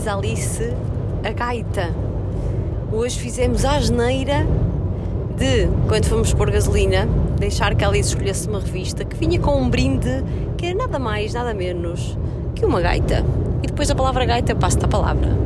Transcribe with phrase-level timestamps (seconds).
[0.00, 0.72] diz Alice,
[1.22, 1.94] a gaita.
[2.90, 4.46] Hoje fizemos a asneira
[5.36, 7.06] de, quando fomos pôr gasolina,
[7.38, 10.24] deixar que a Alice escolhesse uma revista que vinha com um brinde
[10.56, 12.16] que era nada mais, nada menos
[12.54, 13.22] que uma gaita.
[13.62, 15.36] E depois a palavra gaita passa-te a palavra.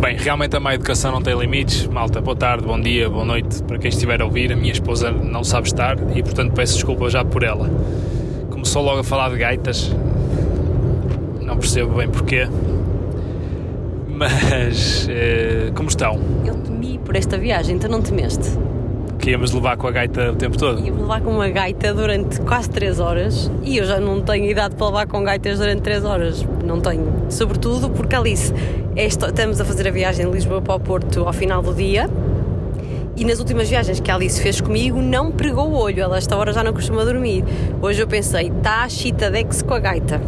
[0.00, 1.86] Bem, realmente a má educação não tem limites.
[1.86, 4.50] Malta, boa tarde, bom dia, boa noite para quem estiver a ouvir.
[4.54, 7.68] A minha esposa não sabe estar e, portanto, peço desculpa já por ela.
[8.48, 9.94] Começou logo a falar de gaitas,
[11.42, 12.48] não percebo bem porquê.
[14.20, 16.20] Mas, eh, como estão?
[16.44, 18.50] Eu temi por esta viagem, então não temeste?
[19.18, 20.78] Que íamos levar com a gaita o tempo todo?
[20.84, 24.76] Ia-me levar com uma gaita durante quase 3 horas e eu já não tenho idade
[24.76, 26.46] para levar com gaitas durante 3 horas.
[26.62, 27.10] Não tenho.
[27.30, 28.52] Sobretudo porque Alice,
[28.94, 32.06] esta, estamos a fazer a viagem de Lisboa para o Porto ao final do dia
[33.16, 36.02] e nas últimas viagens que a Alice fez comigo não pregou o olho.
[36.02, 37.42] Ela esta hora já não costuma dormir.
[37.80, 40.20] Hoje eu pensei, está a chitadex com a gaita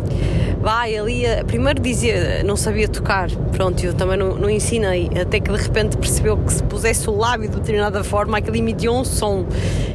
[0.62, 5.40] vai ali, a, primeiro dizia, não sabia tocar, pronto, eu também não, não, ensinei, até
[5.40, 9.04] que de repente percebeu que se pusesse o lábio de determinada forma, aquilo emitia um
[9.04, 9.44] som,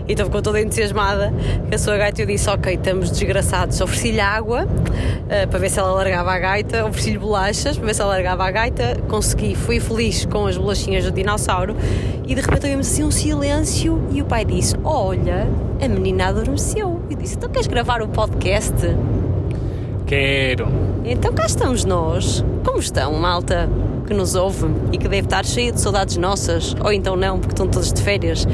[0.10, 1.34] então ficou toda entusiasmada
[1.72, 5.92] a sua gaita, eu disse, ok, estamos desgraçados, ofereci-lhe água, uh, para ver se ela
[5.92, 10.26] largava a gaita, ofereci-lhe bolachas, para ver se ela largava a gaita, consegui, fui feliz
[10.26, 11.78] com as bolachinhas do dinossauro,
[12.26, 15.48] e de repente ouvimos assim um silêncio, e o pai disse, olha,
[15.82, 18.76] a menina adormeceu, e disse, então queres gravar o podcast?
[20.08, 20.70] Quero.
[21.04, 22.44] Então cá estamos nós.
[22.64, 23.70] Como estão, malta?
[24.08, 27.52] Que nos ouve e que deve estar cheia de saudades nossas, ou então não, porque
[27.52, 28.48] estão todos de férias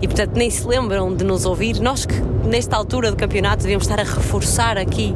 [0.00, 1.80] e portanto nem se lembram de nos ouvir.
[1.80, 2.14] Nós que
[2.46, 5.12] nesta altura do campeonato devíamos estar a reforçar aqui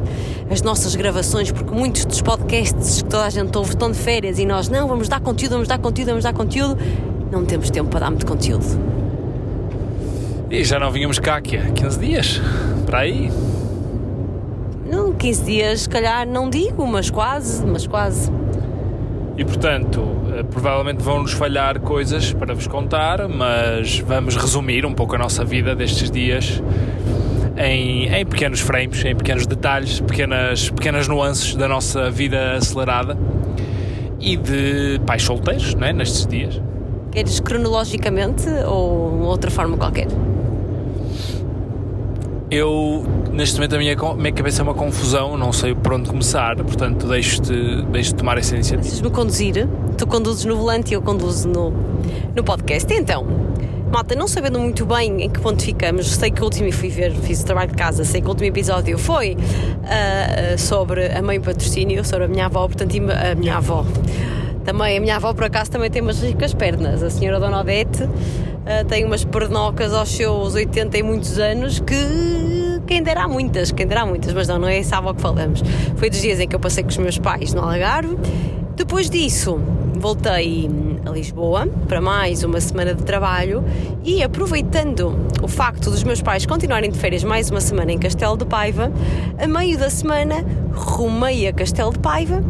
[0.51, 4.41] as nossas gravações, porque muitos dos podcasts que toda a gente ouve estão de férias
[4.41, 6.77] e nós não, vamos dar conteúdo, vamos dar conteúdo, vamos dar conteúdo.
[7.31, 8.65] Não temos tempo para dar muito conteúdo.
[10.51, 12.41] E já não vínhamos cá aqui há 15 dias,
[12.85, 13.31] para aí.
[14.87, 18.31] Não, 15 dias, se calhar não digo, mas quase, mas quase.
[19.37, 20.01] E portanto,
[20.37, 25.45] eh, provavelmente vão-nos falhar coisas para vos contar, mas vamos resumir um pouco a nossa
[25.45, 26.63] vida destes dias
[27.57, 33.17] em, em pequenos frames, em pequenos detalhes, pequenas, pequenas nuances da nossa vida acelerada
[34.21, 35.93] e de pais solteiros, não é?
[35.93, 36.61] Nestes dias.
[37.11, 40.09] Queres cronologicamente ou outra forma qualquer?
[42.55, 46.55] Eu, neste momento, a minha, minha cabeça é uma confusão, não sei por onde começar,
[46.55, 48.83] portanto, deixo-te deixo tomar essa iniciativa.
[48.83, 49.69] Precisas-me conduzir?
[49.99, 51.75] Tu conduzes no volante e eu conduzo no,
[52.33, 52.95] no podcast.
[52.95, 53.27] Então,
[53.91, 57.13] malta, não sabendo muito bem em que ponto ficamos, sei que o último, fui ver,
[57.13, 61.41] fiz o trabalho de casa, sei que o último episódio foi uh, sobre a mãe
[61.41, 63.85] patrocínio, sobre a minha avó, portanto, a minha avó.
[64.65, 67.03] Também, a minha avó, por acaso, também tem umas ricas pernas.
[67.03, 68.09] A senhora Dona Odete
[68.65, 71.95] uh, tem umas pernocas aos seus 80 e muitos anos que
[72.87, 75.63] quem dera muitas, quem dera muitas, mas não, não é essa avó que falamos.
[75.97, 78.17] Foi dos dias em que eu passei com os meus pais no Algarve.
[78.77, 79.59] Depois disso,
[79.95, 80.69] voltei
[81.07, 83.65] a Lisboa para mais uma semana de trabalho
[84.03, 88.37] e aproveitando o facto dos meus pais continuarem de férias mais uma semana em Castelo
[88.37, 88.93] de Paiva,
[89.39, 92.43] a meio da semana rumei a Castelo de Paiva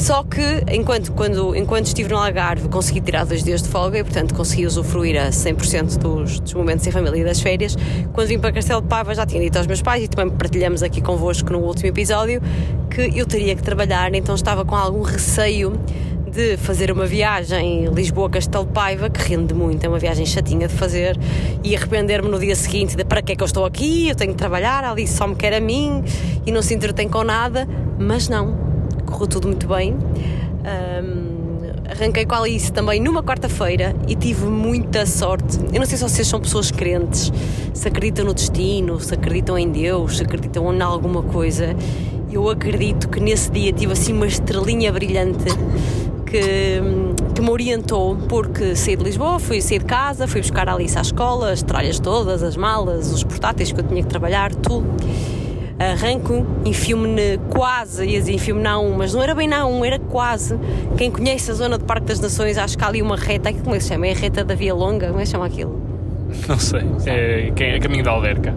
[0.00, 4.02] só que enquanto, quando, enquanto estive no Algarve consegui tirar dois dias de folga e
[4.02, 7.76] portanto consegui usufruir a 100% dos, dos momentos em família e das férias.
[8.14, 10.82] Quando vim para Castelo de Paiva já tinha dito aos meus pais e também partilhamos
[10.82, 12.40] aqui convosco no último episódio
[12.88, 15.78] que eu teria que trabalhar, então estava com algum receio
[16.30, 20.74] de fazer uma viagem Lisboa-Castelo de Paiva, que rende muito, é uma viagem chatinha de
[20.74, 21.18] fazer,
[21.62, 24.32] e arrepender-me no dia seguinte de para que é que eu estou aqui, eu tenho
[24.32, 26.02] que trabalhar, ali só me quer a mim
[26.46, 27.68] e não se entretém com nada,
[27.98, 28.69] mas não,
[29.10, 29.94] correu tudo muito bem.
[29.94, 31.40] Um,
[31.90, 35.58] arranquei com a Alice também numa quarta-feira e tive muita sorte.
[35.72, 37.32] Eu não sei se vocês são pessoas crentes,
[37.74, 41.74] se acreditam no destino, se acreditam em Deus, se acreditam em alguma coisa.
[42.30, 45.44] Eu acredito que nesse dia tive assim uma estrelinha brilhante
[46.24, 46.80] que,
[47.34, 50.96] que me orientou, porque saí de Lisboa, fui sair de casa, fui buscar a Alice
[50.96, 54.86] à escola, as tralhas todas, as malas, os portáteis que eu tinha que trabalhar, tudo
[55.88, 59.98] arranco, enfio-me quase, ia dizer enfio-me na 1, mas não era bem na 1, era
[59.98, 60.58] quase.
[60.96, 63.74] Quem conhece a zona de Parque das Nações, acho que há ali uma reta, como
[63.74, 64.06] é que se chama?
[64.06, 65.80] É a reta da Via Longa, como é que se chama aquilo?
[66.46, 68.54] Não sei, é, é caminho da Alverca.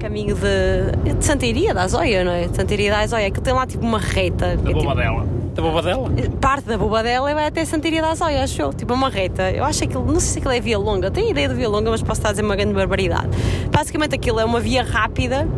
[0.00, 2.46] Caminho de, de Santeiria da Azóia, não é?
[2.46, 4.56] De Santeiria da Azóia, que tem lá tipo uma reta.
[4.56, 5.20] Da é, Bobadela.
[5.20, 6.10] Tipo, da Bobadela?
[6.40, 8.72] Parte da Bobadela vai até Santeiria da Azóia, acho eu.
[8.74, 9.50] Tipo uma reta.
[9.50, 11.68] Eu acho que aquilo, não sei se aquilo é via longa, tenho ideia de via
[11.68, 13.28] longa, mas posso estar a dizer uma grande barbaridade.
[13.70, 15.48] Basicamente aquilo é uma via rápida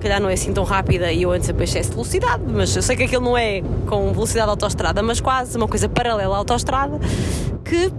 [0.00, 2.82] calhar não é assim tão rápida e eu antes sempre excesso de velocidade, mas eu
[2.82, 6.38] sei que aquilo não é com velocidade de autostrada, mas quase uma coisa paralela à
[6.38, 6.98] autostrada
[7.64, 7.92] que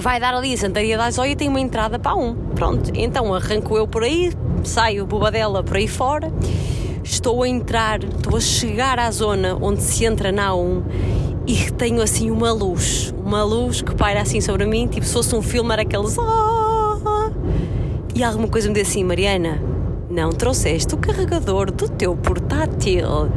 [0.00, 2.34] vai dar ali a Santaria da Azóia e tem uma entrada para um.
[2.54, 4.32] Pronto, então arranco eu por aí,
[4.62, 6.32] saio bobadela por aí fora,
[7.02, 10.82] estou a entrar, estou a chegar à zona onde se entra na A1
[11.46, 15.34] e tenho assim uma luz, uma luz que paira assim sobre mim, tipo se fosse
[15.34, 16.16] um filme, era aqueles.
[16.18, 17.30] "Ah",
[18.14, 19.60] E alguma coisa me disse assim, Mariana,
[20.14, 23.28] não trouxeste o carregador do teu portátil.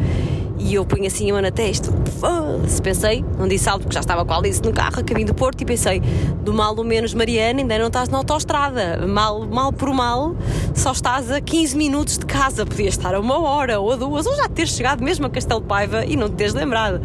[0.59, 1.91] E eu punho assim a mão na testa.
[2.19, 2.81] Foda-se.
[2.81, 5.33] Pensei, não disse algo porque já estava com a Alice no carro, a caminho do
[5.33, 5.99] Porto, e pensei,
[6.43, 9.05] do mal ou menos, Mariana, ainda não estás na autostrada.
[9.07, 10.35] Mal, mal por mal,
[10.75, 12.65] só estás a 15 minutos de casa.
[12.65, 15.61] Podias estar a uma hora ou a duas, ou já teres chegado mesmo a Castelo
[15.61, 17.01] Paiva e não te teres lembrado.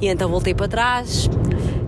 [0.00, 1.28] E então voltei para trás.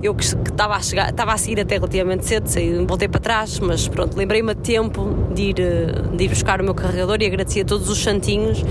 [0.02, 3.58] Eu que estava a, chegar, estava a sair até relativamente cedo, saí, voltei para trás,
[3.60, 7.26] mas pronto, lembrei-me a tempo de ir, eh, de ir buscar o meu carregador e
[7.26, 8.64] agradeci a todos os santinhos,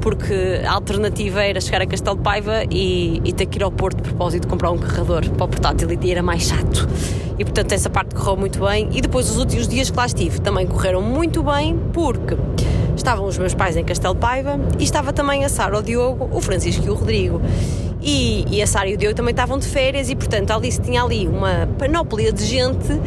[0.00, 3.72] porque a alternativa era chegar a Castelo de Paiva e, e ter que ir ao
[3.72, 6.88] Porto de propósito comprar um carregador para o portátil e era mais chato.
[7.38, 8.88] E portanto essa parte correu muito bem.
[8.92, 12.36] E depois os últimos dias que lá estive também correram muito bem, porque
[12.96, 16.28] estavam os meus pais em Castelo de Paiva e estava também a Sara, o Diogo,
[16.32, 17.42] o Francisco e o Rodrigo.
[18.00, 20.80] E, e a Sara e o Diogo também estavam de férias e, portanto, a Alice
[20.80, 23.00] tinha ali uma panóplia de gente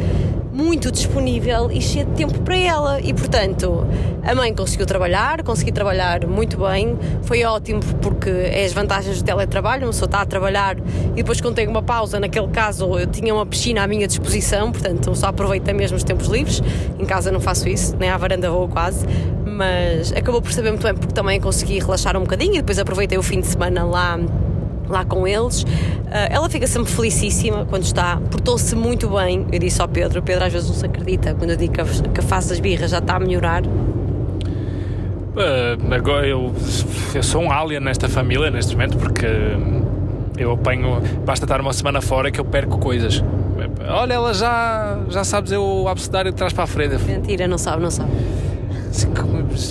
[0.52, 3.00] muito disponível e cheia de tempo para ela.
[3.00, 3.86] E, portanto,
[4.22, 6.98] a mãe conseguiu trabalhar, consegui trabalhar muito bem.
[7.22, 10.76] Foi ótimo porque é as vantagens do teletrabalho, uma pessoa está a trabalhar
[11.12, 14.70] e depois, quando tem uma pausa, naquele caso, eu tinha uma piscina à minha disposição,
[14.70, 16.62] portanto, só aproveita mesmo os tempos livres.
[16.98, 19.06] Em casa não faço isso, nem à varanda vou quase.
[19.46, 23.18] Mas acabou por saber muito bem porque também consegui relaxar um bocadinho e depois aproveitei
[23.18, 24.18] o fim de semana lá
[24.90, 25.64] lá com eles.
[26.10, 29.46] Ah, ela fica sempre felicíssima quando está, portou-se muito bem.
[29.52, 31.80] Eu disse ao Pedro, o Pedro às vezes não se acredita quando eu digo que
[31.80, 33.62] a, que a face das birras já está a melhorar.
[35.30, 36.52] Uh, agora eu,
[37.14, 39.26] eu sou um alien nesta família neste momento porque
[40.36, 41.00] eu apanho.
[41.24, 43.22] Basta estar uma semana fora que eu perco coisas.
[43.88, 46.96] Olha, ela já, já sabes, eu abecedário de trás para a frente.
[47.04, 48.10] Mentira, não sabe, não sabe.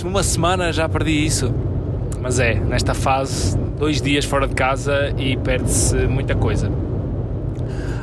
[0.04, 1.52] Uma semana já perdi isso.
[2.20, 6.70] Mas é, nesta fase, dois dias fora de casa e perde-se muita coisa.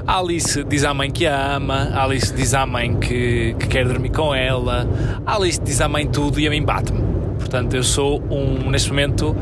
[0.08, 3.68] A Alice diz à mãe que a ama, a Alice diz à mãe que, que
[3.68, 4.88] quer dormir com ela,
[5.26, 7.00] a Alice diz à mãe tudo e a mim bate-me.
[7.38, 9.36] Portanto, eu sou um, neste momento,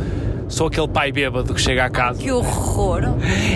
[0.49, 3.03] sou aquele pai bêbado que chega à casa Que horror!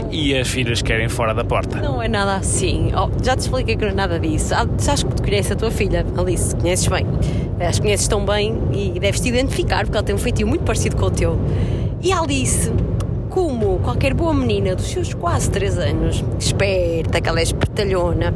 [0.09, 1.81] e as filhas querem fora da porta.
[1.81, 2.91] Não é nada assim.
[2.95, 4.53] Oh, já te expliquei que não é nada disso.
[4.55, 7.05] Ah, Sabes que tu conheces a tua filha, Alice, conheces bem.
[7.59, 10.95] As conheces tão bem e deves te identificar porque ela tem um feitio muito parecido
[10.95, 11.37] com o teu.
[12.01, 12.71] E Alice,
[13.29, 18.33] como qualquer boa menina dos seus quase 3 anos, esperta, que ela é espertalhona,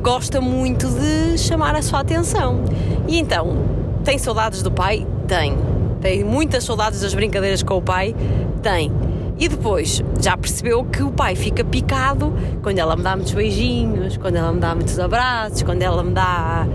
[0.00, 2.64] gosta muito de chamar a sua atenção.
[3.06, 3.54] E então,
[4.02, 5.06] tem saudades do pai?
[5.28, 5.58] Tem.
[6.00, 8.16] Tem muitas saudades das brincadeiras com o pai?
[8.62, 8.90] Tem.
[9.38, 12.32] E depois já percebeu que o pai fica picado
[12.62, 16.12] quando ela me dá muitos beijinhos, quando ela me dá muitos abraços, quando ela me
[16.12, 16.66] dá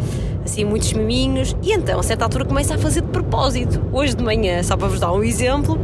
[0.44, 3.82] assim muitos miminhos e então a certa altura começa a fazer de propósito.
[3.92, 5.80] Hoje de manhã, só para vos dar um exemplo,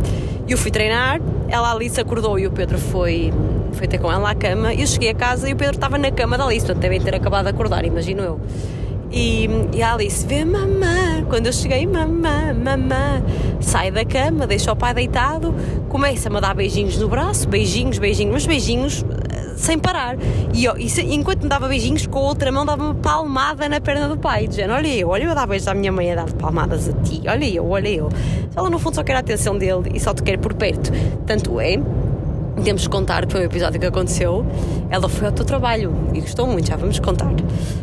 [0.48, 3.34] eu fui treinar, ela Alice acordou e o Pedro foi,
[3.74, 4.74] foi ter com ela à cama.
[4.74, 7.16] Eu cheguei a casa e o Pedro estava na cama da Alice, portanto devem ter
[7.16, 8.40] acabado de acordar, imagino eu.
[9.12, 11.24] E, e a Alice vê mamã.
[11.30, 13.24] Quando eu cheguei, mamã, mamã.
[13.60, 15.54] Sai da cama, deixa o pai deitado,
[15.90, 19.06] começa-me a dar beijinhos no braço, beijinhos, beijinhos, mas beijinhos
[19.58, 20.16] sem parar.
[20.54, 23.68] E, eu- e se- enquanto me dava beijinhos, com a outra mão dava uma palmada
[23.68, 26.12] na perna do pai, dizendo: Olha eu, olha eu a dar beijos à minha mãe
[26.12, 28.10] a dar palmadas a ti, olha eu, olha eu.
[28.56, 30.92] Ela no fundo só quer a atenção dele e só te quer por perto.
[31.26, 31.78] Tanto é
[32.64, 34.44] temos que contar que foi o episódio que aconteceu.
[34.90, 37.30] Ela foi ao teu trabalho e gostou muito, já vamos contar.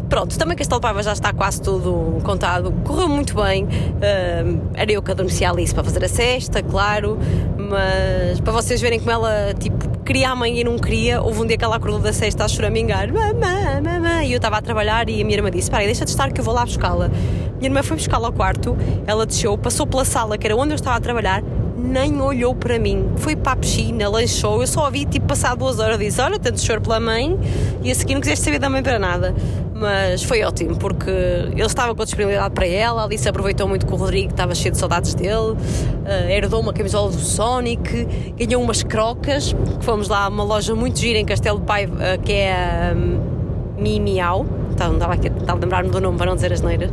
[0.08, 2.72] Pronto, também Castelo de Paiva já está quase tudo contado.
[2.84, 3.68] Correu muito bem.
[4.02, 7.16] Ahm, era eu que adormecia a Alice para fazer a cesta, claro.
[7.56, 11.46] Mas para vocês verem como ela, tipo, queria a mãe e não queria, houve um
[11.46, 13.10] dia que ela acordou da cesta a choramingar.
[13.12, 14.22] Mamã, mamã.
[14.22, 16.40] E eu estava a trabalhar e a minha irmã disse: Para deixa de estar que
[16.40, 17.08] eu vou lá buscá-la.
[17.08, 20.74] Minha irmã foi buscá-la ao quarto, ela desceu, passou pela sala, que era onde eu
[20.74, 21.42] estava a trabalhar,
[21.76, 23.10] nem olhou para mim.
[23.16, 24.60] Foi para a piscina, lanchou.
[24.60, 25.98] Eu só a vi tipo passar duas horas.
[25.98, 27.38] Disse: Olha, tanto choro pela mãe
[27.82, 29.34] e a seguir não quiseste saber da mãe para nada.
[29.74, 33.02] Mas foi ótimo porque ele estava com disponibilidade para ela.
[33.02, 35.52] A Alice aproveitou muito com o Rodrigo, estava cheio de saudades dele.
[35.52, 38.06] Uh, herdou uma camisola do Sonic,
[38.38, 39.52] ganhou umas crocas.
[39.52, 42.52] Que fomos lá a uma loja muito gira em Castelo de Paiva, uh, que é
[42.52, 44.46] a um, Mimiau.
[44.72, 46.90] Então, não estava aqui a tentar lembrar-me do nome para não dizer as neiras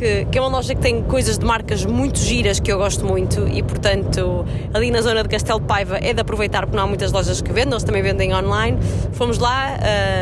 [0.00, 3.04] que, que é uma loja que tem coisas de marcas muito giras que eu gosto
[3.04, 6.84] muito e, portanto, ali na zona de Castelo de Paiva é de aproveitar porque não
[6.84, 8.78] há muitas lojas que vendem, eles também vendem online.
[9.12, 9.76] Fomos lá,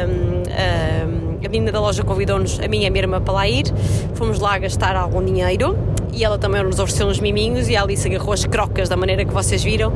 [0.09, 3.49] hum, hum, a menina da loja convidou-nos, a minha e a minha irmã, para lá
[3.49, 3.67] ir.
[4.15, 5.77] Fomos lá gastar algum dinheiro
[6.13, 9.25] e ela também nos ofereceu uns miminhos e a Alice agarrou as crocas da maneira
[9.25, 9.93] que vocês viram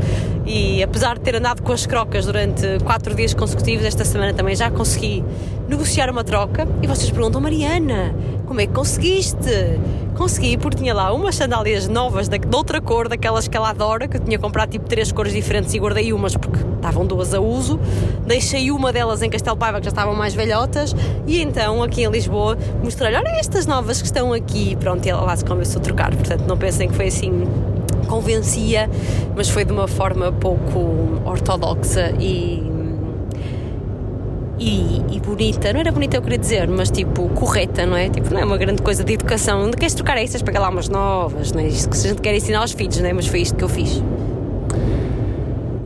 [0.47, 4.55] e apesar de ter andado com as crocas durante quatro dias consecutivos, esta semana também
[4.55, 5.25] já consegui
[5.73, 8.15] negociar uma troca e vocês perguntam, Mariana,
[8.47, 9.81] como é que conseguiste?
[10.15, 14.07] Consegui porque tinha lá umas sandálias novas de, de outra cor, daquelas que ela adora,
[14.07, 17.41] que eu tinha comprado tipo três cores diferentes e guardei umas porque estavam duas a
[17.41, 17.81] uso.
[18.27, 20.95] Deixei uma delas em Castelo Paiva que já estavam mais velhotas
[21.27, 24.77] e então aqui em Lisboa mostrei-lhe, olha estas novas que estão aqui.
[24.77, 27.49] Pronto, e ela lá se convenceu a trocar, portanto não pensem que foi assim
[28.07, 28.91] convencia,
[29.35, 32.62] mas foi de uma forma pouco ortodoxa e
[34.59, 38.09] e, e, bonita, não era bonita eu queria dizer, mas tipo correta, não é?
[38.09, 39.65] Tipo, não é uma grande coisa de educação.
[39.65, 41.67] Não queres trocar estas para lá umas novas, não é?
[41.67, 43.13] Isto que a gente quer ensinar aos filhos, não é?
[43.13, 44.03] Mas foi isto que eu fiz.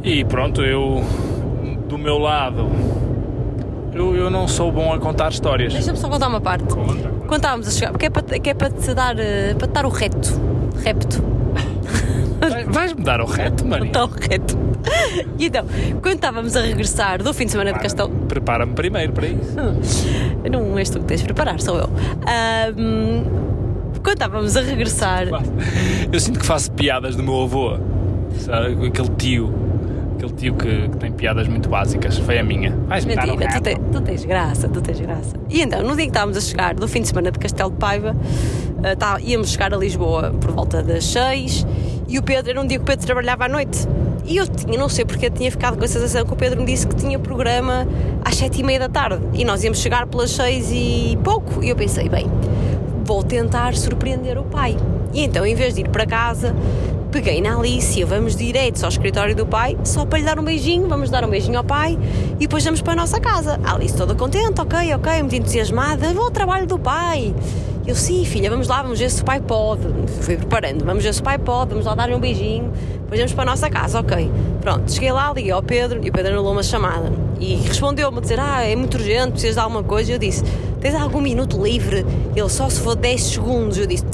[0.03, 1.03] E pronto, eu
[1.89, 2.69] do meu lado
[3.97, 5.73] eu, eu não sou bom a contar histórias.
[5.73, 6.65] Deixa-me só contar uma parte.
[6.65, 7.09] Conta.
[7.27, 9.73] Quando estávamos a chegar, porque é para, que é para te dar eh, para te
[9.73, 10.41] dar o reto.
[10.85, 11.36] Repto.
[12.77, 13.87] Vais-me dar o reto, Maria?
[13.87, 14.59] Está o reto.
[15.39, 15.65] E então,
[16.03, 18.11] quando estávamos a regressar do fim de semana de Castelo.
[18.29, 19.57] Prepara-me primeiro para isso.
[20.51, 21.89] Não és tu que tens de preparar, sou eu.
[22.77, 23.25] Um,
[24.03, 25.27] quando estávamos a regressar.
[26.13, 27.79] Eu sinto que faço piadas do meu avô.
[28.39, 28.89] Sabe?
[28.89, 29.55] Aquele tio.
[30.17, 32.19] Aquele tio que, que tem piadas muito básicas.
[32.19, 32.77] Foi a minha.
[32.89, 35.35] Vais Mentira, tu, te, tu, tens graça, tu tens graça.
[35.49, 37.79] E então, no dia que estávamos a chegar do fim de semana de Castelo de
[37.79, 41.67] Paiva, uh, tá, íamos chegar a Lisboa por volta das 6
[42.09, 43.87] e o Pedro, era um dia que o Pedro trabalhava à noite.
[44.25, 46.67] E eu tinha, não sei porque, tinha ficado com a sensação que o Pedro me
[46.67, 47.87] disse que tinha programa
[48.25, 49.23] às sete e meia da tarde.
[49.35, 51.63] E nós íamos chegar pelas seis e pouco.
[51.63, 52.27] E eu pensei, bem,
[53.05, 54.77] vou tentar surpreender o pai.
[55.13, 56.55] E então, em vez de ir para casa,
[57.17, 60.87] peguei na Alicia, vamos direto ao escritório do pai, só para lhe dar um beijinho,
[60.87, 61.99] vamos dar um beijinho ao pai
[62.35, 63.59] e depois vamos para a nossa casa.
[63.65, 67.35] A Alice toda contente, ok, ok, muito entusiasmada, vou ao trabalho do pai.
[67.87, 69.89] Eu, sim, filha, vamos lá, vamos ver se o pai pode.
[70.21, 72.71] Fui preparando, vamos ver se o pai pode, vamos lá dar-lhe um beijinho,
[73.01, 74.31] depois vamos para a nossa casa, ok.
[74.61, 77.11] Pronto, cheguei lá, liguei ao Pedro e o Pedro anulou uma chamada.
[77.41, 80.13] E respondeu-me a dizer: Ah, é muito urgente, precisas de alguma coisa.
[80.13, 80.45] Eu disse:
[80.83, 82.05] Tens algum minuto livre?
[82.35, 83.79] Ele só se for 10 segundos.
[83.79, 84.05] Eu disse: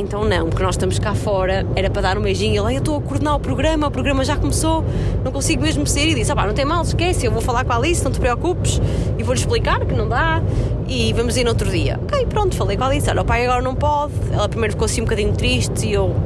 [0.00, 2.66] Então não, porque nós estamos cá fora, era para dar um beijinho.
[2.66, 4.82] Ele: Eu estou a coordenar o programa, o programa já começou,
[5.22, 6.12] não consigo mesmo sair.
[6.12, 8.10] E disse: Ah, pá, não tem mal, esquece, eu vou falar com a Alice, não
[8.10, 8.80] te preocupes,
[9.18, 10.42] e vou-lhe explicar que não dá
[10.88, 12.00] e vamos ir no outro dia.
[12.02, 14.12] Ok, pronto, falei com a Alice, olha, o pai agora não pode.
[14.32, 16.16] Ela primeiro ficou assim um bocadinho triste e eu,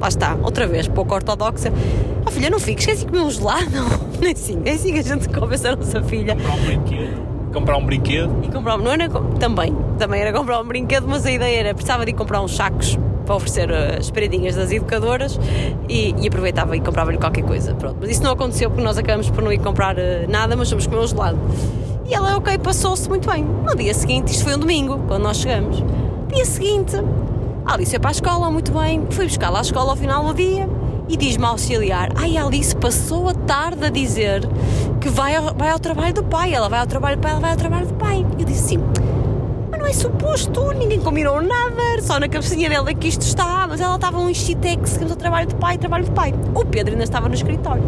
[0.00, 1.72] lá está, outra vez, pouco ortodoxa.
[2.26, 3.70] Oh filha, não fiques, queres ir comer um gelado?
[4.20, 6.36] Nem assim, é assim que a gente convence a nossa filha.
[6.36, 7.24] Comprar um brinquedo.
[7.52, 8.40] Comprar um brinquedo.
[8.42, 12.04] E comprar, não era, também, também era comprar um brinquedo, mas a ideia era, precisava
[12.04, 15.38] de ir comprar uns sacos para oferecer eh, as paredinhas das educadoras
[15.88, 17.74] e, e aproveitava e comprava-lhe qualquer coisa.
[17.74, 17.96] Pronto.
[18.00, 20.86] Mas isso não aconteceu porque nós acabamos por não ir comprar eh, nada, mas fomos
[20.86, 21.38] comer um gelado.
[22.06, 23.44] E ela, ok, passou-se muito bem.
[23.44, 25.82] No dia seguinte, isto foi um domingo, quando nós chegamos.
[26.28, 26.96] Dia seguinte,
[27.64, 29.06] a Alice foi para a escola, muito bem.
[29.10, 30.68] Fui buscar lá à escola ao final do dia
[31.08, 34.42] e diz-me auxiliar: Ai, a Alice passou a tarde a dizer
[35.00, 36.52] que vai ao, vai ao trabalho do pai.
[36.52, 38.26] Ela vai ao trabalho do pai, ela vai ao trabalho do pai.
[38.38, 39.13] Eu disse Mas
[39.84, 43.66] não é suposto, ninguém combinou nada, só na cabecinha dela que isto está.
[43.68, 46.32] Mas ela estava um enxitex, que ao trabalho do pai, trabalho do pai.
[46.54, 47.84] O Pedro ainda estava no escritório.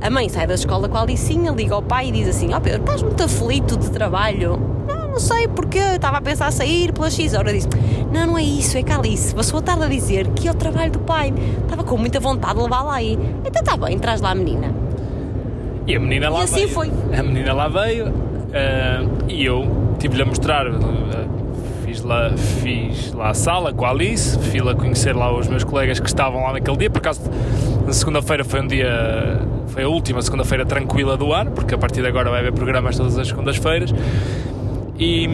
[0.00, 2.56] A mãe sai da escola com a Alicinha, liga ao pai e diz assim: Ó
[2.56, 4.58] oh Pedro, estás muito aflito de trabalho?
[4.88, 7.52] Não, não sei porque estava a pensar sair pela X hora.
[7.52, 7.68] Diz:
[8.10, 10.50] Não, não é isso, é que a Alice passou a tarde a dizer que é
[10.50, 11.34] o trabalho do pai.
[11.62, 13.18] Estava com muita vontade de levá-la aí.
[13.44, 14.74] Então está bem, traz lá a menina.
[15.86, 16.68] E a menina lá e assim veio.
[16.70, 16.90] foi.
[17.14, 20.66] A menina lá veio uh, e eu tive-lhe a mostrar.
[20.66, 20.80] Uh,
[21.84, 25.62] fiz lá, fiz lá a sala com a Alice, fui lá conhecer lá os meus
[25.62, 26.90] colegas que estavam lá naquele dia.
[26.90, 27.20] Por acaso,
[27.86, 32.02] na segunda-feira foi um dia foi a última segunda-feira tranquila do ano, porque a partir
[32.02, 33.94] de agora vai haver programas todas as segundas-feiras.
[34.98, 35.28] E,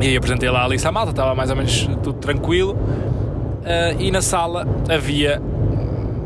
[0.00, 2.72] e apresentei lá a Alice à malta, estava mais ou menos tudo tranquilo.
[2.72, 5.40] Uh, e na sala havia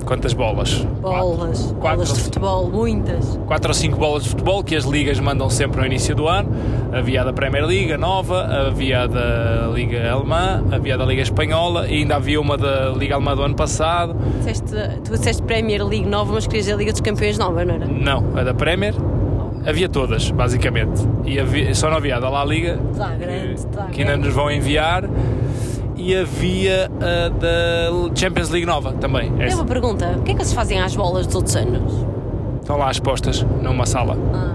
[0.07, 0.87] quantas bolas?
[1.01, 3.39] Bolas, quatro, bolas quatro, de futebol, muitas.
[3.47, 6.49] Quatro ou cinco bolas de futebol que as ligas mandam sempre no início do ano.
[6.93, 11.23] Havia a da Premier Liga nova, havia a da Liga Alemã, havia a da Liga
[11.23, 14.17] Espanhola e ainda havia uma da Liga Alemã do ano passado.
[14.39, 17.87] Disseste, tu disseste Premier League nova, mas querias a Liga dos Campeões nova, não era?
[17.87, 18.95] Não, a da Premier.
[19.67, 21.03] Havia todas, basicamente.
[21.25, 24.33] E havia, só não havia a da La Liga, tá grande, tá que ainda nos
[24.33, 25.03] vão enviar
[25.97, 29.33] e havia a da Champions League nova também.
[29.33, 31.93] Tem uma pergunta: o que é que vocês fazem às bolas dos outros anos?
[32.61, 34.17] Estão lá expostas numa sala.
[34.35, 34.55] Ah.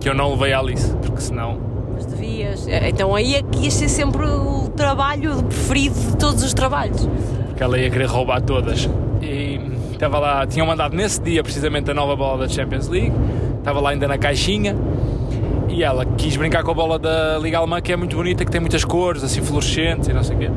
[0.00, 1.58] Que eu não levei a Alice, porque senão.
[1.92, 2.66] Mas devias.
[2.68, 7.06] Então aí é que ia ser sempre o trabalho preferido de todos os trabalhos.
[7.48, 8.88] Porque ela ia querer roubar todas.
[9.20, 9.60] E
[9.92, 13.12] estava lá, tinham mandado nesse dia precisamente a nova bola da Champions League,
[13.58, 14.74] estava lá ainda na caixinha
[15.70, 18.50] e ela quis brincar com a bola da Liga Alemã, que é muito bonita, que
[18.50, 20.50] tem muitas cores, assim fluorescentes e não sei o quê.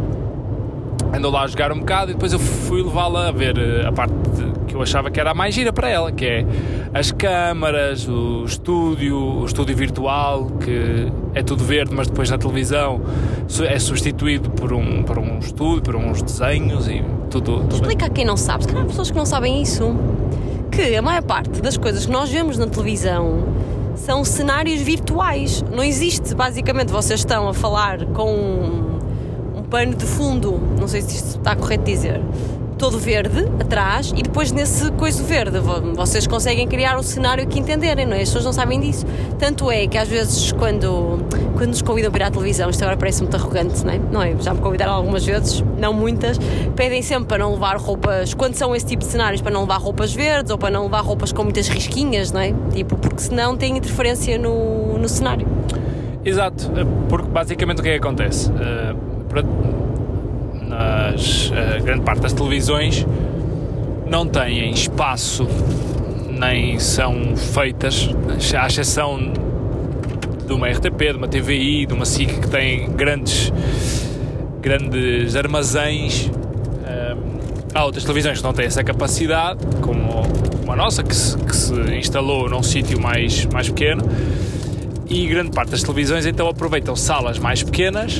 [1.15, 3.91] Andou lá a jogar um bocado e depois eu fui levá-la a ver eh, a
[3.91, 4.13] parte
[4.67, 6.46] que eu achava que era a mais gira para ela, que é
[6.91, 13.00] as câmaras, o estúdio, o estúdio virtual, que é tudo verde, mas depois na televisão
[13.67, 17.60] é substituído por um, por um estúdio, por uns desenhos e tudo.
[17.60, 19.96] tudo Explica a quem não sabe, se calhar há pessoas que não sabem isso,
[20.72, 23.43] que a maior parte das coisas que nós vemos na televisão
[23.96, 25.64] são cenários virtuais.
[25.72, 31.02] Não existe, basicamente, vocês estão a falar com um, um pano de fundo, não sei
[31.02, 32.22] se isto está correto dizer
[32.84, 35.58] todo verde atrás e depois nesse coisa verde
[35.96, 38.24] vocês conseguem criar o cenário que entenderem, não é?
[38.24, 39.06] As pessoas não sabem disso.
[39.40, 41.18] Tanto é que às vezes quando,
[41.54, 44.00] quando nos convidam para ir à televisão, isto agora parece muito arrogante, não é?
[44.12, 44.36] Não é?
[44.38, 46.38] Já me convidaram algumas vezes, não muitas,
[46.75, 49.78] pedem sempre para não levar roupas, quando são esse tipo de cenários, para não levar
[49.78, 52.54] roupas verdes ou para não levar roupas com muitas risquinhas, não é?
[52.74, 55.48] Tipo, porque senão tem interferência no, no cenário.
[56.25, 56.70] Exato,
[57.08, 58.52] porque basicamente o que é que acontece?
[58.52, 59.42] Uh, para
[60.77, 63.06] as, a grande parte das televisões
[64.10, 65.48] não têm espaço
[66.30, 68.10] nem são feitas,
[68.60, 69.18] à exceção
[70.46, 73.53] de uma RTP, de uma TVI, de uma SIC que tem grandes,
[74.62, 76.30] grandes armazéns.
[77.74, 80.24] Há outras televisões que não têm essa capacidade, como
[80.68, 84.03] a nossa, que se, que se instalou num sítio mais, mais pequeno.
[85.10, 88.20] E grande parte das televisões então aproveitam salas mais pequenas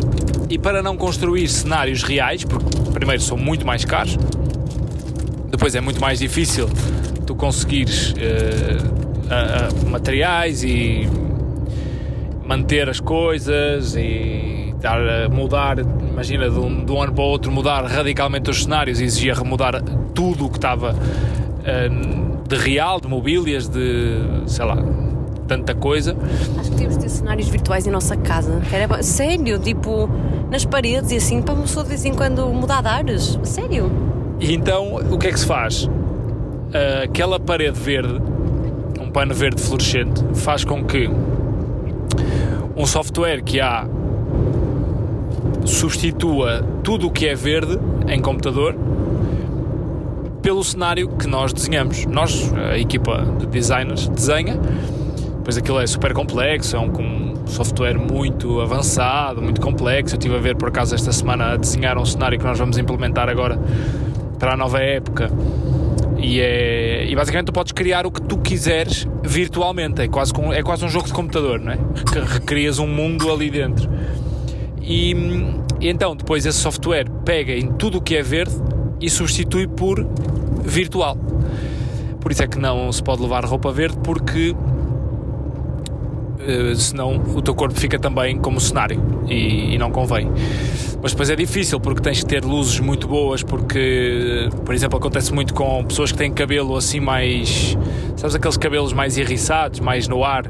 [0.53, 4.19] e para não construir cenários reais, porque primeiro são muito mais caros,
[5.50, 6.69] depois é muito mais difícil
[7.25, 11.10] tu conseguires uh, uh, uh, materiais e
[12.45, 17.51] manter as coisas e dar mudar, imagina de um, de um, ano para o outro
[17.51, 19.81] mudar radicalmente os cenários exigia remudar
[20.13, 20.95] tudo o que estava
[21.63, 21.89] eh,
[22.48, 24.77] de real, de mobílias, de sei lá,
[25.48, 26.15] tanta coisa.
[26.60, 28.62] Acho que temos de ter cenários virtuais em nossa casa.
[28.72, 30.10] Era, sério, tipo,
[30.53, 33.39] nas paredes e assim, para uma pessoa de vez em quando mudar de ares.
[33.41, 33.91] Sério.
[34.39, 35.86] E então, o que é que se faz?
[35.86, 38.22] Uh, aquela parede verde,
[39.01, 41.10] um pano verde fluorescente, faz com que
[42.75, 43.88] um software que há
[45.65, 48.75] substitua tudo o que é verde em computador
[50.43, 52.06] pelo cenário que nós desenhamos.
[52.06, 54.60] Nós, a equipa de designers, desenha
[55.43, 60.15] Pois aquilo é super complexo, é um, software muito avançado, muito complexo.
[60.15, 62.77] Eu estive a ver por acaso esta semana a desenhar um cenário que nós vamos
[62.77, 63.60] implementar agora
[64.39, 65.29] para a nova época.
[66.17, 70.01] E, é, e basicamente tu podes criar o que tu quiseres virtualmente.
[70.01, 71.79] É quase, com, é quase um jogo de computador, não é?
[72.25, 73.89] Recrias um mundo ali dentro.
[74.82, 75.13] E,
[75.79, 78.56] e então depois esse software pega em tudo o que é verde
[79.01, 80.06] e substitui por
[80.63, 81.17] virtual.
[82.21, 84.56] Por isso é que não se pode levar roupa verde porque
[86.75, 90.29] senão o teu corpo fica também como cenário e, e, não convém.
[91.01, 95.34] Mas depois é difícil porque tens que ter luzes muito boas, porque, por exemplo, acontece
[95.34, 97.77] muito com pessoas que têm cabelo assim mais.
[98.15, 100.45] Sabes aqueles cabelos mais irriçados, mais no ar?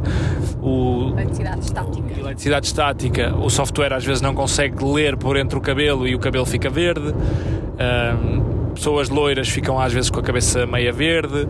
[0.62, 2.20] O, eletricidade estática.
[2.20, 3.36] Eletricidade estática.
[3.36, 6.70] O software às vezes não consegue ler por entre o cabelo e o cabelo fica
[6.70, 7.14] verde.
[7.14, 11.48] Um, pessoas loiras ficam às vezes com a cabeça meia verde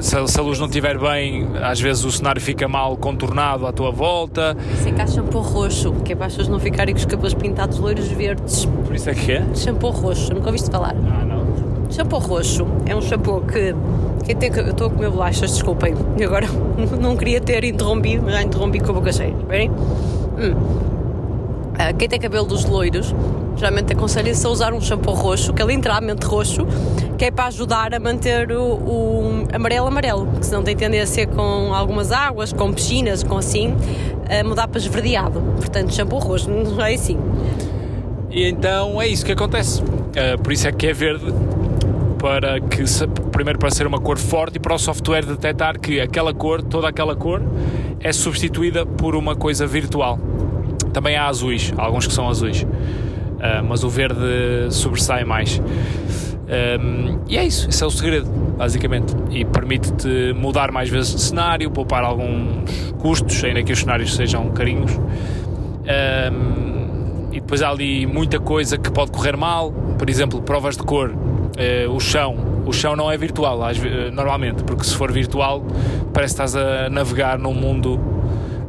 [0.00, 3.72] se, se, a luz não estiver bem, às vezes o cenário fica mal contornado à
[3.72, 4.56] tua volta.
[4.74, 7.04] Isso é que há shampoo roxo, que é para as pessoas não ficarem com os
[7.04, 8.64] cabelos pintados loiros verdes.
[8.64, 9.46] Por isso é que é?
[9.54, 10.94] Shampoo roxo, nunca ouviste falar?
[10.94, 11.40] Ah, não.
[11.90, 13.74] Shampoo roxo é um shampoo que.
[14.24, 15.94] Quem tem, eu estou a comer bolachas, desculpem.
[16.16, 16.46] E agora
[17.00, 19.34] não queria ter interrompido, mas já interrompi com a boca cheia.
[19.48, 19.70] Verem?
[19.70, 20.99] Hum.
[21.80, 23.14] Uh, quem tem cabelos loiros,
[23.56, 26.66] geralmente aconselha-se a usar um shampoo roxo, que é literalmente roxo,
[27.16, 31.72] que é para ajudar a manter o, o amarelo amarelo, que senão tem tendência com
[31.74, 33.74] algumas águas, com piscinas, com assim,
[34.28, 35.40] a mudar para esverdeado.
[35.56, 37.18] Portanto, shampoo roxo, não é assim.
[38.30, 39.80] E então é isso que acontece.
[39.80, 41.32] Uh, por isso é que é verde
[42.18, 42.84] para que
[43.32, 46.86] primeiro para ser uma cor forte e para o software detectar que aquela cor, toda
[46.86, 47.40] aquela cor,
[47.98, 50.18] é substituída por uma coisa virtual.
[50.92, 55.60] Também há azuis, há alguns que são azuis, uh, mas o verde sobressai mais.
[56.50, 59.14] Um, e é isso, esse é o segredo, basicamente.
[59.30, 62.64] E permite-te mudar mais vezes de cenário, poupar alguns
[62.98, 64.96] custos, ainda que os cenários sejam carinhos.
[64.96, 70.82] Um, e depois há ali muita coisa que pode correr mal, por exemplo, provas de
[70.82, 72.36] cor, uh, o chão.
[72.66, 73.58] O chão não é virtual,
[74.12, 75.64] normalmente, porque se for virtual,
[76.12, 77.98] parece que estás a navegar num mundo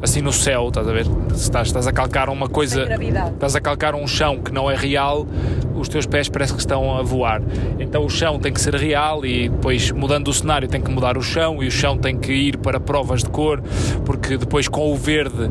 [0.02, 1.06] assim no céu, estás a ver?
[1.34, 2.88] Estás, estás a calcar uma coisa,
[3.34, 5.28] estás a calcar um chão que não é real,
[5.76, 7.42] os teus pés parece que estão a voar.
[7.80, 11.18] Então o chão tem que ser real e depois mudando o cenário tem que mudar
[11.18, 13.62] o chão e o chão tem que ir para provas de cor,
[14.06, 15.50] porque depois com o verde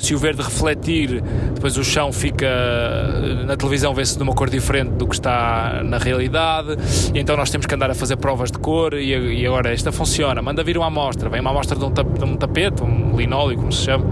[0.00, 1.22] se o verde refletir,
[1.54, 2.48] depois o chão fica
[3.46, 6.76] na televisão vê-se de uma cor diferente do que está na realidade,
[7.14, 9.92] e então nós temos que andar a fazer provas de cor e, e agora esta
[9.92, 13.58] funciona, manda vir uma amostra, vem uma amostra de um, de um tapete, um linóleo,
[13.58, 14.06] como se chama.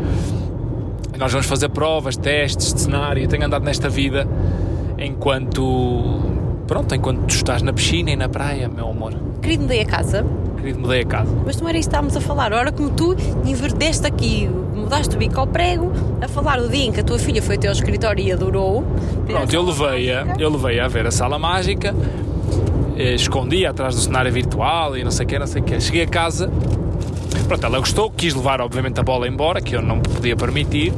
[1.14, 4.28] E nós vamos fazer provas, testes de cenário, eu tenho andado nesta vida
[4.98, 6.20] enquanto
[6.66, 9.14] pronto, enquanto tu estás na piscina e na praia, meu amor.
[9.40, 10.24] Querido, mudei a casa.
[10.68, 11.34] Querido, mudei a casa.
[11.46, 12.52] Mas não era isso que estávamos a falar.
[12.52, 16.92] Hora como tu inverteste aqui, mudaste o bico ao prego, a falar o dia em
[16.92, 18.84] que a tua filha foi até ao escritório e adorou.
[19.26, 21.94] Pronto, eu levei-a eu levei a ver a sala mágica,
[22.98, 25.80] eh, escondi atrás do cenário virtual e não sei o que, não sei o que.
[25.80, 26.50] Cheguei a casa,
[27.46, 30.92] pronto, ela gostou, quis levar obviamente a bola embora, que eu não podia permitir.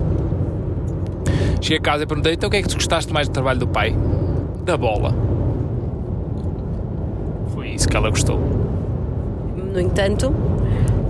[1.61, 3.61] Cheguei a casa e perguntei, então o que é que tu gostaste mais do trabalho
[3.61, 3.95] do pai?
[4.65, 5.31] Da bola
[7.81, 8.60] isso que ela gostou.
[9.73, 10.35] No entanto,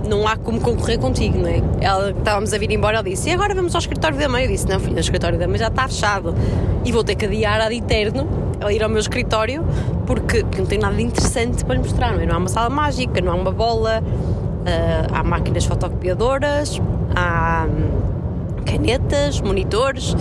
[0.07, 1.61] não há como concorrer contigo, não é?
[1.79, 4.43] Ela, estávamos a vir embora, ela disse: E agora vamos ao escritório da mãe?
[4.43, 6.35] Eu disse: Não, filho, o escritório da mãe já está fechado.
[6.83, 8.27] E vou ter que adiar ad eterno
[8.59, 9.63] a ir ao meu escritório
[10.05, 12.25] porque, porque não tenho nada interessante para lhe mostrar, não é?
[12.25, 16.81] Não há uma sala mágica, não há uma bola, uh, há máquinas fotocopiadoras,
[17.15, 20.15] há hum, canetas, monitores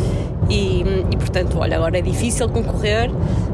[0.49, 3.11] e, e portanto, olha, agora é difícil concorrer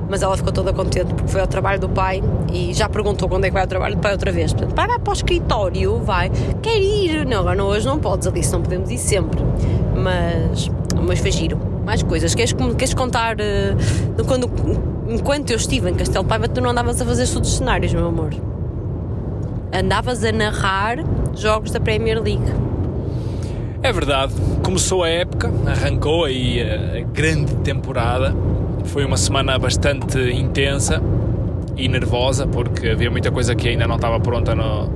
[0.08, 3.44] mas ela ficou toda contente porque foi ao trabalho do pai e já perguntou quando
[3.44, 4.52] é que vai ao trabalho do pai outra vez.
[4.52, 6.30] Portanto, pai vai para o escritório, vai,
[6.62, 7.26] quer ir.
[7.26, 9.40] Não, agora hoje não podes, disse, não podemos ir sempre.
[9.94, 10.70] Mas,
[11.02, 11.58] mas foi giro.
[11.84, 12.34] Mais coisas.
[12.34, 14.50] Queres, queres contar uh, quando,
[15.08, 18.34] enquanto eu estive em Castelo Paiva, tu não andavas a fazer estudos cenários, meu amor?
[19.72, 20.98] Andavas a narrar
[21.34, 22.42] jogos da Premier League.
[23.82, 28.34] É verdade, começou a época, arrancou aí a grande temporada
[28.86, 31.02] foi uma semana bastante intensa
[31.76, 34.88] e nervosa porque havia muita coisa que ainda não estava pronta no.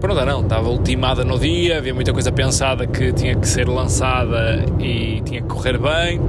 [0.00, 4.64] Pronta não, estava ultimada no dia, havia muita coisa pensada que tinha que ser lançada
[4.80, 6.20] e tinha que correr bem,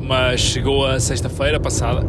[0.00, 2.04] mas chegou a sexta-feira passada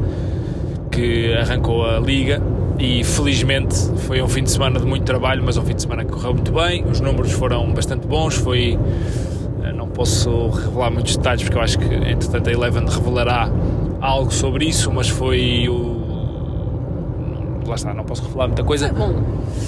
[0.89, 2.41] que arrancou a liga
[2.79, 3.75] e felizmente
[4.07, 6.33] foi um fim de semana de muito trabalho, mas um fim de semana que correu
[6.33, 8.79] muito bem, os números foram bastante bons, foi
[9.97, 13.49] posso revelar muitos detalhes porque eu acho que entretanto a Eleven revelará
[13.99, 16.05] algo sobre isso, mas foi o.
[17.65, 18.87] Lá está, não posso revelar muita coisa.
[18.89, 19.21] Foi bom.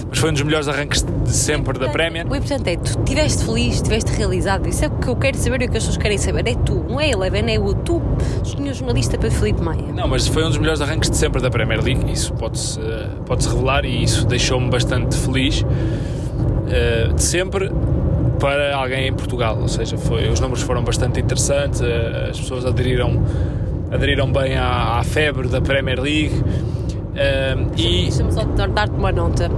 [0.07, 2.25] Mas foi um dos melhores arranques de sempre da Premier.
[2.29, 4.69] O importante é tu estiveste feliz, estiveste realizado.
[4.69, 6.47] Isso é o que eu quero saber e o que as pessoas querem saber.
[6.47, 8.01] É tu, não é a Eleven, é o tu,
[8.45, 9.81] senhor jornalista Pedro Felipe Maia.
[9.93, 12.09] Não, mas foi um dos melhores arranques de sempre da Premier League.
[12.09, 12.79] Isso pode-se
[13.25, 15.61] pode -se revelar e isso deixou-me bastante feliz.
[15.61, 17.69] Uh, de sempre
[18.39, 22.65] para alguém em Portugal, ou seja, foi, os números foram bastante interessantes, eh, as pessoas
[22.65, 23.21] aderiram,
[23.91, 26.33] aderiram bem à, à febre da Premier League.
[26.33, 28.03] Uh, e...
[28.03, 29.49] Deixa-me só dar-te uma nota,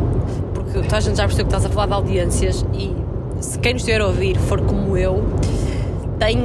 [0.54, 2.91] porque a gente já percebeu que estás a falar de audiências e
[3.39, 5.24] se quem nos estiver a ouvir for como eu,
[6.17, 6.39] tem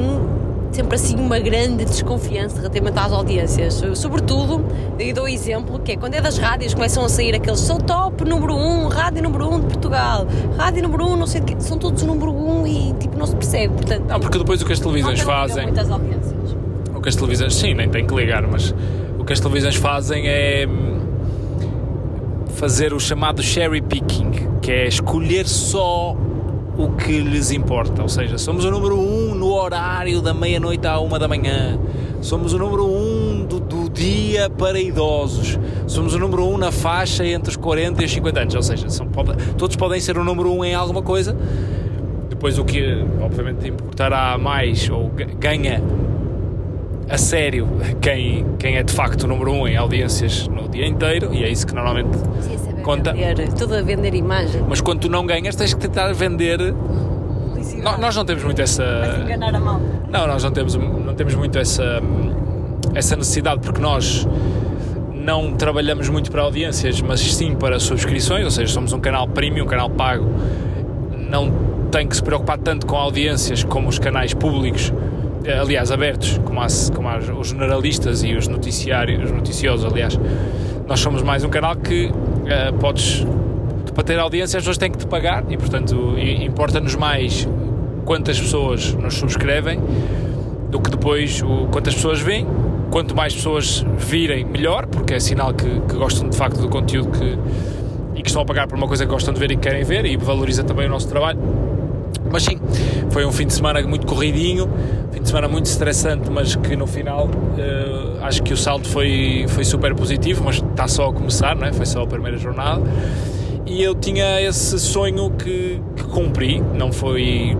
[0.76, 3.82] sempre assim uma grande desconfiança relativamente às audiências.
[3.94, 4.62] Sobretudo,
[4.98, 8.22] e dou exemplo, que é quando é das rádios começam a sair aqueles sou top
[8.28, 10.26] número 1, um, rádio número 1 um de Portugal,
[10.58, 13.16] rádio número 1, um, não sei o que, são todos número 1 um e tipo
[13.16, 13.72] não se percebe.
[13.72, 15.64] Portanto, não, porque depois o que as televisões fazem.
[15.64, 16.56] Muitas audiências.
[16.94, 18.74] O que as televisões, sim, nem tem que ligar, mas
[19.18, 20.68] o que as televisões fazem é
[22.54, 26.14] fazer o chamado cherry picking, que é escolher só
[26.76, 28.02] o que lhes importa.
[28.02, 31.78] Ou seja, somos o número 1 um no horário da meia-noite à uma da manhã.
[32.20, 35.58] Somos o número 1 um do, do, dia para idosos.
[35.86, 38.54] Somos o número 1 um na faixa entre os 40 e os 50 anos.
[38.54, 39.06] Ou seja, são,
[39.56, 41.36] todos podem ser o número 1 um em alguma coisa.
[42.28, 45.82] Depois, o que obviamente importará mais ou ganha
[47.08, 47.68] a sério
[48.00, 51.44] quem, quem é de facto o número 1 um em audiências no dia inteiro, e
[51.44, 53.12] é isso que normalmente Sim, conta.
[53.12, 54.64] Vender, tudo a vender imagem.
[54.68, 56.72] Mas quando tu não ganhas, tens que tentar vender.
[57.82, 58.84] No, nós não temos muito essa.
[59.24, 59.80] enganar a mal.
[60.08, 62.00] Não, nós não temos, não temos muito essa,
[62.94, 64.26] essa necessidade, porque nós
[65.12, 69.64] não trabalhamos muito para audiências, mas sim para subscrições, ou seja, somos um canal premium,
[69.64, 70.30] um canal pago.
[71.28, 71.50] Não
[71.90, 74.92] tem que se preocupar tanto com audiências como os canais públicos
[75.44, 80.18] eh, aliás, abertos, como, há, como há os jornalistas e os noticiários, os noticiosos, aliás.
[80.88, 82.12] Nós somos mais um canal que
[82.46, 83.26] uh, podes,
[83.94, 87.48] para ter audiência, as pessoas têm que te pagar e, portanto, importa-nos mais
[88.04, 89.80] quantas pessoas nos subscrevem
[90.70, 92.46] do que depois o, quantas pessoas vêm.
[92.90, 97.10] Quanto mais pessoas virem, melhor, porque é sinal que, que gostam de facto do conteúdo
[97.10, 97.36] que,
[98.14, 99.82] e que estão a pagar por uma coisa que gostam de ver e que querem
[99.82, 101.38] ver e valoriza também o nosso trabalho.
[102.30, 102.58] Mas sim,
[103.10, 104.68] foi um fim de semana muito corridinho,
[105.10, 109.46] fim de semana muito estressante, mas que no final uh, acho que o salto foi,
[109.48, 111.72] foi super positivo, mas está só a começar, não é?
[111.72, 112.82] foi só a primeira jornada.
[113.64, 117.56] E eu tinha esse sonho que, que cumpri, não foi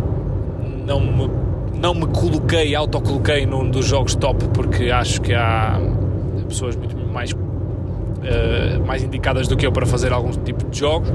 [0.87, 1.31] não me,
[1.75, 5.81] não me coloquei, autocoloquei num dos jogos top porque acho que há
[6.49, 11.13] pessoas muito mais, uh, mais indicadas do que eu para fazer algum tipo de jogos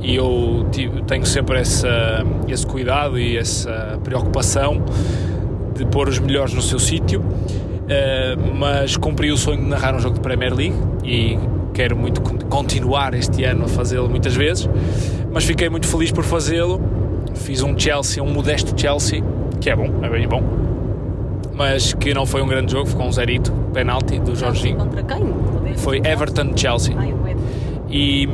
[0.00, 0.66] e eu
[1.06, 4.82] tenho sempre essa, esse cuidado e essa preocupação
[5.74, 7.22] de pôr os melhores no seu sítio,
[8.54, 11.38] mas cumpri o sonho de narrar um jogo de Premier League e
[11.72, 14.68] quero muito continuar este ano a fazê-lo muitas vezes,
[15.30, 16.80] mas fiquei muito feliz por fazê-lo.
[17.34, 19.22] Fiz um Chelsea, um modesto Chelsea,
[19.60, 20.42] que é bom, é bem bom,
[21.54, 24.78] mas que não foi um grande jogo, ficou um zerito, penalti do Jorginho.
[24.78, 25.24] Contra quem?
[25.76, 26.94] Foi Everton-Chelsea.
[27.90, 28.28] E,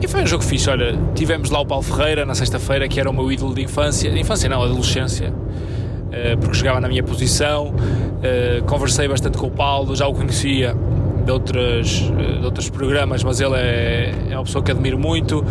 [0.00, 3.08] e foi um jogo fixe, olha, tivemos lá o Paulo Ferreira na sexta-feira, que era
[3.08, 5.32] o meu ídolo de infância, de infância não, adolescência, eh,
[6.40, 7.74] porque jogava na minha posição,
[8.22, 10.76] eh, conversei bastante com o Paulo, já o conhecia
[11.24, 15.44] de, outras, eh, de outros programas, mas ele é, é uma pessoa que admiro muito.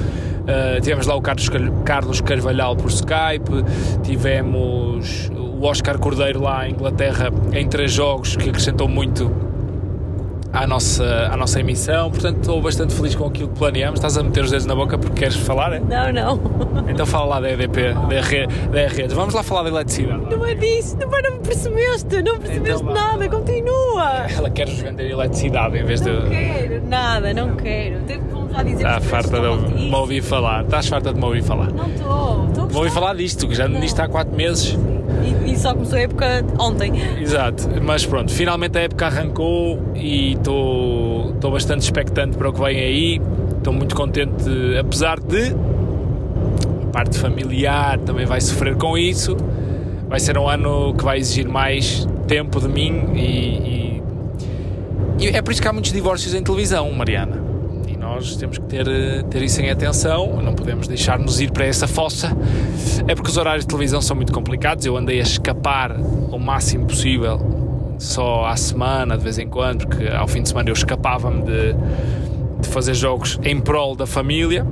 [0.82, 1.47] Tivemos lá o Carlos,
[1.86, 3.63] Carlos Carvalhal por Skype,
[4.04, 9.32] tivemos o Oscar Cordeiro lá em Inglaterra em três jogos que acrescentou muito
[10.53, 13.99] à nossa, à nossa emissão, portanto estou bastante feliz com aquilo que planeamos.
[13.99, 15.73] Estás a meter os dedos na boca porque queres falar?
[15.73, 15.79] É?
[15.79, 16.39] Não, não.
[16.89, 19.15] Então fala lá da EDP, da rede.
[19.15, 20.21] Vamos lá falar da eletricidade.
[20.29, 24.25] Não é disso, não, não me percebeste, não percebeste então, nada, continua.
[24.35, 26.19] Ela quer vender eletricidade em vez não de.
[26.19, 27.99] Não quero, nada, não quero.
[28.05, 30.63] Tenho que voltar a dizer Está farta de me ouvir falar.
[30.63, 31.71] Estás farta de me ouvir falar.
[31.71, 32.67] Não estou, estou.
[32.67, 34.77] Me ouvir falar disto, que já me disse há 4 meses.
[35.24, 36.93] E, e, só começou a época ontem.
[37.19, 42.80] Exato, mas pronto, finalmente a época arrancou e estou bastante expectante para o que vem
[42.80, 43.21] aí.
[43.58, 45.56] Estou muito contente, apesar de
[46.84, 49.38] a parte familiar também vai sofrer com isso.
[50.10, 54.02] Vai ser um ano que vai exigir mais tempo de mim e,
[55.19, 57.50] e, e é por isso que há muitos divórcios em televisão, Mariana
[58.12, 58.86] nós temos que ter,
[59.30, 62.36] ter isso em atenção, não podemos deixar-nos ir para essa fossa.
[63.08, 64.86] É porque os horários de televisão são muito complicados.
[64.86, 70.10] Eu andei a escapar o máximo possível, só à semana, de vez em quando, porque
[70.10, 71.74] ao fim de semana eu escapava-me de,
[72.60, 74.65] de fazer jogos em prol da família,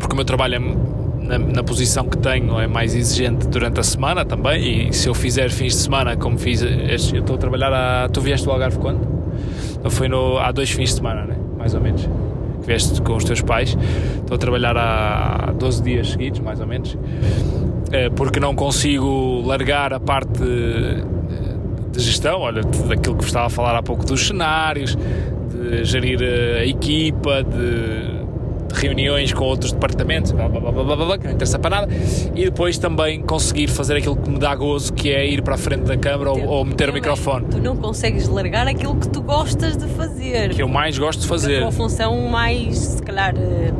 [0.00, 3.82] porque o meu trabalho é na, na, posição que tenho é mais exigente durante a
[3.82, 7.72] semana também e se eu fizer fins de semana como fiz eu estou a trabalhar
[7.72, 9.00] a, tu vieste do Algarve quando?
[9.90, 11.36] Foi no, há dois fins de semana né?
[11.58, 12.08] mais ou menos
[12.66, 13.76] que vieste com os teus pais.
[14.16, 16.98] Estou a trabalhar há 12 dias seguidos, mais ou menos,
[17.92, 20.42] eh, porque não consigo largar a parte
[21.92, 24.98] de gestão, olha, daquilo que estava a falar há pouco dos cenários,
[25.50, 28.15] de gerir a equipa, de
[28.72, 31.88] reuniões com outros departamentos, blá, blá, blá, blá, blá, que não interessa para nada,
[32.34, 35.58] e depois também conseguir fazer aquilo que me dá gozo, que é ir para a
[35.58, 37.46] frente da câmara ou, meter o microfone.
[37.50, 40.54] Tu não consegues largar aquilo que tu gostas de fazer.
[40.54, 41.58] Que eu mais gosto de fazer.
[41.58, 43.72] A tua função mais, se calhar eh,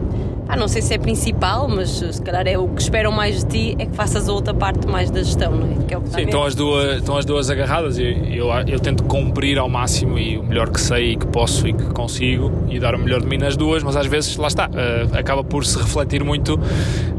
[0.49, 3.47] ah, não sei se é principal, mas se calhar é o que esperam mais de
[3.47, 5.85] ti é que faças a outra parte mais da gestão, não é?
[5.87, 8.65] Que é o que Sim, estão as, duas, estão as duas agarradas e eu, eu,
[8.69, 11.85] eu, tento cumprir ao máximo e o melhor que sei e que posso e que
[11.87, 15.19] consigo e dar o melhor de mim nas duas, mas às vezes, lá está, uh,
[15.19, 16.59] acaba por se refletir muito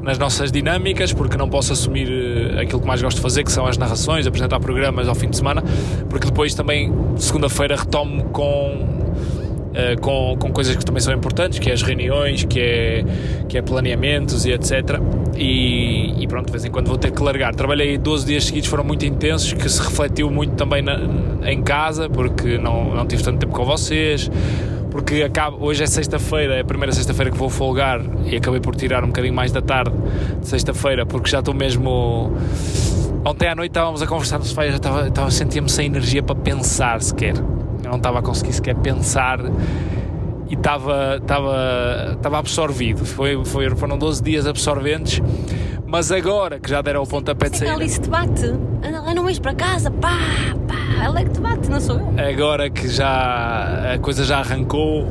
[0.01, 3.51] nas nossas dinâmicas, porque não posso assumir uh, aquilo que mais gosto de fazer, que
[3.51, 5.61] são as narrações, apresentar programas ao fim de semana,
[6.09, 8.96] porque depois também, segunda-feira, retomo com
[9.79, 13.05] eh, com, com coisas que também são importantes, que é as reuniões, que é,
[13.47, 14.99] que é planeamentos e etc.
[15.35, 17.53] E, e, pronto, de vez em quando vou ter que largar.
[17.53, 20.99] Trabalhei 12 dias seguidos, foram muito intensos, que se refletiu muito também na,
[21.45, 24.31] em casa, porque não, não tive tanto tempo com vocês
[24.89, 28.75] porque acabo, hoje é sexta-feira, é a primeira sexta-feira que vou folgar e acabei por
[28.75, 29.93] tirar um bocadinho mais da tarde
[30.41, 32.33] de sexta-feira porque já estou mesmo.
[33.23, 37.35] Ontem à noite estávamos a conversar já estava, estava sentia-me sem energia para pensar sequer.
[37.88, 39.39] Eu não estava a conseguir sequer pensar
[40.50, 43.06] e estava, estava, estava absorvido.
[43.06, 45.21] Foi, foi, foram 12 dias absorventes,
[45.86, 47.76] mas agora que já deram o pontapé de saída.
[47.76, 50.17] Ela se te bate, lá no mês para casa, pá,
[50.67, 52.30] pá, ela é que te bate, não sou eu.
[52.30, 55.08] Agora que já a coisa já arrancou,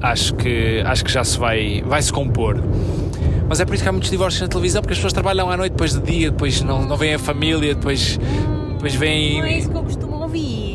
[0.00, 2.62] acho que, acho que já se vai, vai se compor.
[3.48, 5.56] Mas é por isso que há muitos divórcios na televisão, porque as pessoas trabalham à
[5.56, 8.16] noite, depois de dia, depois não, não vem a família, depois,
[8.74, 9.40] depois vem.
[9.40, 10.65] Não é isso que eu costumo ouvir.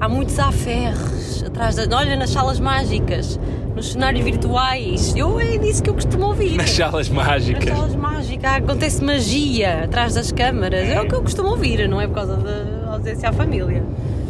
[0.00, 1.94] Há muitos aferres atrás da.
[1.94, 3.38] Olha, nas salas mágicas,
[3.76, 5.14] nos cenários virtuais.
[5.14, 6.56] Eu é disso que eu costumo ouvir.
[6.56, 7.66] Nas salas mágicas.
[7.66, 8.52] Nas salas mágicas.
[8.54, 10.88] Acontece magia atrás das câmaras.
[10.88, 13.84] É o que eu costumo ouvir, não é por causa da ausência à família.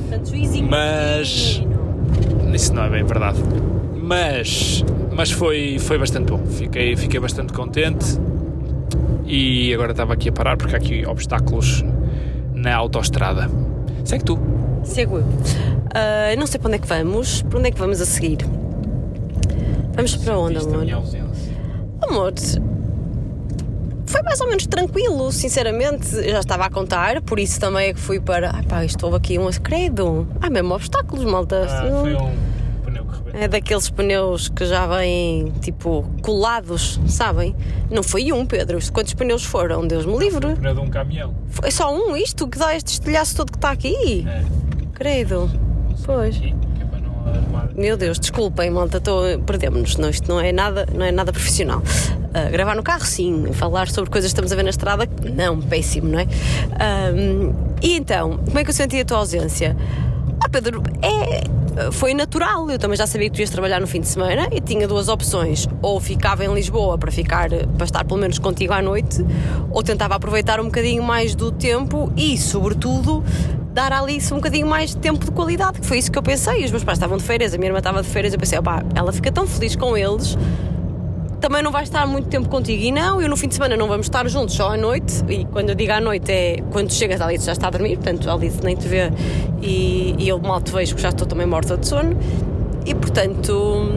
[0.09, 0.69] Portanto, juizinho.
[0.69, 1.63] Mas.
[2.53, 3.39] Isso não é bem verdade.
[3.95, 4.85] Mas.
[5.13, 6.45] Mas foi, foi bastante bom.
[6.47, 8.19] Fiquei, fiquei bastante contente.
[9.25, 11.85] E agora estava aqui a parar porque há aqui obstáculos
[12.53, 13.49] na autoestrada.
[14.05, 14.60] Segue tu.
[14.85, 15.25] Sigo eu.
[15.25, 17.43] Uh, não sei para onde é que vamos.
[17.43, 18.39] Para onde é que vamos a seguir?
[19.95, 20.87] Vamos para onde, amor?
[22.03, 22.33] Amor,
[24.11, 26.17] foi mais ou menos tranquilo, sinceramente.
[26.17, 28.51] Eu já estava a contar, por isso também é que fui para.
[28.55, 30.27] Ai pá, estou aqui um credo.
[30.41, 31.67] Ah, mesmo obstáculos, malta.
[31.69, 32.33] Ah, foi um
[32.85, 33.41] pneu que rebentou.
[33.41, 37.55] É daqueles pneus que já vêm tipo colados, sabem?
[37.89, 38.79] Não foi um, Pedro.
[38.93, 39.87] Quantos pneus foram?
[39.87, 40.55] Deus me livre.
[40.55, 41.33] O pneu de um caminhão.
[41.49, 44.27] Foi só um isto que dá este estilhaço todo que está aqui?
[44.27, 44.70] É.
[45.01, 45.51] Credo.
[46.05, 46.39] Pois.
[47.75, 49.01] Meu Deus, desculpem, malta,
[49.47, 49.97] perdemos-nos.
[49.97, 51.83] Não, isto não é nada, não é nada profissional.
[52.35, 53.51] Ah, gravar no carro, sim.
[53.55, 56.27] Falar sobre coisas que estamos a ver na estrada, não, péssimo, não é?
[56.79, 59.75] Ahm, e então, como é que eu senti a tua ausência?
[60.39, 62.71] Ah, Pedro, é, foi natural.
[62.71, 65.09] Eu também já sabia que tu ias trabalhar no fim de semana e tinha duas
[65.09, 65.67] opções.
[65.81, 69.25] Ou ficava em Lisboa para ficar, para estar pelo menos contigo à noite,
[69.71, 73.25] ou tentava aproveitar um bocadinho mais do tempo e, sobretudo,
[73.73, 76.23] dar à Alice um bocadinho mais de tempo de qualidade, que foi isso que eu
[76.23, 76.65] pensei.
[76.65, 78.83] Os meus pais estavam de férias, a minha irmã estava de férias, eu pensei, opá,
[78.95, 80.37] ela fica tão feliz com eles,
[81.41, 82.83] também não vai estar muito tempo contigo.
[82.83, 85.45] E não, eu no fim de semana não vamos estar juntos só à noite, e
[85.47, 88.29] quando eu digo à noite é quando chegas, a Alice já está a dormir, portanto
[88.29, 89.11] a Alice nem te vê
[89.63, 92.17] e, e eu mal te vejo porque já estou também morta de sono.
[92.87, 93.89] E portanto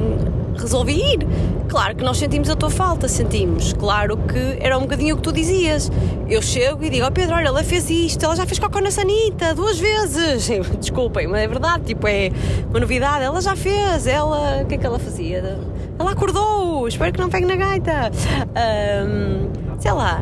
[0.58, 1.28] resolvi ir.
[1.68, 3.74] Claro que nós sentimos a tua falta, sentimos.
[3.74, 5.92] Claro que era um bocadinho o que tu dizias.
[6.28, 8.92] Eu chego e digo, ó Pedro, olha, ela fez isto, ela já fez cocô na
[8.92, 10.50] sanita duas vezes.
[10.80, 12.32] Desculpem, mas é verdade, tipo, é
[12.70, 13.24] uma novidade.
[13.24, 14.62] Ela já fez, ela.
[14.62, 15.60] O que é que ela fazia?
[15.98, 18.12] Ela acordou, espero que não pegue na gaita.
[18.56, 19.50] Ahm,
[19.80, 20.22] sei lá.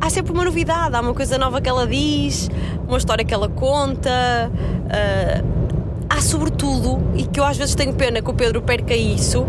[0.00, 2.50] Há sempre uma novidade, há uma coisa nova que ela diz,
[2.88, 4.50] uma história que ela conta.
[4.90, 5.42] ah,
[6.10, 9.46] há sobretudo, e que eu às vezes tenho pena que o Pedro perca isso,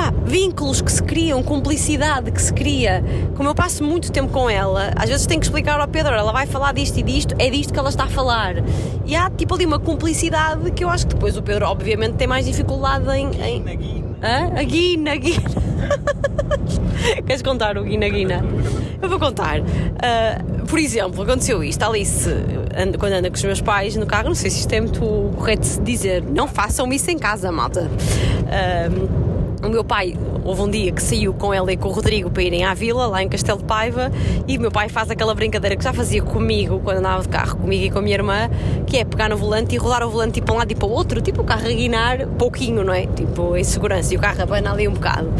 [0.00, 3.04] pá, vínculos que se criam, cumplicidade que se cria.
[3.36, 6.32] Como eu passo muito tempo com ela, às vezes tenho que explicar ao Pedro, ela
[6.32, 8.54] vai falar disto e disto, é disto que ela está a falar.
[9.04, 12.26] E há tipo ali uma cumplicidade que eu acho que depois o Pedro, obviamente, tem
[12.26, 13.30] mais dificuldade em.
[13.42, 13.62] em...
[13.62, 14.16] Na guina.
[14.22, 14.58] Hã?
[14.58, 15.50] A guina, a guina.
[17.26, 18.42] Queres contar o guina, guina?
[19.02, 19.60] Eu vou contar.
[20.02, 21.82] Ah, por exemplo, aconteceu isto.
[21.82, 22.30] A Alice,
[22.98, 25.00] quando anda com os meus pais no carro, não sei se isto é muito
[25.36, 27.90] correto de dizer, não façam isso em casa, malta.
[28.48, 29.29] Ah,
[29.62, 32.42] o meu pai, houve um dia que saiu com ela e com o Rodrigo para
[32.42, 34.10] irem à vila, lá em Castelo de Paiva,
[34.46, 37.58] e o meu pai faz aquela brincadeira que já fazia comigo quando andava de carro,
[37.58, 38.50] comigo e com a minha irmã,
[38.86, 40.88] que é pegar no volante e rodar o volante tipo para um lado e para
[40.88, 43.06] o outro, tipo o carro a guinar pouquinho, não é?
[43.06, 45.30] Tipo em segurança, e o carro abana ali um bocado.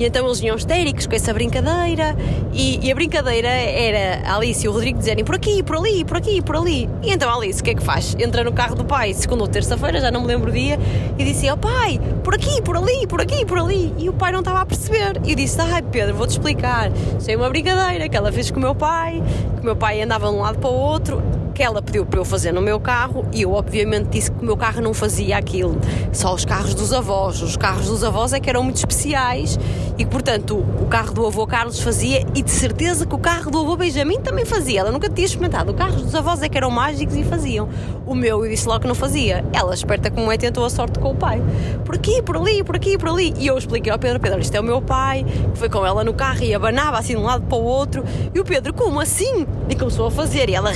[0.00, 2.16] E então eles vinham histéricos com essa brincadeira
[2.54, 6.06] e, e a brincadeira era a Alice e o Rodrigo dizerem por aqui, por ali,
[6.06, 6.88] por aqui, por ali.
[7.02, 8.16] E então a Alice o que é que faz?
[8.18, 10.78] Entra no carro do pai, segunda ou terça-feira, já não me lembro o dia,
[11.18, 13.92] e disse ao pai, por aqui, por ali, por aqui, por ali.
[13.98, 15.20] E o pai não estava a perceber.
[15.22, 16.90] E disse, ai Pedro, vou-te explicar.
[17.18, 19.22] Isso é uma brincadeira que ela fez com o meu pai,
[19.56, 22.20] que o meu pai andava de um lado para o outro, que ela pediu para
[22.20, 25.36] eu fazer no meu carro e eu obviamente disse que o meu carro não fazia
[25.36, 25.78] aquilo.
[26.12, 27.42] Só os carros dos avós.
[27.42, 29.58] Os carros dos avós é que eram muito especiais
[30.00, 33.58] e portanto, o carro do avô Carlos fazia e de certeza que o carro do
[33.58, 34.80] avô Benjamin também fazia.
[34.80, 35.72] Ela nunca tinha experimentado.
[35.72, 37.68] O carro dos avós é que eram mágicos e faziam.
[38.06, 39.44] O meu eu disse logo que não fazia.
[39.52, 41.42] Ela, esperta como é, tentou a sorte com o pai.
[41.84, 43.34] Por aqui, por ali, por aqui, por ali.
[43.38, 46.02] E eu expliquei ao Pedro, Pedro, isto é o meu pai, que foi com ela
[46.02, 48.02] no carro e abanava assim de um lado para o outro.
[48.34, 49.46] E o Pedro, como assim?
[49.68, 50.48] E começou a fazer.
[50.48, 50.70] E ela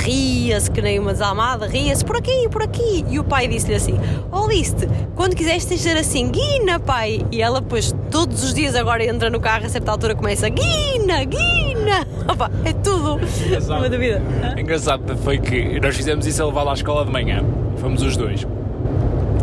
[0.65, 3.05] ria-se, que nem uma desalmada, ria-se, por aqui, por aqui.
[3.09, 3.99] E o pai disse-lhe assim,
[4.31, 7.21] ó Liste, quando quiseres dizer assim, Guina, pai.
[7.31, 11.25] E ela, depois, todos os dias agora entra no carro, a certa altura começa, Guina,
[11.25, 12.07] Guina.
[12.31, 13.21] Opa, é tudo
[13.69, 14.23] uma dúvida.
[14.57, 17.45] Engraçado foi que nós fizemos isso a levá-la à escola de manhã.
[17.77, 18.47] Fomos os dois.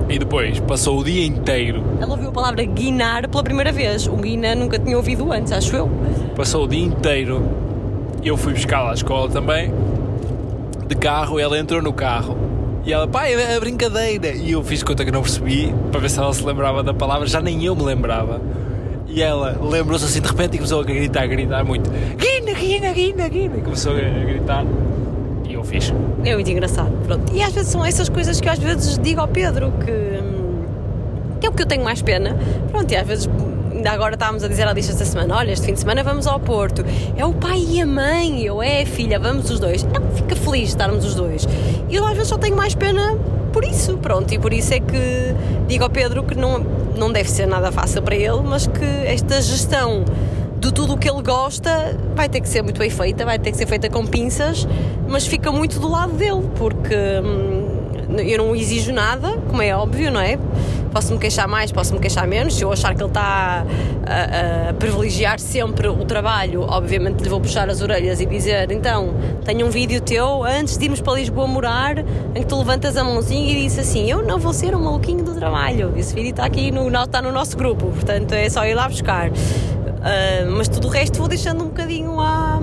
[0.10, 4.08] E depois passou o dia inteiro, Ela ouviu a palavra guinar pela primeira vez.
[4.08, 5.90] O guina nunca tinha ouvido antes, acho eu.
[6.36, 7.42] passou o dia inteiro.
[8.24, 9.74] Eu fui buscá-la à escola também,
[10.92, 12.38] de carro, ela entrou no carro.
[12.84, 14.30] E ela, pai, é brincadeira.
[14.30, 17.26] E eu fiz conta que não percebi, para ver se ela se lembrava da palavra,
[17.28, 18.42] já nem eu me lembrava.
[19.08, 22.92] E ela lembrou-se assim de repente e começou a gritar, a gritar muito: Guina, Guina,
[22.92, 23.58] Guina, Guina.
[23.58, 24.66] E começou a gritar.
[25.48, 25.94] E eu fiz.
[26.26, 26.92] É muito engraçado.
[27.06, 27.32] Pronto.
[27.34, 30.64] E às vezes são essas coisas que eu às vezes digo ao Pedro que, hum,
[31.40, 32.38] que é o que eu tenho mais pena.
[32.70, 33.30] Pronto, e às vezes
[33.82, 36.28] ainda agora estávamos a dizer à lista esta semana: olha, este fim de semana vamos
[36.28, 36.86] ao Porto.
[37.18, 39.84] É o pai e a mãe, eu é a filha, vamos os dois.
[39.84, 41.48] Ela fica feliz de estarmos os dois.
[41.90, 43.18] E eu às vezes só tenho mais pena
[43.52, 44.32] por isso, pronto.
[44.32, 45.36] E por isso é que
[45.68, 46.60] digo ao Pedro que não,
[46.96, 50.06] não deve ser nada fácil para ele, mas que esta gestão
[50.60, 53.52] de tudo o que ele gosta vai ter que ser muito bem feita, vai ter
[53.52, 54.68] que ser feita com pinças,
[55.08, 60.12] mas fica muito do lado dele, porque hum, eu não exijo nada, como é óbvio,
[60.12, 60.38] não é?
[60.92, 62.56] Posso-me queixar mais, posso-me queixar menos.
[62.56, 63.66] Se eu achar que ele está
[64.06, 69.14] a, a privilegiar sempre o trabalho, obviamente lhe vou puxar as orelhas e dizer: então,
[69.46, 73.04] tenho um vídeo teu antes de irmos para Lisboa morar, em que tu levantas a
[73.04, 75.94] mãozinha e dizes assim: Eu não vou ser um maluquinho do trabalho.
[75.96, 79.32] Esse vídeo está aqui no, está no nosso grupo, portanto é só ir lá buscar.
[80.02, 82.60] Ah, mas tudo o resto vou deixando um bocadinho à,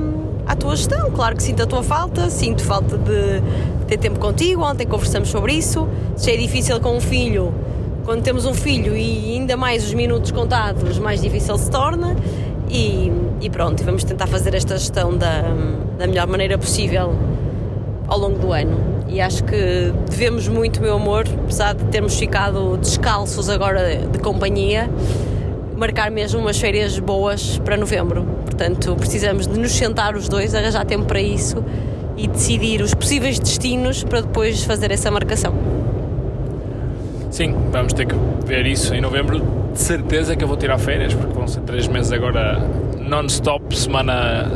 [0.46, 1.10] à tua gestão.
[1.12, 3.40] Claro que sinto a tua falta, sinto falta de
[3.86, 4.62] ter tempo contigo.
[4.62, 5.88] Ontem conversamos sobre isso.
[6.16, 7.54] Se é difícil com um filho,
[8.08, 12.16] quando temos um filho e ainda mais os minutos contados, mais difícil se torna.
[12.70, 15.42] E, e pronto, vamos tentar fazer esta gestão da,
[15.98, 17.14] da melhor maneira possível
[18.06, 19.04] ao longo do ano.
[19.08, 24.88] E acho que devemos muito, meu amor, apesar de termos ficado descalços agora de companhia,
[25.76, 28.24] marcar mesmo umas férias boas para novembro.
[28.46, 31.62] Portanto, precisamos de nos sentar os dois, arranjar tempo para isso
[32.16, 35.77] e decidir os possíveis destinos para depois fazer essa marcação.
[37.30, 38.14] Sim, vamos ter que
[38.46, 39.40] ver isso em novembro.
[39.72, 42.58] De certeza que eu vou tirar férias, porque vão ser três meses agora
[42.98, 44.46] non-stop, semana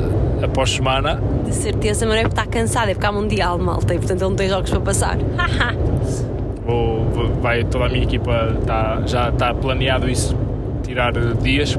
[0.42, 1.20] após semana.
[1.44, 4.20] De certeza, mas não é porque está cansado, é porque há Mundial, malta, e portanto
[4.20, 5.18] ele não tem jogos para passar.
[6.64, 7.04] vou,
[7.40, 10.36] vai, toda a minha equipa tá, já está planeado isso,
[10.82, 11.78] tirar dias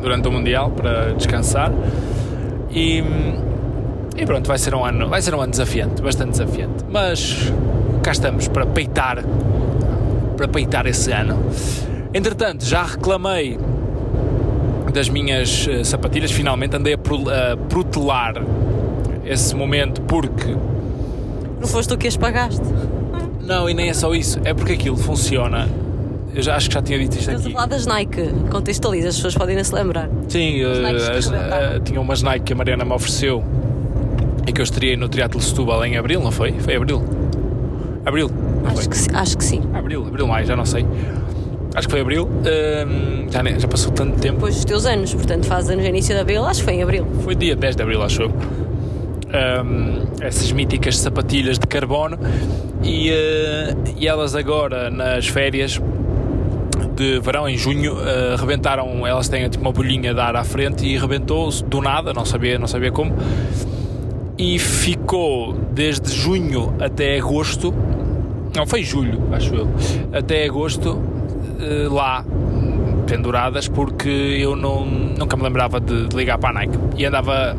[0.00, 1.72] durante o Mundial para descansar.
[2.70, 3.02] E,
[4.16, 6.84] e pronto, vai ser um ano, vai ser um ano desafiante, bastante desafiante.
[6.90, 7.52] Mas
[8.02, 9.24] cá estamos para peitar
[10.38, 11.36] para peitar esse ano.
[12.14, 13.58] Entretanto, já reclamei
[14.92, 18.42] das minhas uh, sapatilhas, finalmente andei a, pro, a protelar
[19.26, 20.56] esse momento porque.
[21.60, 22.62] Não foste tu que as pagaste?
[23.42, 25.68] Não, e nem é só isso, é porque aquilo funciona.
[26.34, 27.48] Eu já acho que já tinha dito isto Estás aqui.
[27.48, 30.08] a falar das Nike, contextualiza, as pessoas podem não se lembrar.
[30.28, 33.42] Sim, uh, as, uh, tinha umas Nike que a Mariana me ofereceu
[34.46, 36.52] e que eu estreiei no Triatlo Setúbal em Abril, não foi?
[36.52, 37.02] Foi Abril?
[38.06, 38.30] Abril?
[38.68, 39.62] Acho que, acho que sim.
[39.74, 40.86] Abril, abril, mais, já não sei.
[41.74, 42.28] Acho que foi abril.
[42.28, 44.36] Um, já, já passou tanto tempo.
[44.36, 46.82] Depois dos teus anos, portanto faz anos no início de abril, acho que foi em
[46.82, 47.06] abril.
[47.22, 48.28] Foi dia 10 de abril, acho eu.
[48.28, 52.18] Um, essas míticas sapatilhas de carbono
[52.82, 55.78] e, uh, e elas agora nas férias
[56.96, 60.86] de verão em junho uh, rebentaram, elas têm tipo uma bolhinha de ar à frente
[60.86, 63.14] e rebentou do nada, não sabia, não sabia como
[64.38, 67.74] e ficou desde junho até agosto
[68.54, 69.68] não, foi julho, acho eu.
[70.12, 71.00] Até agosto,
[71.60, 72.24] eh, lá,
[73.06, 76.78] penduradas, porque eu não, nunca me lembrava de, de ligar para a Nike.
[76.96, 77.56] E andava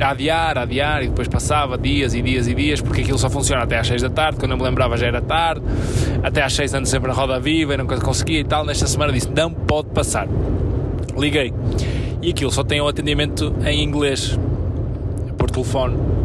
[0.00, 3.30] a adiar, a adiar, e depois passava dias e dias e dias, porque aquilo só
[3.30, 5.62] funciona até às 6 da tarde, quando eu me lembrava já era tarde,
[6.22, 8.64] até às 6 ando sempre na roda viva e nunca conseguia e tal.
[8.64, 10.28] Nesta semana disse: não pode passar.
[11.16, 11.52] Liguei.
[12.20, 14.38] E aquilo só tem um atendimento em inglês,
[15.36, 16.21] por telefone.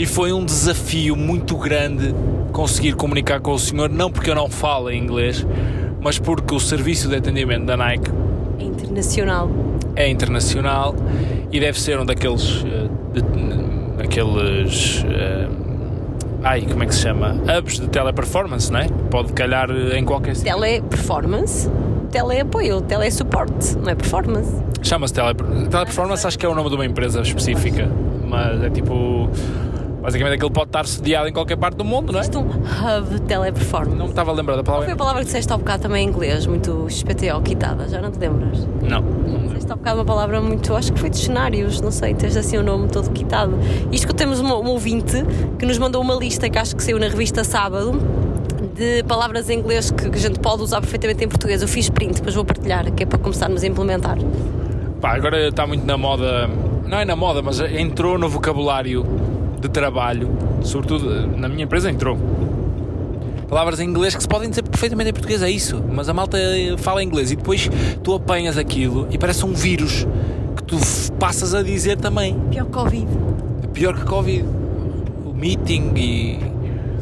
[0.00, 2.14] E foi um desafio muito grande
[2.52, 5.46] conseguir comunicar com o senhor, não porque eu não falo inglês,
[6.00, 8.10] mas porque o serviço de atendimento da Nike
[8.58, 9.50] é internacional.
[9.94, 10.94] É internacional
[11.52, 12.64] e deve ser um daqueles.
[13.12, 13.22] De,
[13.98, 15.02] daqueles.
[15.02, 15.50] Uh,
[16.44, 17.36] ai, como é que se chama?
[17.58, 18.88] Hubs de teleperformance, não é?
[19.10, 20.54] Pode calhar em qualquer sítio.
[20.54, 21.70] Teleperformance?
[22.10, 24.50] Teleapoio, telesuporte, não é performance.
[24.82, 25.34] Chama-se tele,
[25.70, 27.86] teleperformance, acho que é o nome de uma empresa específica,
[28.26, 29.28] mas é tipo
[30.00, 32.22] Basicamente aquilo pode estar sediado em qualquer parte do mundo, não é?
[32.22, 33.96] Isto um hub de teleperformance.
[33.96, 34.86] Não me estava a lembrar da palavra.
[34.86, 37.88] Qual foi a palavra que disseste há bocado também em inglês, muito XPTO, quitada?
[37.88, 38.66] Já não te lembras?
[38.82, 39.04] Não.
[39.48, 42.56] Disseste há bocado uma palavra muito, acho que foi de cenários, não sei, tens assim
[42.56, 43.58] o um nome todo quitado.
[43.92, 45.22] Isto que temos um, um ouvinte
[45.58, 47.92] que nos mandou uma lista que acho que saiu na revista Sábado
[48.74, 51.60] de palavras em inglês que, que a gente pode usar perfeitamente em português.
[51.60, 54.16] Eu fiz print, depois vou partilhar, que é para começarmos a implementar.
[55.00, 56.48] Pá, agora está muito na moda,
[56.86, 59.04] não é na moda, mas entrou no vocabulário
[59.60, 60.30] de trabalho,
[60.62, 62.18] sobretudo na minha empresa, entrou.
[63.50, 65.82] Palavras em inglês que se podem dizer perfeitamente em português, é isso.
[65.92, 66.38] Mas a malta
[66.78, 67.68] fala inglês e depois
[68.02, 70.06] tu apanhas aquilo e parece um vírus
[70.56, 70.76] que tu
[71.18, 72.38] passas a dizer também.
[72.48, 73.08] Pior que Covid.
[73.72, 74.44] Pior que Covid.
[75.26, 76.38] O meeting e.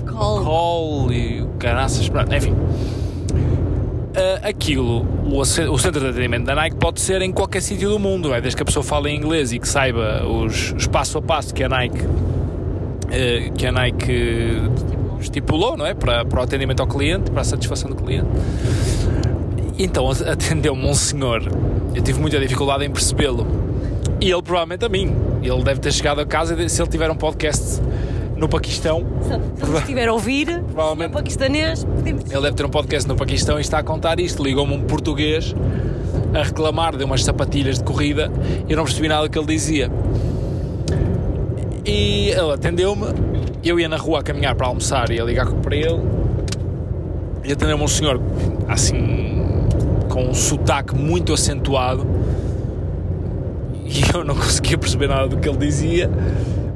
[0.07, 0.43] Call.
[0.43, 2.11] Call e o caraças.
[2.35, 2.53] Enfim.
[2.53, 7.99] Uh, aquilo, o, o, centro de atendimento da Nike pode ser em qualquer sítio do
[7.99, 8.41] mundo, é?
[8.41, 11.55] desde que a pessoa fale em inglês e que saiba os, os passo a passo
[11.55, 12.05] que a Nike
[13.11, 14.63] eh, que a Nike
[15.21, 15.95] estipulou, não é?
[15.95, 18.29] Para, para o atendimento ao cliente, para a satisfação do cliente.
[19.79, 21.43] Então atendeu-me um senhor,
[21.95, 23.47] eu tive muita dificuldade em percebê-lo.
[24.21, 25.15] E ele provavelmente a mim.
[25.43, 27.81] Ele deve ter chegado a casa e se ele tiver um podcast
[28.37, 29.07] no Paquistão.
[29.23, 32.31] Se ele estiver a ouvir, provavelmente, paquistanês, podemos...
[32.31, 34.43] Ele deve ter um podcast no Paquistão e está a contar isto.
[34.43, 35.55] Ligou-me um português
[36.35, 38.31] a reclamar de umas sapatilhas de corrida
[38.69, 39.91] e eu não percebi nada do que ele dizia.
[41.89, 43.07] E ele atendeu-me.
[43.65, 46.03] Eu ia na rua a caminhar para almoçar e a ligar para ele.
[47.43, 48.21] E atendeu-me um senhor,
[48.69, 49.67] assim,
[50.11, 52.07] com um sotaque muito acentuado.
[53.87, 56.11] E eu não conseguia perceber nada do que ele dizia.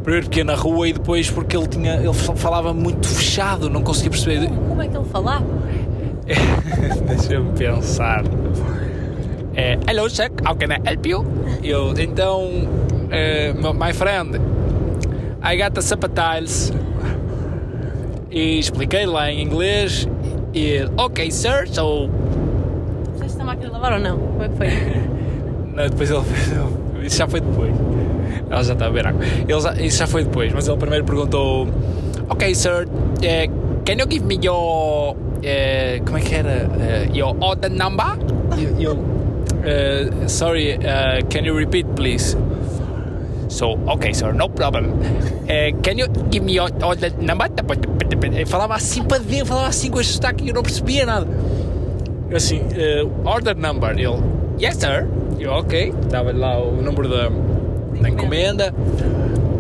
[0.02, 3.82] Primeiro porque ia na rua e depois porque ele tinha ele falava muito fechado, não
[3.82, 4.48] conseguia perceber.
[4.66, 5.44] Como é que ele falava?
[7.06, 8.24] Deixa-me pensar.
[9.54, 11.24] É, Hello, sir, how can I help you?
[11.62, 14.40] Eu, então, uh, my friend,
[15.42, 16.72] I got the sapatilhas.
[18.30, 20.08] E expliquei lá em inglês.
[20.54, 22.08] E ok, sir, so.
[23.14, 24.18] Fizeste a máquina de lavar ou não?
[24.18, 24.68] Como é que foi?
[25.74, 27.06] não, depois ele.
[27.06, 27.74] Isso já foi depois.
[28.48, 29.24] Ela já está a beber água.
[29.24, 31.68] Ele já, isso já foi depois, mas ele primeiro perguntou:
[32.28, 35.16] Ok, sir, uh, can you give me your.
[35.16, 36.68] Uh, como é que era?
[36.68, 38.16] Uh, your order number?
[39.64, 40.78] Uh, sorry,
[41.30, 42.36] can you repeat, please?
[43.52, 44.96] So, okay, sir, no problem.
[45.44, 47.48] Uh, can you give me your order number?
[48.22, 51.26] Ele falava assim para dentro, falava assim com este sotaque e eu não percebia nada.
[52.30, 53.90] Eu assim, uh, order number.
[53.90, 54.16] Ele,
[54.58, 55.06] yes, sir.
[55.38, 55.92] Eu, ok.
[56.10, 57.28] Dava-lhe lá o número da,
[58.00, 58.72] da encomenda.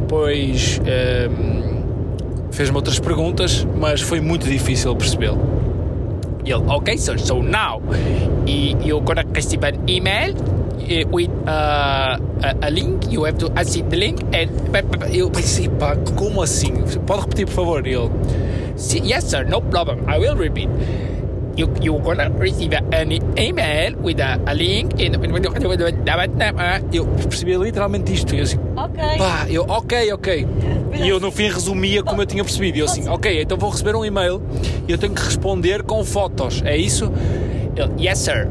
[0.00, 5.38] Depois um, fez-me outras perguntas, mas foi muito difícil percebê-lo.
[6.46, 7.82] Ele, ok, sir, so now
[8.46, 10.34] you're gonna receive an email
[11.10, 14.50] with uh, a, a, link, you have to accept the link and
[15.12, 16.72] eu pensei, pá, como assim?
[17.06, 17.86] Pode repetir, por favor?
[17.86, 18.10] Ele,
[19.04, 20.68] yes, sir, no problem, I will repeat.
[21.54, 25.14] You, you're gonna receive an email with a, a link and
[26.92, 28.34] eu percebi literalmente isto.
[28.34, 29.18] Eu assim, ok.
[29.18, 30.46] Pá, eu, ok, ok.
[30.94, 32.78] E eu no fim resumia como eu tinha percebido.
[32.78, 34.40] E eu assim, ok, então vou receber um e-mail
[34.88, 36.62] e eu tenho que responder com fotos.
[36.64, 37.12] É isso?
[37.76, 38.48] Ele, yes, sir.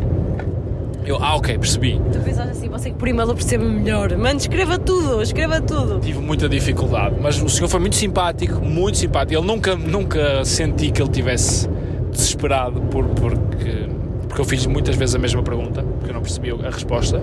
[1.05, 1.99] Eu, ah, ok, percebi.
[2.11, 4.15] Tu pensaste assim, você que por e-mail percebe melhor.
[4.15, 5.99] Mano, escreva tudo, escreva tudo.
[5.99, 9.39] Tive muita dificuldade, mas o senhor foi muito simpático, muito simpático.
[9.39, 11.67] Ele nunca, nunca senti que ele tivesse
[12.11, 13.87] desesperado por, porque,
[14.27, 17.21] porque eu fiz muitas vezes a mesma pergunta, porque eu não percebi a resposta.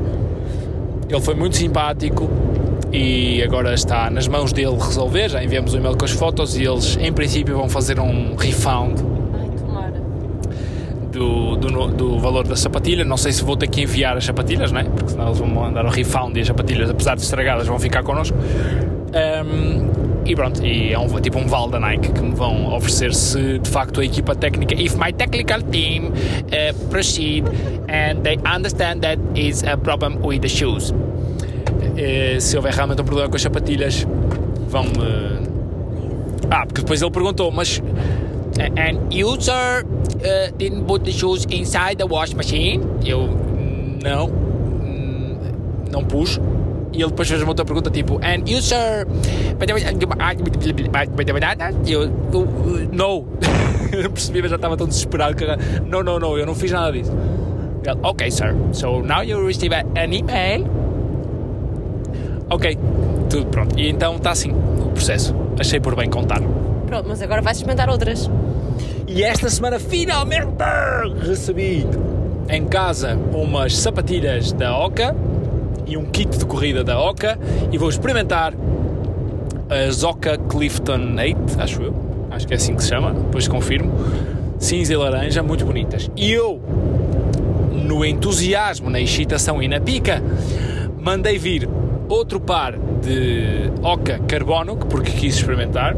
[1.09, 2.29] Ele foi muito simpático,
[2.93, 5.29] e agora está nas mãos dele resolver.
[5.29, 9.18] Já enviamos o e-mail com as fotos e eles, em princípio, vão fazer um refund
[11.19, 13.05] do, do, do, valor da sapatilha.
[13.05, 14.85] Não sei se vou ter que enviar as sapatilhas, né?
[14.85, 18.03] porque senão eles vão mandar o refund e as sapatilhas, apesar de estragadas, vão ficar
[18.03, 18.37] connosco.
[18.37, 19.89] Um,
[20.25, 23.59] e pronto, e é um, tipo um vale da Nike que me vão oferecer se
[23.59, 27.47] de facto a equipa técnica, if my technical team uh, proceed
[27.89, 30.91] and they understand that is a problem with the shoes.
[30.91, 34.07] Uh, se houver realmente um problema com as sapatilhas,
[34.69, 35.49] vão-me.
[36.51, 37.83] Ah, porque depois ele perguntou, mas.
[38.59, 42.83] And user uh, didn't put the shoes inside the wash machine?
[43.05, 43.29] Eu.
[44.03, 44.31] Não.
[45.91, 46.41] Não pus.
[46.93, 49.07] E ele depois fez uma outra pergunta tipo And user.
[51.87, 52.03] Eu.
[52.03, 53.27] eu não.
[53.93, 55.45] eu não percebi, mas já estava tão desesperado que.
[55.87, 57.13] Não, não, não, eu não fiz nada disso.
[57.85, 58.55] Ele, ok, sir.
[58.73, 60.67] So now you receive an email
[62.51, 62.79] Ok,
[63.29, 63.79] tudo pronto.
[63.79, 65.35] E então está assim o processo.
[65.59, 66.41] Achei por bem contar.
[66.89, 68.31] Pronto, mas agora vais experimentar outras.
[69.07, 70.49] E esta semana finalmente
[71.21, 71.87] recebi
[72.49, 75.15] em casa umas sapatilhas da Oca
[75.87, 77.39] e um kit de corrida da Oca
[77.71, 78.55] e vou experimentar
[79.69, 81.95] as Oca Clifton 8, acho eu.
[82.31, 83.93] Acho que é assim que se chama, depois confirmo.
[84.59, 86.11] Cinza e laranja, muito bonitas.
[86.17, 86.59] E eu,
[87.71, 90.23] no entusiasmo, na excitação e na pica,
[90.99, 91.69] mandei vir
[92.09, 95.95] outro par de Oca Carbono, porque quis experimentar.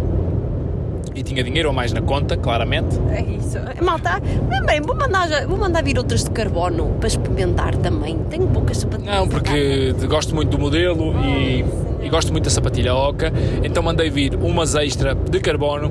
[1.14, 2.98] E tinha dinheiro ou mais na conta, claramente.
[3.10, 3.58] É isso.
[3.82, 4.20] Malta,
[4.66, 8.18] bem, vou mandar, vou mandar vir outras de carbono para experimentar também.
[8.30, 9.14] Tenho poucas sapatilhas.
[9.14, 11.64] Não, porque gosto muito do modelo e,
[12.02, 13.32] e, gosto muito da sapatilha Oca.
[13.62, 15.90] Então mandei vir umas extra de carbono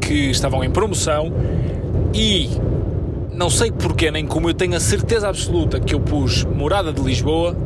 [0.00, 1.32] que estavam em promoção
[2.14, 2.50] e
[3.32, 7.00] não sei porquê nem como eu tenho a certeza absoluta que eu pus morada de
[7.00, 7.56] Lisboa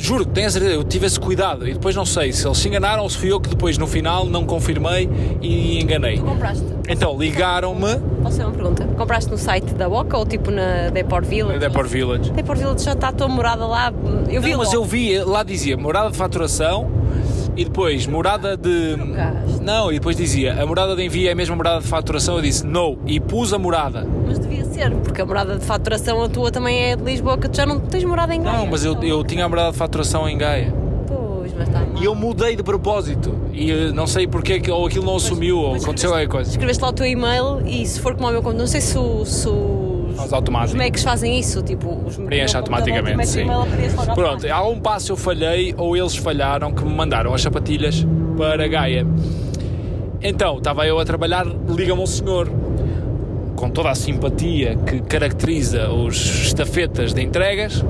[0.00, 2.66] Juro, tenho a certeza, eu tive esse cuidado e depois não sei se eles se
[2.66, 5.10] enganaram ou se fui eu que depois no final não confirmei
[5.42, 6.16] e enganei.
[6.16, 6.64] Tu compraste?
[6.88, 7.96] Então ligaram-me.
[8.22, 8.86] Posso fazer uma pergunta?
[8.96, 11.58] Compraste no site da Boca ou tipo na Deport Village?
[11.58, 12.30] Na Deport Village.
[12.32, 13.92] Deport Village já está a tua morada lá.
[14.30, 16.90] Eu vi não, mas eu vi, lá dizia morada de faturação
[17.54, 18.96] e depois morada de.
[19.60, 22.36] Não, e depois dizia a morada de envio é a mesma morada de faturação.
[22.36, 24.06] Eu disse não e pus a morada.
[24.26, 24.38] Mas
[24.80, 27.66] ser, porque a morada de faturação a tua também é de Lisboa, que tu já
[27.66, 28.58] não tens morada em Gaia.
[28.58, 30.72] Não, mas eu, eu tinha a morada de faturação em Gaia.
[31.06, 33.34] Pois, mas está E eu mudei de propósito.
[33.52, 36.50] E eh, não sei porque, ou aquilo não assumiu, ou aconteceu alguma coisa.
[36.50, 38.96] Escreveste lá o teu e-mail e se for como o meu conto, não sei se,
[38.96, 40.72] o, se os, automáticos.
[40.72, 43.46] os Macs fazem isso, tipo, os preenche automaticamente, sim.
[44.14, 48.06] Pronto, há um passo eu falhei ou eles falharam que me mandaram as sapatilhas
[48.36, 49.06] para Gaia.
[50.22, 52.46] Então, estava eu a trabalhar, liga-me um senhor
[53.60, 57.84] com toda a simpatia que caracteriza os estafetas de entregas.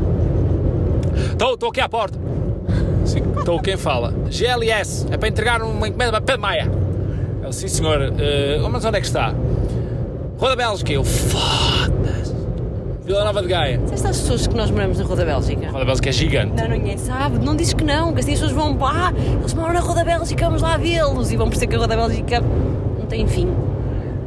[1.31, 2.19] Estou, estou aqui à porta.
[3.39, 4.13] Estou quem fala.
[4.29, 6.69] GLS, é para entregar uma encomenda para Maia.
[7.41, 9.33] Eu, sim senhor, uh, mas onde é que está?
[10.39, 10.93] Rua da Bélgica.
[10.93, 12.35] Eu, foda-se.
[13.05, 13.81] Vila Nova de Gaia.
[13.87, 15.67] Sabes as pessoas que nós moramos na Rua da Bélgica?
[15.69, 16.61] A Rua da Bélgica é gigante.
[16.61, 19.75] Não, ninguém sabe, não dizes que não, que assim as pessoas vão, ah, eles moram
[19.75, 22.41] na Rua da Bélgica, vamos lá vê-los e vão perceber que a Rua da Bélgica
[22.41, 23.49] não tem fim.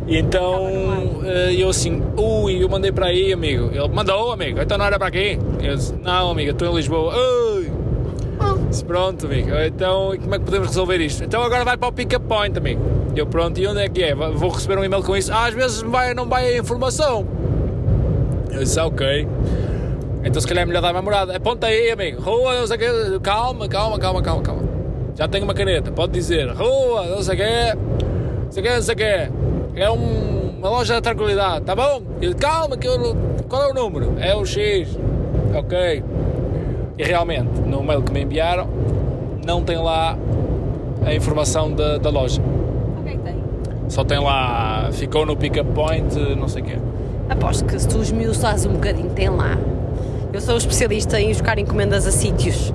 [0.08, 3.70] Então eh, eu assim, ui, eu mandei para aí, amigo.
[3.74, 5.40] Ele mandou, amigo, então não era para aqui.
[5.62, 7.14] Eu disse, não, amigo, estou em Lisboa.
[7.16, 7.72] Ui.
[8.70, 11.24] Disse, pronto, amigo, então como é que podemos resolver isto?
[11.24, 12.82] Então agora vai para o pick-up point, amigo.
[13.16, 14.16] Eu, pronto, e onde é que é?
[14.16, 15.32] Vou receber um e-mail com isso.
[15.32, 17.26] Ah, às vezes vai, não vai a informação.
[18.52, 19.28] Eu disse, ah, ok.
[20.24, 21.36] Então se calhar é melhor dar uma morada.
[21.36, 22.22] Aponta aí, amigo.
[22.22, 23.20] Rua, não sei o quê.
[23.22, 24.64] Calma, calma, calma, calma, calma.
[25.16, 26.50] Já tenho uma caneta, pode dizer.
[26.50, 27.78] Rua, não sei o quê.
[28.46, 29.43] Não sei o quê, não sei o quê.
[29.76, 32.02] É um, uma loja de tranquilidade, tá bom?
[32.22, 33.18] Ele, calma, que eu,
[33.50, 34.14] qual é o número?
[34.20, 34.98] É o X.
[35.56, 36.04] Ok.
[36.98, 38.68] E realmente, no mail que me enviaram,
[39.46, 40.18] não tem lá
[41.06, 42.42] a informação da, da loja.
[43.00, 43.44] O que é que tem?
[43.90, 46.78] Só tem lá, ficou no pick-up point, não sei o quê.
[47.30, 49.58] Aposto que se tu esmiuçares um bocadinho, tem lá.
[50.32, 52.74] Eu sou especialista em buscar encomendas a sítios,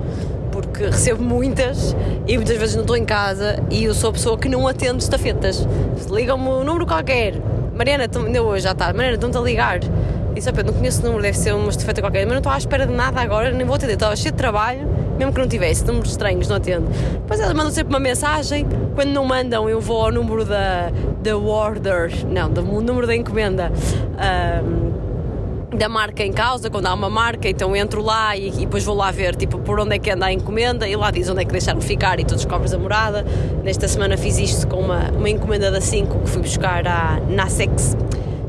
[0.79, 1.93] porque recebo muitas
[2.25, 5.03] e muitas vezes não estou em casa e eu sou a pessoa que não atende
[5.03, 5.67] estafetas.
[6.09, 7.33] Ligam-me um número qualquer.
[7.75, 8.93] Mariana, ainda hoje já está.
[8.93, 9.79] Mariana, estão-te a ligar.
[9.83, 12.57] "Oh, Pedro, não conheço o número, deve ser uma estafeta qualquer, mas não estou à
[12.57, 13.93] espera de nada agora, nem vou atender.
[13.93, 16.87] Estava cheio de trabalho, mesmo que não tivesse, números estranhos, não atendo.
[17.13, 18.65] Depois elas mandam sempre uma mensagem,
[18.95, 23.69] quando não mandam, eu vou ao número da, da order, não, do número da encomenda.
[24.17, 24.88] ahm,
[25.75, 28.95] da marca em causa, quando há uma marca, então entro lá e, e depois vou
[28.95, 31.45] lá ver tipo, por onde é que anda a encomenda e lá diz onde é
[31.45, 33.23] que deixaram ficar e tu descobres a morada.
[33.63, 37.95] Nesta semana fiz isto com uma, uma encomenda da 5 que fui buscar à Nasex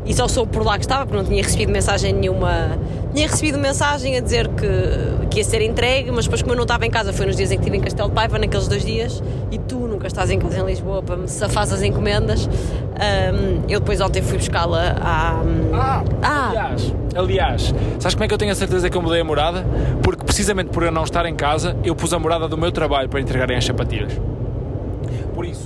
[0.07, 2.79] e só soube por lá que estava, porque não tinha recebido mensagem nenhuma.
[3.15, 6.63] Tinha recebido mensagem a dizer que, que ia ser entregue, mas depois, como eu não
[6.63, 8.85] estava em casa, foi nos dias em que estive em Castelo de Paiva, naqueles dois
[8.85, 12.49] dias, e tu nunca estás em casa em Lisboa para me safar as encomendas.
[12.95, 15.43] Ahm, eu depois ontem fui buscá-la à.
[15.75, 16.49] Ah, Ah.
[16.51, 19.67] aliás, aliás, sabes como é que eu tenho a certeza que eu mudei a morada?
[20.03, 23.09] Porque precisamente por eu não estar em casa, eu pus a morada do meu trabalho
[23.09, 24.13] para entregarem as sapatilhas.
[25.35, 25.65] Por isso,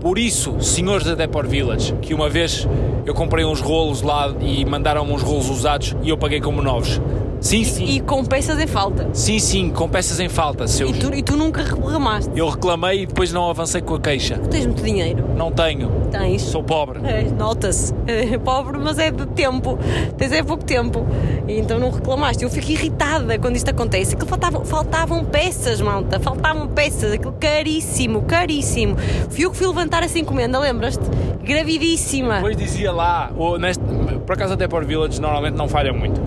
[0.00, 2.66] por isso, senhores da Depor Village, que uma vez
[3.04, 7.00] eu comprei uns rolos lá e mandaram-me uns rolos usados e eu paguei como novos.
[7.40, 7.84] Sim, sim.
[7.84, 9.08] E com peças em falta.
[9.12, 10.90] Sim, sim, com peças em falta, seus.
[10.90, 12.30] E tu, e tu nunca reclamaste.
[12.34, 14.38] Eu reclamei e depois não avancei com a queixa.
[14.38, 15.24] Tu tens muito dinheiro.
[15.36, 15.90] Não tenho.
[16.10, 16.42] Tens.
[16.42, 17.00] Sou pobre.
[17.04, 17.94] É, Nota-se.
[18.08, 19.78] É pobre, mas é de tempo.
[20.16, 21.06] Tens é pouco tempo.
[21.46, 22.42] E então não reclamaste.
[22.42, 24.14] Eu fico irritada quando isto acontece.
[24.14, 26.18] Aquilo faltavam, faltavam peças, malta.
[26.18, 27.12] Faltavam peças.
[27.12, 28.96] Aquilo caríssimo, caríssimo.
[29.30, 31.04] Fui eu que fui levantar essa encomenda, lembras-te?
[31.42, 32.36] Gravidíssima.
[32.36, 33.82] Depois dizia lá, ou neste,
[34.26, 36.20] por acaso até por Village normalmente não falham muito.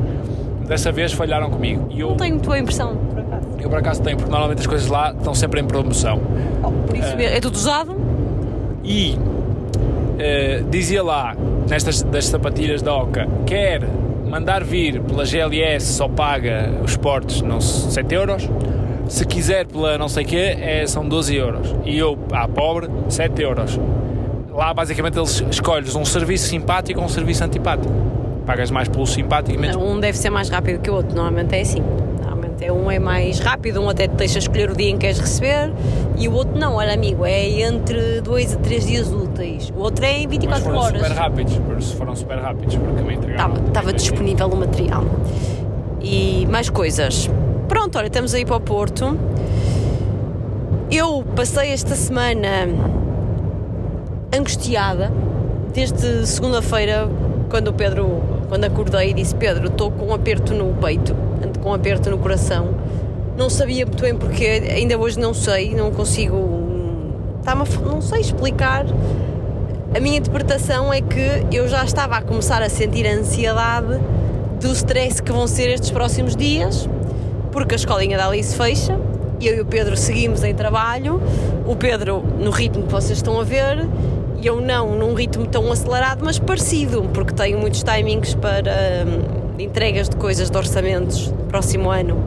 [0.72, 1.88] Dessa vez falharam comigo.
[1.90, 3.48] E eu, Não tenho tua impressão, por acaso.
[3.60, 6.22] eu por acaso tenho, porque normalmente as coisas lá estão sempre em promoção.
[6.88, 7.36] Por isso mesmo.
[7.36, 7.94] É tudo usado?
[8.82, 9.18] E
[10.18, 11.36] eh, dizia lá,
[11.70, 13.82] nestas das sapatilhas da Oca, quer
[14.26, 18.50] mandar vir pela GLS só paga os portes não, 7 euros.
[19.10, 21.76] Se quiser pela não sei quê, é, são 12 euros.
[21.84, 23.78] E eu, à pobre, 7 euros.
[24.50, 27.94] Lá basicamente eles escolhes um serviço simpático ou um serviço antipático.
[28.46, 29.76] Pagas mais pelo simpático menos.
[29.76, 31.82] Um deve ser mais rápido que o outro, normalmente é assim.
[32.20, 35.02] Normalmente é um é mais rápido, um até te deixa escolher o dia em que
[35.02, 35.72] queres receber
[36.18, 39.72] e o outro não, olha amigo, é entre 2 a 3 dias úteis.
[39.76, 41.02] O outro é em Mas 24 foram horas.
[41.02, 43.54] super rápidos, foram super rápidos, porque me entregaram.
[43.54, 45.04] Estava, estava disponível o material.
[46.02, 47.30] E mais coisas.
[47.68, 49.18] Pronto, olha, estamos aí para o Porto.
[50.92, 52.68] Eu passei esta semana
[54.36, 55.12] angustiada
[55.74, 57.08] desde segunda-feira,
[57.52, 61.14] quando o Pedro, quando acordei, disse: Pedro, estou com um aperto no peito,
[61.62, 62.70] com um aperto no coração.
[63.38, 66.38] Não sabia muito bem porque, ainda hoje não sei, não consigo.
[67.46, 68.86] A- não sei explicar.
[69.96, 74.00] A minha interpretação é que eu já estava a começar a sentir a ansiedade
[74.62, 76.88] do stress que vão ser estes próximos dias,
[77.52, 78.98] porque a escolinha da Alice fecha,
[79.42, 81.22] eu e o Pedro seguimos em trabalho,
[81.66, 83.86] o Pedro no ritmo que vocês estão a ver,
[84.42, 88.72] e eu não num ritmo tão acelerado, mas parecido, porque tenho muitos timings para
[89.06, 92.18] hum, entregas de coisas de orçamentos próximo ano.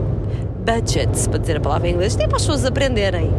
[0.65, 3.31] Budgets, para dizer a palavra em inglês, é para as pessoas aprenderem.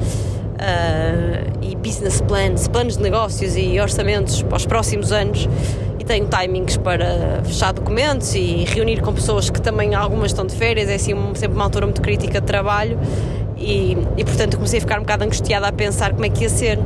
[0.58, 5.48] Ah, e business plans, planos de negócios e orçamentos para os próximos anos
[5.98, 10.54] e tenho timings para fechar documentos e reunir com pessoas que também algumas estão de
[10.54, 12.98] férias, é assim sempre uma altura muito crítica de trabalho
[13.56, 16.48] e, e portanto comecei a ficar um bocado angustiada a pensar como é que ia
[16.48, 16.78] ser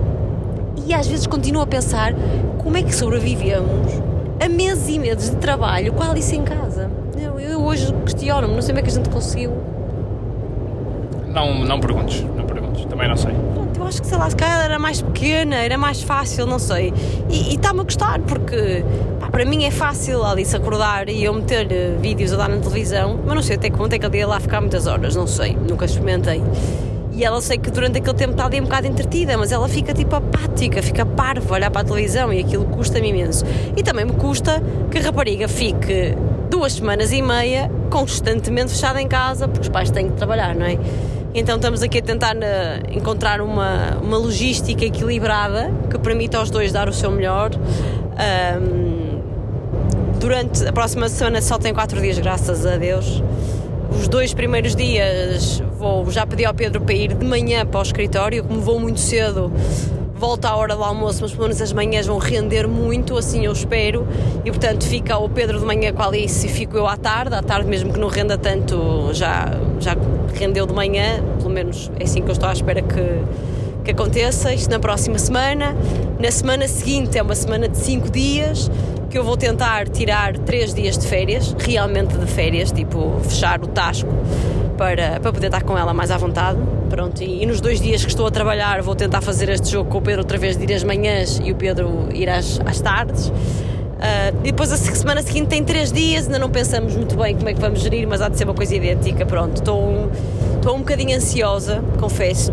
[0.90, 2.12] e às vezes continuo a pensar
[2.58, 3.92] como é que sobrevivemos
[4.44, 6.90] a meses e meses de trabalho com a Alice em casa.
[7.16, 9.52] Eu, eu hoje questiono-me, não sei como é que a gente conseguiu.
[11.28, 13.32] Não, não perguntes, não perguntes, também não sei.
[13.54, 16.58] Pronto, eu acho que sei lá, se calhar era mais pequena, era mais fácil, não
[16.58, 16.92] sei.
[17.30, 18.84] E está-me a gostar porque
[19.20, 22.48] pá, para mim é fácil ali se acordar e eu meter uh, vídeos a dar
[22.48, 24.88] na televisão, mas não sei até que ponto é que ele ia lá ficar muitas
[24.88, 26.42] horas, não sei, nunca experimentei.
[27.12, 29.92] E ela sei que durante aquele tempo está ali um bocado entretida, mas ela fica
[29.92, 33.44] tipo apática, fica parva a olhar para a televisão e aquilo custa-me imenso.
[33.76, 36.14] E também me custa que a rapariga fique
[36.48, 40.66] duas semanas e meia constantemente fechada em casa, porque os pais têm que trabalhar, não
[40.66, 40.78] é?
[41.34, 42.40] Então estamos aqui a tentar uh,
[42.90, 47.50] encontrar uma, uma logística equilibrada que permita aos dois dar o seu melhor.
[48.60, 49.20] Um,
[50.18, 53.22] durante a próxima semana só tem quatro dias, graças a Deus.
[53.90, 57.82] Os dois primeiros dias vou já pedir ao Pedro para ir de manhã para o
[57.82, 59.52] escritório, como vou muito cedo,
[60.14, 63.52] volta à hora do almoço, mas pelo menos as manhãs vão render muito, assim eu
[63.52, 64.06] espero,
[64.44, 67.34] e portanto fica o Pedro de manhã com a Alice e fico eu à tarde,
[67.34, 69.48] à tarde mesmo que não renda tanto, já,
[69.80, 69.96] já
[70.34, 73.02] rendeu de manhã, pelo menos é assim que eu estou à espera que,
[73.84, 75.74] que aconteça, isto na próxima semana.
[76.18, 78.70] Na semana seguinte é uma semana de 5 dias,
[79.10, 83.66] que eu vou tentar tirar 3 dias de férias, realmente de férias, tipo fechar o
[83.66, 84.08] tasco
[84.78, 86.60] para, para poder estar com ela mais à vontade.
[86.88, 89.90] Pronto, e, e, nos dois dias que estou a trabalhar vou tentar fazer este jogo
[89.90, 92.80] com o Pedro outra vez de ir às manhãs e o Pedro ir às, às
[92.80, 93.26] tardes.
[93.26, 97.52] Uh, depois a semana seguinte tem três dias, ainda não pensamos muito bem como é
[97.52, 99.26] que vamos gerir, mas há de ser uma coisa idêntica.
[99.26, 100.10] Pronto, estou um,
[100.54, 102.52] estou um bocadinho ansiosa, confesso,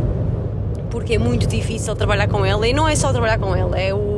[0.90, 3.94] porque é muito difícil trabalhar com ela e não é só trabalhar com ela, é
[3.94, 4.17] o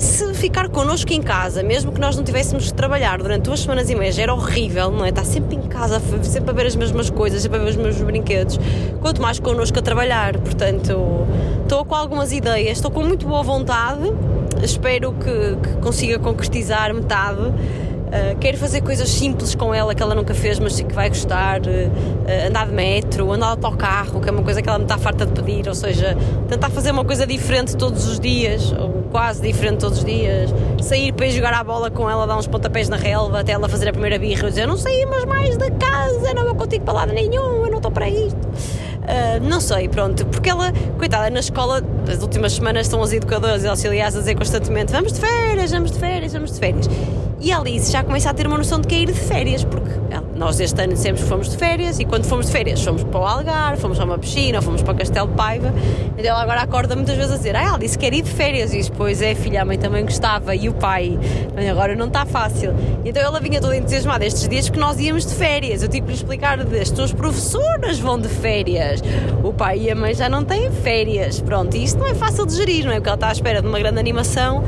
[0.00, 3.90] se ficar connosco em casa, mesmo que nós não tivéssemos de trabalhar durante duas semanas
[3.90, 5.10] e meia, era horrível, não é?
[5.10, 8.02] Estar sempre em casa, sempre a ver as mesmas coisas, sempre a ver os mesmos
[8.02, 8.58] brinquedos,
[9.00, 10.38] quanto mais connosco a trabalhar.
[10.38, 11.26] Portanto,
[11.62, 14.10] estou com algumas ideias, estou com muito boa vontade,
[14.62, 17.52] espero que, que consiga concretizar metade.
[18.10, 21.60] Uh, quero fazer coisas simples com ela que ela nunca fez, mas que vai gostar.
[21.60, 24.98] Uh, andar de metro, andar de autocarro, que é uma coisa que ela me está
[24.98, 25.68] farta de pedir.
[25.68, 26.16] Ou seja,
[26.48, 30.52] tentar fazer uma coisa diferente todos os dias, ou quase diferente todos os dias.
[30.82, 33.68] Sair para ir jogar a bola com ela, dar uns pontapés na relva, até ela
[33.68, 36.94] fazer a primeira birra e dizer: Não saímos mais da casa, não vou contigo para
[36.94, 38.40] lado nenhum, eu não estou para isto.
[39.00, 41.80] Uh, não sei, pronto, porque ela, coitada, na escola,
[42.10, 45.92] as últimas semanas estão os educadores e auxiliares a dizer constantemente: Vamos de férias, vamos
[45.92, 46.88] de férias, vamos de férias.
[47.42, 49.90] E a Alice já começa a ter uma noção de que é de férias, porque
[50.36, 53.26] nós este ano sempre fomos de férias e quando fomos de férias fomos para o
[53.26, 55.72] Algarve, fomos a uma piscina, fomos para o Castelo de Paiva.
[56.18, 58.74] Então ela agora acorda muitas vezes a dizer: Ah, que quer ir de férias.
[58.74, 61.18] E depois é, filha, a mãe também gostava e o pai.
[61.54, 62.74] Mas agora não está fácil.
[63.06, 65.82] Então ela vinha toda entusiasmada estes dias que nós íamos de férias.
[65.82, 69.02] Eu tive que lhe explicar: as tuas professoras vão de férias,
[69.42, 71.40] o pai e a mãe já não têm férias.
[71.40, 72.96] Pronto, e isto não é fácil de gerir, não é?
[72.96, 74.62] Porque ela está à espera de uma grande animação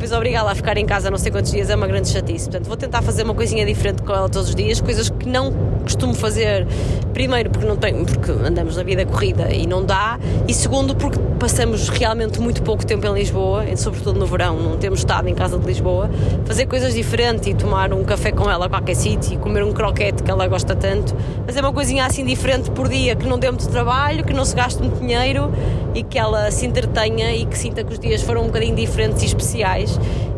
[0.00, 2.46] depois obrigá-la a ficar em casa não sei quantos dias é uma grande chatice.
[2.46, 5.52] Portanto, vou tentar fazer uma coisinha diferente com ela todos os dias, coisas que não
[5.82, 6.66] costumo fazer,
[7.12, 11.18] primeiro porque não tenho, porque andamos na vida corrida e não dá, e segundo porque
[11.38, 15.58] passamos realmente muito pouco tempo em Lisboa, sobretudo no verão, não temos estado em casa
[15.58, 16.10] de Lisboa,
[16.46, 20.22] fazer coisas diferentes e tomar um café com ela a qualquer sítio, comer um croquete
[20.22, 23.68] que ela gosta tanto, fazer uma coisinha assim diferente por dia que não dê muito
[23.68, 25.50] trabalho, que não se gaste muito dinheiro
[25.94, 29.22] e que ela se entretenha e que sinta que os dias foram um bocadinho diferentes
[29.22, 29.89] e especiais.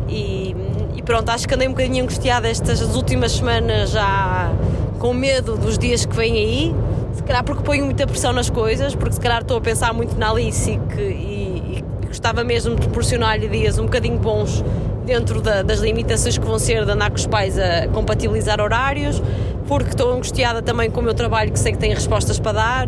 [0.07, 0.55] E,
[0.95, 4.51] e pronto, acho que andei um bocadinho angustiada estas últimas semanas já
[4.99, 6.75] com medo dos dias que vêm aí,
[7.13, 10.17] se calhar porque ponho muita pressão nas coisas, porque se calhar estou a pensar muito
[10.17, 14.63] na Alice e, que, e, e gostava mesmo de proporcionar-lhe dias um bocadinho bons
[15.05, 19.21] dentro da, das limitações que vão ser de andar com os pais a compatibilizar horários,
[19.67, 22.87] porque estou angustiada também com o meu trabalho, que sei que tem respostas para dar,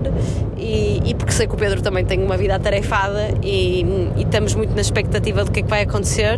[0.57, 3.85] e, e porque sei que o Pedro também tem uma vida atarefada e,
[4.17, 6.37] e, estamos muito na expectativa do que é que vai acontecer.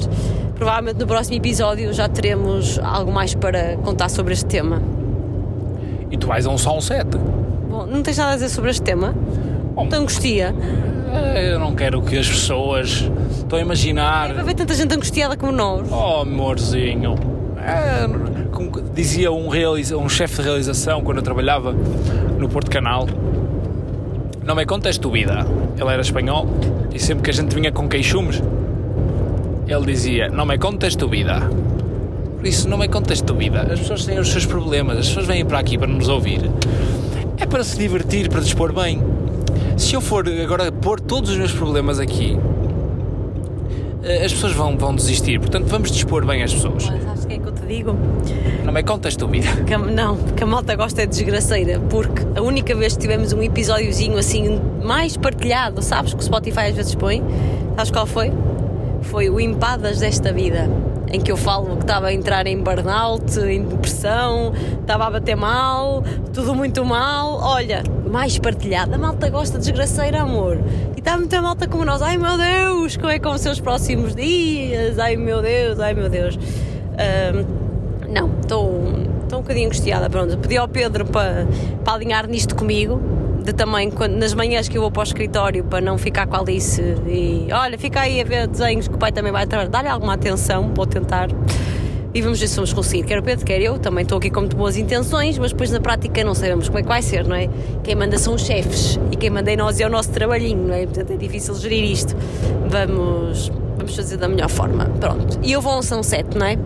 [0.56, 4.82] Provavelmente no próximo episódio já teremos algo mais para contar sobre este tema.
[6.10, 7.08] E tu vais a um só um set.
[7.70, 9.14] Bom, não tens nada a dizer sobre este tema?
[9.76, 10.56] Bom, Te angustia?
[11.14, 13.10] Eh, eu não quero que as pessoas.
[13.38, 14.30] Estou a imaginar.
[14.30, 15.88] Deve haver tanta gente angustiada como nós.
[15.92, 17.16] Oh, amorzinho.
[17.58, 18.08] É,
[18.94, 21.74] dizia um, um chefe de realização quando eu trabalhava
[22.38, 23.08] no Porto Canal.
[24.44, 25.46] Não me contes tu vida.
[25.80, 26.48] Ele era espanhol
[26.94, 28.42] e sempre que a gente vinha com queixumes,
[29.68, 31.42] ele dizia: Não me contes tu vida.
[32.38, 33.62] Por isso, não me contes tu vida.
[33.62, 36.50] As pessoas têm os seus problemas, as pessoas vêm para aqui para nos ouvir.
[37.38, 39.02] É para se divertir, para dispor bem.
[39.76, 42.38] Se eu for agora pôr todos os meus problemas aqui,
[44.04, 45.40] eh, as pessoas vão, vão desistir.
[45.40, 46.90] Portanto, vamos dispor bem as pessoas.
[47.28, 47.96] Acho que é que eu te digo.
[48.64, 49.48] Não me contas tu, vida.
[49.66, 53.34] Que, não, que a malta gosta é de desgraceira, porque a única vez que tivemos
[53.34, 57.22] um episódiozinho assim mais partilhado, sabes que o Spotify às vezes põe,
[57.76, 58.32] sabes qual foi?
[59.02, 60.70] Foi o Empadas desta vida
[61.10, 65.36] em que eu falo que estava a entrar em burnout, em depressão, estava a bater
[65.36, 66.04] mal,
[66.34, 67.40] tudo muito mal.
[67.42, 68.96] Olha, mais partilhado.
[68.96, 70.60] A malta gosta de desgraceira, amor.
[70.96, 72.02] E está muita malta como nós.
[72.02, 75.00] Ai meu Deus, como é que vão ser os próximos dias?
[75.00, 76.38] Ai meu Deus, ai meu Deus.
[76.98, 77.46] Ahm,
[78.10, 80.10] não, estou um bocadinho angustiada.
[80.10, 81.48] Pronto, pedi ao Pedro para,
[81.84, 83.00] para alinhar nisto comigo.
[83.44, 86.36] De também, quando, nas manhãs que eu vou para o escritório, para não ficar com
[86.36, 89.70] a Alice e olha, fica aí a ver desenhos que o pai também vai trabalhar.
[89.70, 91.30] Dá-lhe alguma atenção, vou tentar.
[92.14, 93.04] E vamos ver se vamos conseguir.
[93.04, 93.78] Quer o Pedro, quer eu.
[93.78, 96.82] Também estou aqui com muito boas intenções, mas depois na prática não sabemos como é
[96.82, 97.48] que vai ser, não é?
[97.84, 100.74] Quem manda são os chefes e quem manda em nós é o nosso trabalhinho, não
[100.74, 100.86] é?
[100.86, 102.16] Portanto é difícil gerir isto.
[102.70, 104.86] Vamos, vamos fazer da melhor forma.
[105.00, 105.40] Pronto.
[105.42, 106.58] E eu vou a um sunset, não é?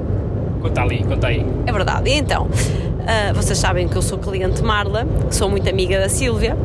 [0.61, 1.45] Conta ali, conta aí.
[1.65, 2.09] É verdade.
[2.09, 2.47] E então,
[3.07, 6.55] ah, vocês sabem que eu sou cliente Marla, sou muito amiga da Sílvia,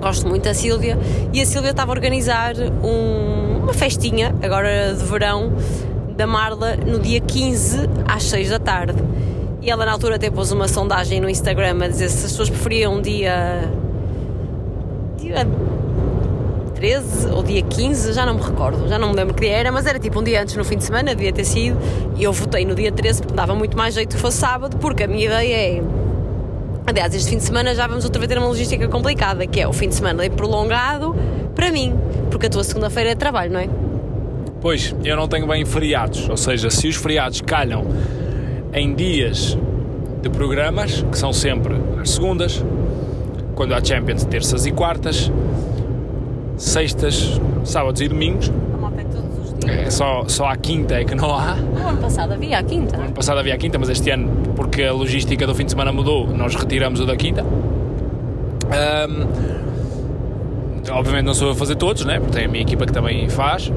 [0.00, 0.98] gosto muito da Sílvia,
[1.32, 5.52] e a Sílvia estava a organizar um- uma festinha, agora de verão,
[6.16, 8.98] da Marla, no dia 15 às 6 da tarde.
[9.62, 12.50] E ela na altura até pôs uma sondagem no Instagram a dizer se as pessoas
[12.50, 13.68] preferiam um dia.
[15.18, 15.46] dia
[16.78, 19.72] 13 ou dia 15, já não me recordo, já não me lembro que dia era,
[19.72, 21.76] mas era tipo um dia antes no fim de semana, devia ter sido,
[22.16, 25.02] e eu votei no dia 13 porque dava muito mais jeito que fosse sábado, porque
[25.02, 25.82] a minha ideia é.
[26.86, 29.66] Aliás, este fim de semana já vamos outra vez ter uma logística complicada, que é
[29.66, 31.16] o fim de semana é prolongado
[31.52, 31.98] para mim,
[32.30, 33.68] porque a tua segunda-feira é trabalho, não é?
[34.60, 37.86] Pois, eu não tenho bem feriados, ou seja, se os feriados calham
[38.72, 39.58] em dias
[40.22, 42.64] de programas, que são sempre as segundas,
[43.56, 45.28] quando há Champions, terças e quartas,
[46.58, 49.86] sextas, sábados e domingos, A malta é todos os dias.
[49.86, 51.54] é só, só à quinta é que não há.
[51.54, 52.96] No ano passado havia a quinta.
[52.96, 55.92] Ano passado havia a quinta, mas este ano, porque a logística do fim de semana
[55.92, 57.44] mudou, nós retiramos o da quinta.
[58.70, 59.26] Ahm,
[60.90, 62.18] obviamente não sou eu a fazer todos, né?
[62.18, 63.70] porque tem a minha equipa que também faz,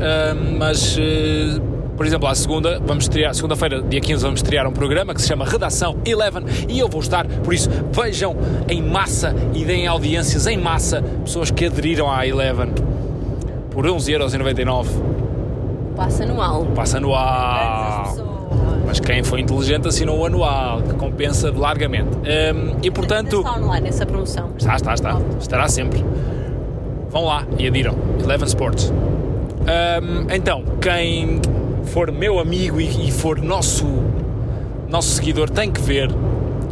[0.58, 1.60] mas eh,
[2.02, 5.28] por exemplo, à segunda, vamos estrear, segunda-feira, dia 15, vamos estrear um programa que se
[5.28, 8.36] chama Redação Eleven e eu vou estar, por isso vejam
[8.68, 12.72] em massa e deem audiências em massa, pessoas que aderiram à Eleven
[13.70, 14.88] por 11,99€,
[15.96, 16.66] Passa anual.
[16.74, 18.16] passa anual.
[18.84, 22.18] Mas quem foi inteligente assinou o anual, que compensa largamente.
[22.18, 23.42] Hum, e portanto.
[23.42, 24.50] Está online essa promoção.
[24.58, 25.22] Está, está, está.
[25.40, 26.04] Estará sempre.
[27.12, 27.94] Vão lá e adiram.
[28.24, 28.92] Eleven Sports.
[28.92, 31.40] Hum, então, quem
[31.86, 33.86] for meu amigo e, e for nosso,
[34.90, 36.10] nosso seguidor tem que ver.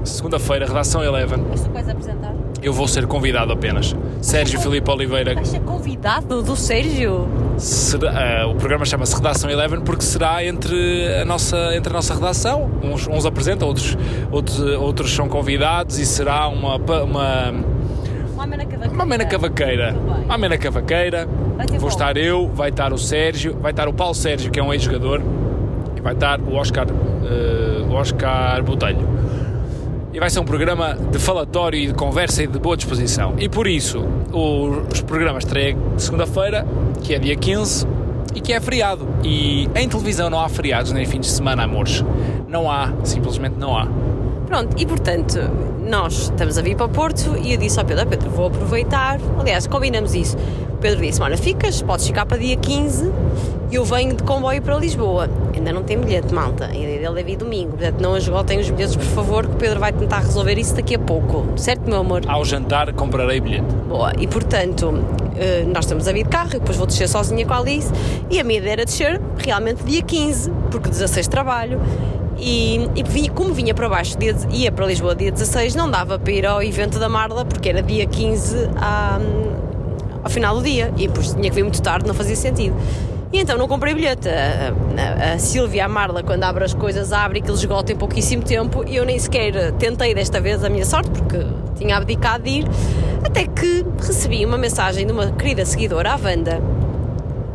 [0.03, 1.43] Segunda-feira, redação Eleven.
[1.49, 2.33] Mas tu vais apresentar?
[2.61, 3.95] Eu vou ser convidado apenas.
[4.21, 5.35] Sérgio Filipe Oliveira.
[5.35, 7.27] Vais ser convidado do Sérgio?
[7.57, 12.13] Será- ah, o programa chama-se Redação Eleven porque será entre a nossa, entre a nossa
[12.13, 12.69] redação.
[12.81, 13.97] Uns, uns apresentam, outros,
[14.31, 17.53] outros, outros são convidados e será uma, uma,
[18.39, 18.93] Uma amena cavaqueira.
[18.93, 19.91] uma amena cavaqueira.
[19.93, 20.25] Muito bem.
[20.25, 21.27] Uma amena cavaqueira.
[21.71, 21.87] Vou bom.
[21.87, 25.21] estar eu, vai estar o Sérgio, vai estar o Paulo Sérgio, que é um ex-jogador,
[25.95, 26.87] e vai estar o Oscar,
[27.89, 29.07] o Oscar Botelho.
[30.13, 33.33] E vai ser um programa de falatório e de conversa e de boa disposição.
[33.37, 33.99] E por isso,
[34.31, 36.65] o- os programas estreiam segunda-feira,
[37.03, 37.85] que é dia 15,
[38.33, 39.07] e que é feriado.
[39.23, 42.03] E em televisão não há feriados nem fins de semana, amores.
[42.47, 43.87] Não há, simplesmente não há.
[44.49, 45.37] Pronto, e portanto,
[45.87, 48.47] nós estamos a vir para o Porto e eu disse ao Pedro, "Ah, Pedro, vou
[48.47, 49.19] aproveitar.
[49.39, 50.35] Aliás, combinamos isso.
[50.73, 53.11] O Pedro disse, olha, ficas, podes ficar para dia 15
[53.69, 55.29] e eu venho de comboio para Lisboa.
[55.53, 56.65] Ainda não tem bilhete, malta.
[56.65, 57.77] A ideia dele é vir domingo.
[57.77, 60.95] Portanto, não esgotem os bilhetes, por favor, que o Pedro vai tentar resolver isso daqui
[60.95, 61.45] a pouco.
[61.55, 62.23] Certo, meu amor?
[62.27, 63.71] Ao jantar comprarei bilhete.
[63.87, 65.03] Boa, e portanto,
[65.37, 67.91] eh, nós estamos a vir de carro e depois vou descer sozinha com a Alice.
[68.31, 71.79] E a minha ideia era descer realmente dia 15, porque 16 trabalho.
[72.39, 76.17] E, e vinha- como vinha para baixo, dia, ia para Lisboa dia 16, não dava
[76.17, 79.19] para ir ao evento da Marla, porque era dia 15 à-
[80.23, 80.93] ao final do dia.
[80.97, 82.75] E depois tinha que vir muito tarde, não fazia sentido.
[83.31, 84.27] E então não comprei bilhete.
[84.27, 84.73] A,
[85.29, 87.99] a, a Silvia, a Marla, quando abre as coisas, abre e que eles esgotam em
[87.99, 88.83] pouquíssimo tempo.
[88.87, 91.45] E eu nem sequer tentei desta vez a minha sorte, porque
[91.77, 92.65] tinha abdicado de ir.
[93.23, 96.59] Até que recebi uma mensagem de uma querida seguidora, a Wanda,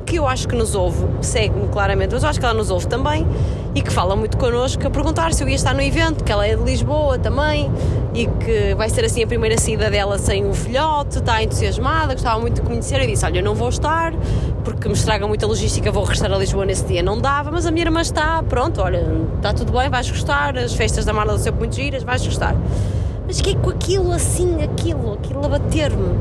[0.06, 2.86] que eu acho que nos ouve, segue-me claramente, mas eu acho que ela nos ouve
[2.86, 3.26] também
[3.74, 6.46] e que fala muito connosco a perguntar se eu ia estar no evento, que ela
[6.46, 7.70] é de Lisboa também
[8.14, 12.40] e que vai ser assim a primeira saída dela sem o filhote, está entusiasmada, gostava
[12.40, 13.00] muito de conhecer.
[13.00, 14.14] Eu disse: Olha, eu não vou estar
[14.62, 17.02] porque me estraga muita logística, vou regressar a Lisboa nesse dia.
[17.02, 19.04] Não dava, mas a minha irmã está, pronto, olha,
[19.36, 22.54] está tudo bem, vais gostar, as festas da Marla são sempre muito giras, vais gostar.
[23.26, 26.16] Mas que é com aquilo assim, aquilo, aquilo a bater-me.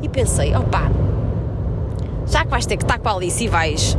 [0.00, 0.90] E pensei: opá,
[2.26, 3.98] já que vais ter que estar com a Alice e vais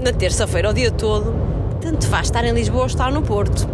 [0.00, 1.49] na terça-feira o dia todo,
[1.80, 3.66] tanto faz estar em Lisboa ou estar no Porto.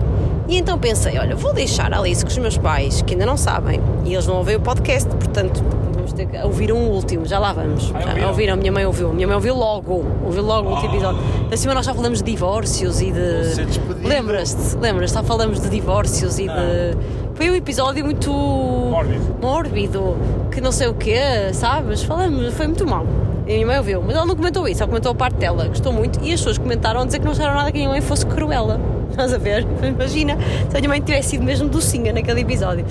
[0.49, 3.37] E então pensei, olha, vou deixar a Alice com os meus pais, que ainda não
[3.37, 5.61] sabem, e eles não ouvem o podcast, portanto
[5.93, 7.93] vamos ter que ouvir um último, já lá vamos.
[7.93, 8.57] Ah, Já ouviram?
[8.57, 11.21] minha mãe ouviu, a minha mãe ouviu logo, ouviu logo o último episódio.
[11.53, 14.07] Acima nós já falamos de divórcios e de.
[14.07, 14.77] Lembras-te?
[14.77, 15.11] Lembras?
[15.11, 16.97] Só falamos de divórcios e de
[17.35, 18.31] Foi um episódio muito.
[18.33, 19.37] Mórbido.
[19.43, 20.17] mórbido,
[20.53, 21.19] que não sei o quê,
[21.53, 22.05] sabes?
[22.05, 23.05] Falamos, foi muito mal.
[23.47, 25.69] E a minha mãe ouviu, mas ela não comentou isso, ela comentou a parte dela,
[25.69, 27.91] gostou muito, e as pessoas comentaram a dizer que não acharam nada que a minha
[27.91, 28.81] mãe fosse cruela.
[29.09, 29.65] Estás a ver?
[29.83, 30.37] Imagina
[30.69, 32.85] se a minha mãe tivesse sido mesmo docinha naquele episódio.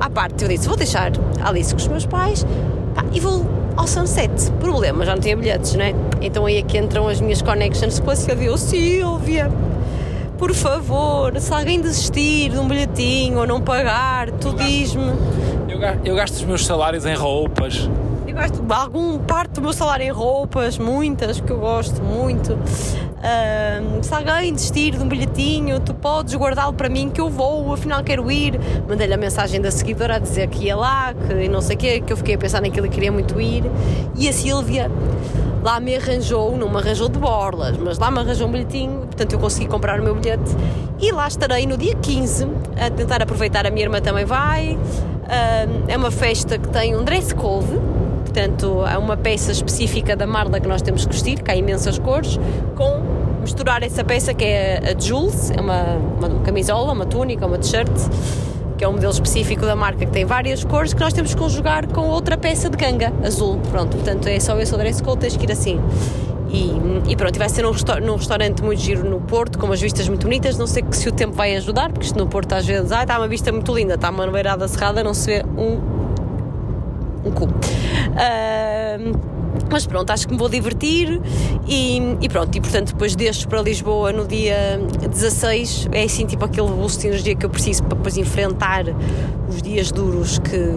[0.00, 2.44] À parte, eu disse: vou deixar a Alice com os meus pais
[2.94, 3.46] pá, e vou
[3.76, 4.50] ao Sunset.
[4.58, 5.94] Problema, já não tinha bilhetes, né?
[6.20, 8.56] Então aí é que entram as minhas connections com a Silvia.
[8.56, 9.50] Silvia,
[10.36, 15.12] por favor, se alguém desistir de um bilhetinho ou não pagar, tu diz-me.
[16.04, 17.88] Eu gasto os meus salários em roupas.
[18.48, 22.58] De algum parte do meu salário em roupas, muitas que eu gosto muito.
[23.22, 27.70] Ahm, se alguém desistir de um bilhetinho, tu podes guardá-lo para mim que eu vou,
[27.70, 28.58] afinal quero ir.
[28.88, 32.00] Mandei-lhe a mensagem da seguidora a dizer que ia lá, que não sei o quê,
[32.00, 33.64] que eu fiquei a pensar naquilo e queria muito ir.
[34.16, 34.90] E a Sílvia
[35.62, 39.34] lá me arranjou, não me arranjou de borlas, mas lá me arranjou um bilhetinho, portanto
[39.34, 40.56] eu consegui comprar o meu bilhete.
[40.98, 42.48] E lá estarei no dia 15
[42.80, 43.66] a tentar aproveitar.
[43.66, 44.78] A minha irmã também vai.
[45.24, 47.99] Ahm, é uma festa que tem um dress code.
[48.30, 51.98] Portanto, há uma peça específica da Marla que nós temos que vestir, que há imensas
[51.98, 52.38] cores,
[52.76, 53.02] com
[53.40, 57.90] misturar essa peça que é a Jules, é uma, uma camisola, uma túnica, uma t-shirt,
[58.78, 61.40] que é um modelo específico da marca que tem várias cores, que nós temos que
[61.40, 63.58] conjugar com outra peça de ganga, azul.
[63.68, 65.80] Pronto, portanto, é só esse o dress code, tens que ir assim.
[66.52, 67.72] E, e pronto, e vai ser num,
[68.06, 70.56] num restaurante muito giro no Porto, com umas vistas muito bonitas.
[70.56, 73.18] Não sei se o tempo vai ajudar, porque isto no Porto às vezes, ah, está
[73.18, 75.89] uma vista muito linda, está uma beirada cerrada, não se vê um
[77.24, 77.48] um cu.
[78.16, 79.12] Ahm,
[79.70, 81.20] mas pronto, acho que me vou divertir
[81.66, 86.44] e, e pronto, e portanto depois destes para Lisboa no dia 16 é assim tipo
[86.44, 88.84] aquele boost de energia que eu preciso para depois enfrentar
[89.48, 90.74] os dias duros que,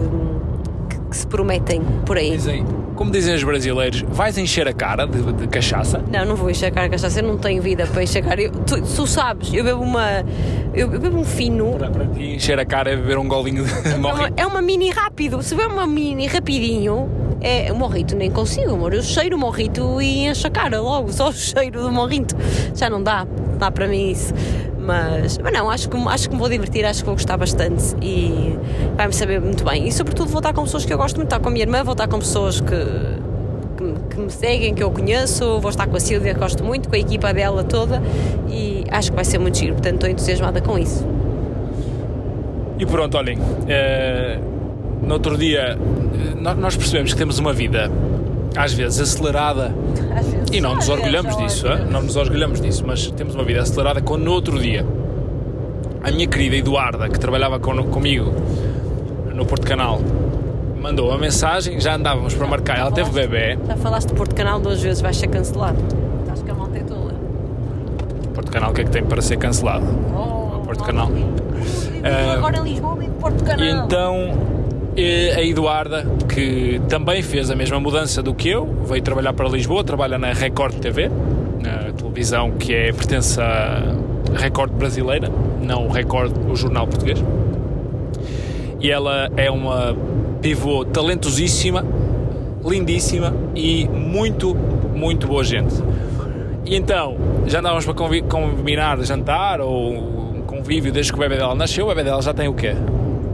[1.14, 2.32] que, se prometem por aí.
[2.32, 2.64] Dizem,
[2.96, 6.02] como dizem os brasileiros, vais encher a cara de, de cachaça.
[6.12, 8.28] Não, não vou encher a cara de cachaça, eu não tenho vida para encher a
[8.28, 8.42] cara.
[8.42, 10.24] Eu, tu, tu sabes, eu bebo uma.
[10.74, 11.72] Eu, bebo um fino.
[11.78, 14.34] Para, para ti encher a cara é beber um golinho de É morrito.
[14.36, 15.42] é uma mini rápido.
[15.42, 17.08] Se ver uma mini rapidinho,
[17.40, 18.92] é o morrito nem consigo, amor.
[18.94, 22.36] Eu cheiro o morrito e encho a cara logo, só o cheiro do morrito.
[22.74, 23.26] Já não dá,
[23.58, 24.34] dá para mim isso.
[24.84, 27.94] Mas, mas não, acho que, acho que me vou divertir, acho que vou gostar bastante
[28.02, 28.58] e
[28.96, 29.88] vai-me saber muito bem.
[29.88, 31.82] E sobretudo vou estar com pessoas que eu gosto muito, estar com a minha irmã,
[31.82, 32.66] vou estar com pessoas que,
[33.78, 36.88] que, que me seguem, que eu conheço, vou estar com a Silvia, que gosto muito,
[36.90, 38.02] com a equipa dela toda.
[38.50, 41.06] E acho que vai ser muito giro, portanto estou entusiasmada com isso.
[42.78, 44.38] E pronto, olhem, eh,
[45.02, 47.90] no outro dia eh, nó- nós percebemos que temos uma vida
[48.56, 49.74] às vezes acelerada
[50.16, 51.78] Às vezes, e não nos orgulhamos vezes, disso, hã?
[51.90, 54.86] não nos orgulhamos disso, mas temos uma vida acelerada quando no outro dia
[56.02, 58.32] a minha querida Eduarda, que trabalhava con- comigo
[59.34, 60.00] no Porto Canal,
[60.80, 64.60] mandou uma mensagem, já andávamos para marcar, ela teve bebê, Já falaste de Porto Canal
[64.60, 65.78] duas vezes, vais ser cancelado.
[66.30, 67.14] Acho que a malta é toda.
[68.34, 69.86] Porto Canal o que é que tem para ser cancelado?
[70.14, 71.08] Oh, Porto Canal.
[72.04, 73.64] Ah, Agora em Lisboa e Porto Canal.
[73.66, 74.34] E então
[74.96, 79.48] eh, a Eduarda, que também fez a mesma mudança do que eu, veio trabalhar para
[79.48, 81.10] Lisboa, trabalha na Record TV,
[81.60, 83.94] na televisão que é, pertence à
[84.34, 85.30] Record brasileira,
[85.60, 87.22] não o Record, o jornal português.
[88.80, 89.96] E ela é uma
[90.40, 91.84] pivô talentosíssima,
[92.64, 95.74] lindíssima e muito, muito boa gente.
[96.66, 97.16] E então,
[97.46, 101.86] já andávamos para combinar jantar ou um convívio desde que o bebê dela nasceu.
[101.86, 102.74] O bebê dela já tem o quê?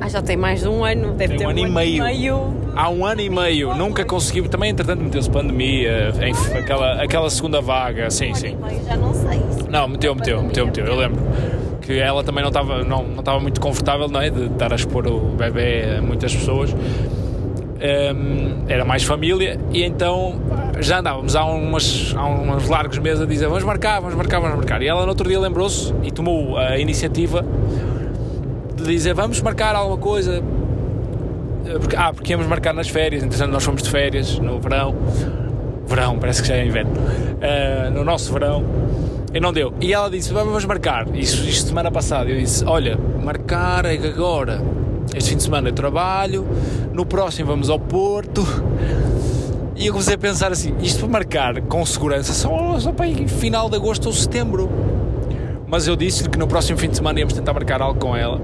[0.00, 1.12] Ah, já tem mais de um ano.
[1.12, 2.04] Deve Tem ter um ano e meio.
[2.74, 4.48] Há um ano e meio, nunca conseguiu.
[4.48, 8.10] Também, entretanto, meteu-se pandemia, em, aquela, aquela segunda vaga.
[8.10, 8.56] Sim, sim.
[8.62, 9.40] Eu já não sei.
[9.68, 10.86] Não, meteu, meteu, meteu, meteu.
[10.86, 11.20] Eu lembro
[11.82, 15.06] que ela também não estava não, não muito confortável não é, de estar a expor
[15.06, 16.72] o bebê a muitas pessoas.
[16.72, 20.38] Hum, era mais família e então
[20.80, 24.56] já andávamos há, umas, há uns largos meses a dizer vamos marcar, vamos marcar, vamos
[24.56, 24.82] marcar.
[24.82, 27.44] E ela no outro dia lembrou-se e tomou a iniciativa
[28.80, 30.42] de dizer vamos marcar alguma coisa.
[31.66, 34.94] Eh, Porque, ah, porque íamos marcar nas férias, entretanto nós fomos de férias no verão.
[35.86, 36.92] Verão, parece que já é inverno.
[37.40, 38.64] Eh, no nosso verão.
[39.32, 39.72] E não deu.
[39.80, 41.06] E ela disse: Vamos marcar.
[41.14, 42.28] Isso, isto semana passada.
[42.30, 44.60] Eu disse: Olha, marcar é agora.
[45.14, 46.46] Este fim de semana eu trabalho.
[46.92, 48.44] No próximo vamos ao Porto.
[49.76, 53.26] E eu comecei a pensar assim: isto para marcar com segurança só, só para aí,
[53.26, 54.68] final de agosto ou setembro.
[55.66, 58.40] Mas eu disse-lhe que no próximo fim de semana íamos tentar marcar algo com ela.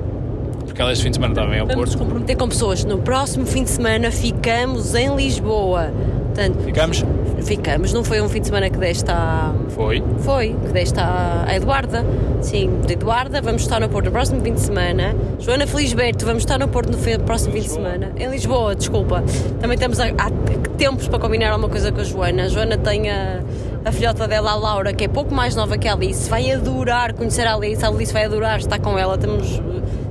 [0.76, 1.98] Porque ela este fim de semana também ao Vamos Porto.
[1.98, 2.84] comprometer com pessoas.
[2.84, 5.90] No próximo fim de semana ficamos em Lisboa.
[6.26, 7.02] Portanto, Ficamos?
[7.42, 7.92] ficamos.
[7.94, 9.54] Não foi um fim de semana que deste à.
[9.70, 10.02] Foi.
[10.18, 12.04] Foi, que deste à, à Eduarda.
[12.42, 15.16] Sim, de Eduarda, vamos estar no Porto no próximo fim de semana.
[15.38, 18.12] Joana Felisberto, vamos estar no Porto no fi- próximo fim de semana.
[18.18, 19.24] Em Lisboa, desculpa.
[19.58, 20.30] Também há, há
[20.76, 22.44] tempos para combinar alguma coisa com a Joana.
[22.44, 23.40] A Joana tem a,
[23.82, 26.28] a filhota dela, a Laura, que é pouco mais nova que a Alice.
[26.28, 27.82] Vai adorar conhecer a Alice.
[27.82, 29.16] A Alice vai adorar estar com ela.
[29.16, 29.58] Temos,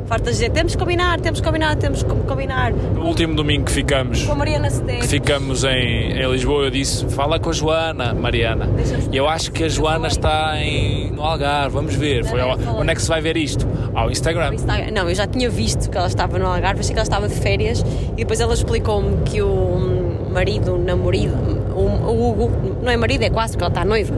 [0.07, 2.71] fartas de dizer temos que combinar, temos que combinar, temos que combinar.
[2.71, 5.01] No último domingo que ficamos, Com a Mariana Cedec.
[5.01, 8.69] que ficamos em, em Lisboa, eu disse: fala com a Joana, Mariana.
[9.11, 12.25] E eu acho que a Joana está em, no Algarve, vamos ver.
[12.25, 13.67] Foi onde é que se vai ver isto?
[13.93, 14.53] Ao Instagram.
[14.53, 14.91] Instagram.
[14.91, 17.35] Não, eu já tinha visto que ela estava no Algarve, achei que ela estava de
[17.35, 17.83] férias
[18.13, 21.31] e depois ela explicou-me que o marido, namorado,
[21.73, 22.51] o, o Hugo,
[22.83, 24.13] não é marido, é quase porque ela está noiva,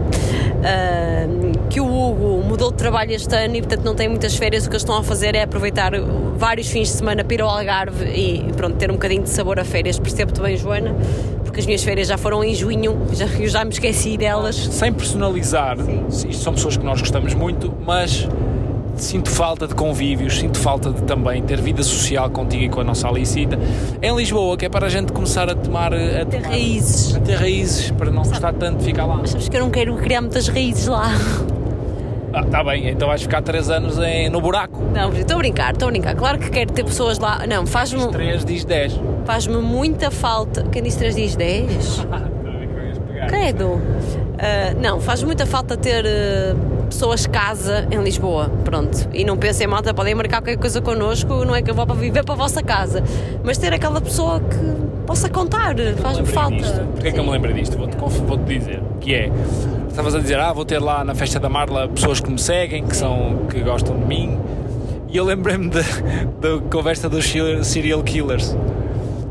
[1.69, 4.65] que o Hugo mudou de trabalho este ano e portanto não tem muitas férias.
[4.65, 5.91] O que eles estão a fazer é aproveitar
[6.35, 9.59] vários fins de semana para ir ao Algarve e pronto, ter um bocadinho de sabor
[9.59, 9.99] a férias.
[9.99, 10.95] Percebo-te bem, Joana,
[11.43, 14.55] porque as minhas férias já foram em junho, já, eu já me esqueci delas.
[14.55, 15.77] Sem personalizar,
[16.09, 18.27] isto são pessoas que nós gostamos muito, mas
[19.03, 22.83] sinto falta de convívios, sinto falta de também ter vida social contigo e com a
[22.83, 23.57] nossa Alicita
[24.01, 27.15] em Lisboa, que é para a gente começar a tomar a Ter tomar- raízes.
[27.15, 29.17] a ter raízes para não gostar tanto de ficar lá.
[29.17, 31.11] Mas sabes que eu não quero criar muitas raízes lá.
[32.33, 34.79] Ah, tá bem, então vais ficar 3 anos em- no buraco.
[34.93, 36.13] Não, estou a brincar, estou a brincar.
[36.15, 37.45] Claro que quero ter pessoas lá.
[37.47, 38.99] Não, faz-me 3 diz 10.
[39.25, 40.63] faz muita falta.
[40.71, 42.05] Quem disse 3 dias 10?
[43.27, 43.81] Credo.
[44.39, 46.55] Ah, não, faz muita falta ter ah,
[46.87, 48.49] pessoas casa em Lisboa.
[48.63, 49.07] Pronto.
[49.13, 51.45] E não pensem, malta, podem marcar qualquer coisa connosco.
[51.45, 53.03] Não é que eu vou para viver para a vossa casa.
[53.43, 55.75] Mas ter aquela pessoa que possa contar.
[56.01, 56.55] Faz-me falta.
[56.55, 56.79] disto.
[56.93, 57.35] Porquê é que eu me Sim.
[57.35, 57.77] lembrei disto?
[57.77, 58.81] Vou-te vou-te dizer.
[58.99, 59.31] Que é,
[59.89, 62.85] estavas a dizer, ah, vou ter lá na festa da Marla pessoas que me seguem,
[62.85, 64.37] que, são, que gostam de mim.
[65.09, 65.81] E eu lembrei-me da
[66.41, 67.25] da conversa dos
[67.63, 68.55] serial killers.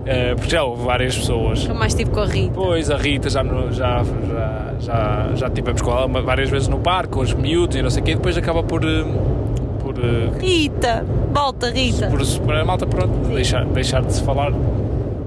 [0.07, 1.63] Eh, porque já houve várias pessoas.
[1.63, 2.53] Nunca mais tive com a Rita.
[2.55, 3.43] Pois, a Rita já,
[3.73, 7.83] já, já, já, já tivemos com ela várias vezes no parque, com os miúdos e
[7.83, 8.85] não sei o quê, e depois acaba por.
[8.85, 9.05] eh,
[9.81, 11.05] por eh, Rita!
[11.33, 12.07] Volta, Rita!
[12.09, 14.53] por, por a malta, pronto, deixar, deixar de se falar.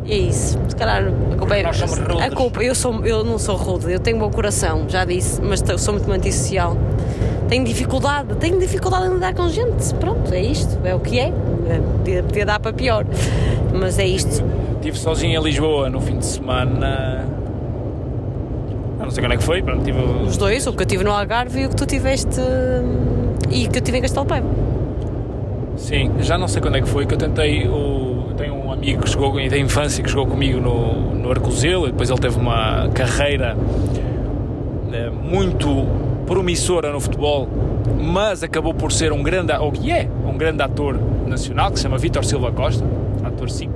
[0.08, 0.58] É isso.
[0.68, 1.64] Se calhar a culpa é.
[1.64, 2.22] Nós somos rudes.
[2.22, 5.62] A culpa, eu, sou, eu não sou rude, eu tenho bom coração, já disse, mas
[5.78, 6.76] sou muito antissocial.
[7.50, 9.94] Tenho dificuldade, tenho dificuldade em lidar com gente.
[9.96, 11.28] Pronto, é isto, é o que é.
[11.68, 13.06] É, Podia, podia dar para pior.
[13.74, 14.44] Mas é isto.
[14.80, 17.26] Estive sozinho em Lisboa no fim de semana.
[18.98, 20.00] Eu não sei quando é que foi, pronto, tive.
[20.00, 22.40] Os dois, o que eu tive no Algarve e o que tu tiveste.
[22.40, 24.48] hum, E que eu tive em Castelo Paiva.
[25.76, 27.68] Sim, já não sei quando é que foi que eu tentei.
[27.68, 31.92] O, tenho um amigo que jogou da infância que jogou comigo no, no Arcozelo e
[31.92, 33.58] depois ele teve uma carreira
[34.94, 35.86] eh, muito
[36.26, 37.48] promissora no futebol,
[38.00, 41.84] mas acabou por ser um grande, ou que é um grande ator nacional que se
[41.84, 42.86] chama Vítor Silva Costa,
[43.24, 43.70] ator SIC,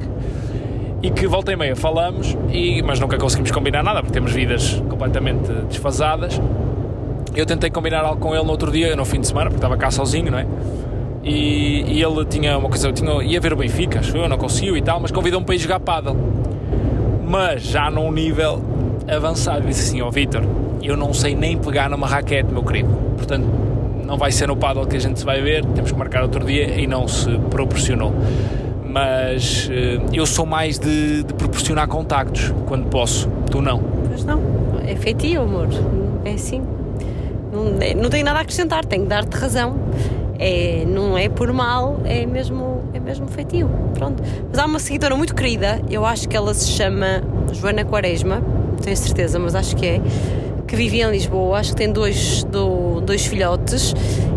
[1.04, 4.82] e que volta e meia falamos, e, mas nunca conseguimos combinar nada porque temos vidas
[4.90, 6.42] completamente desfasadas.
[7.36, 9.76] Eu tentei combinar algo com ele no outro dia, no fim de semana, porque estava
[9.76, 10.48] cá sozinho, não é?
[11.22, 14.78] E, e ele tinha uma coisa, tinha, ia ver o Benfica, acho eu, não conseguiu
[14.78, 16.16] e tal, mas convidou-me para ir jogar paddle.
[17.28, 18.62] Mas já num nível
[19.14, 20.44] avançado, disse assim: Ó Vitor,
[20.82, 22.90] eu não sei nem pegar numa raquete, meu querido.
[23.18, 23.46] Portanto,
[24.06, 26.46] não vai ser no paddle que a gente se vai ver, temos que marcar outro
[26.46, 28.14] dia e não se proporcionou.
[28.94, 33.82] Mas eh, eu sou mais de, de proporcionar contactos quando posso, tu não.
[34.12, 34.40] Mas não,
[34.86, 35.68] é feitio, amor.
[36.24, 36.62] É assim.
[37.52, 39.74] Não, é- não tenho nada a acrescentar, tenho que dar-te razão.
[40.38, 43.68] É, não é por mal, é mesmo, é mesmo feitio.
[43.96, 44.22] Pronto.
[44.50, 48.76] Mas há uma seguidora muito querida, eu acho que ela se chama Joana Quaresma, não
[48.78, 50.02] tenho certeza, mas acho que é,
[50.68, 53.96] que vive em Lisboa, acho que tem dois, do- dois filhotes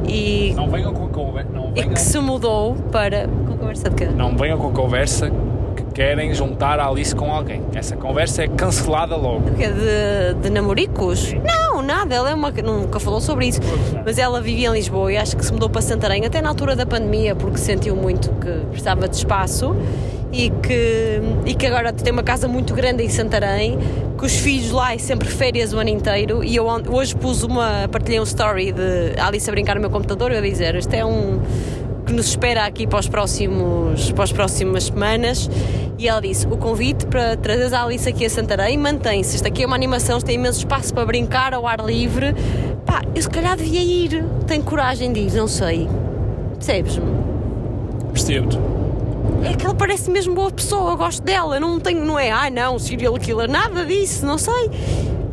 [0.08, 1.50] e, Não venham com a conversa.
[1.52, 3.28] Não e que se mudou para.
[3.76, 4.06] Conversa de quê?
[4.06, 5.30] Não venham com a conversa
[5.76, 7.62] que querem juntar a Alice com alguém.
[7.74, 9.50] Essa conversa é cancelada logo.
[9.50, 11.34] Que é de, de namoricos?
[11.44, 13.60] Não, nada, ela é uma, nunca falou sobre isso.
[14.04, 16.74] Mas ela vivia em Lisboa e acho que se mudou para Santarém, até na altura
[16.74, 19.76] da pandemia, porque sentiu muito que precisava de espaço
[20.32, 23.78] e que, e que agora tem uma casa muito grande em Santarém,
[24.18, 26.42] que os filhos lá e sempre férias o ano inteiro.
[26.42, 30.32] E eu hoje pus uma, partilhei um story de Alice a brincar no meu computador
[30.32, 31.40] e a dizer: Isto é um
[32.06, 35.50] que nos espera aqui para os próximos para as próximas semanas.
[35.98, 39.62] E ela disse o convite para trazer a Alice aqui a Santarém mantém-se, isto aqui
[39.62, 42.34] é uma animação tem imenso espaço para brincar ao ar livre.
[42.84, 44.24] Pá, eu se calhar devia ir.
[44.46, 45.88] Tenho coragem de ir, não sei.
[46.54, 47.04] Percebes-me?
[48.12, 48.58] Percebo-te.
[49.44, 51.58] é que ela parece mesmo boa pessoa, eu gosto dela.
[51.58, 53.50] Não tenho, não é, ai não, serial killer.
[53.50, 54.70] Nada disso, não sei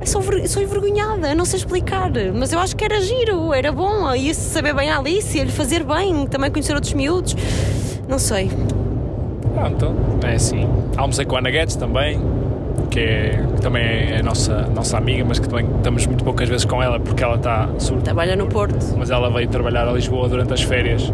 [0.03, 4.13] eu sou, sou envergonhada, não sei explicar, mas eu acho que era giro, era bom,
[4.13, 7.35] ia-se saber bem a Alice, ia-lhe fazer bem, também conhecer outros miúdos,
[8.07, 8.51] não sei.
[9.53, 10.67] Pronto, é assim.
[10.97, 12.19] Almocei com a Ana Guedes também,
[12.89, 16.49] que, é, que também é a nossa, nossa amiga, mas que também estamos muito poucas
[16.49, 18.03] vezes com ela porque ela está surda.
[18.03, 18.85] Trabalha no Porto.
[18.97, 21.13] Mas ela veio trabalhar a Lisboa durante as férias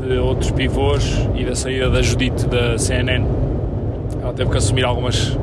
[0.00, 3.24] de outros pivôs e da saída da Judite da CNN.
[4.20, 5.38] Ela teve que assumir algumas,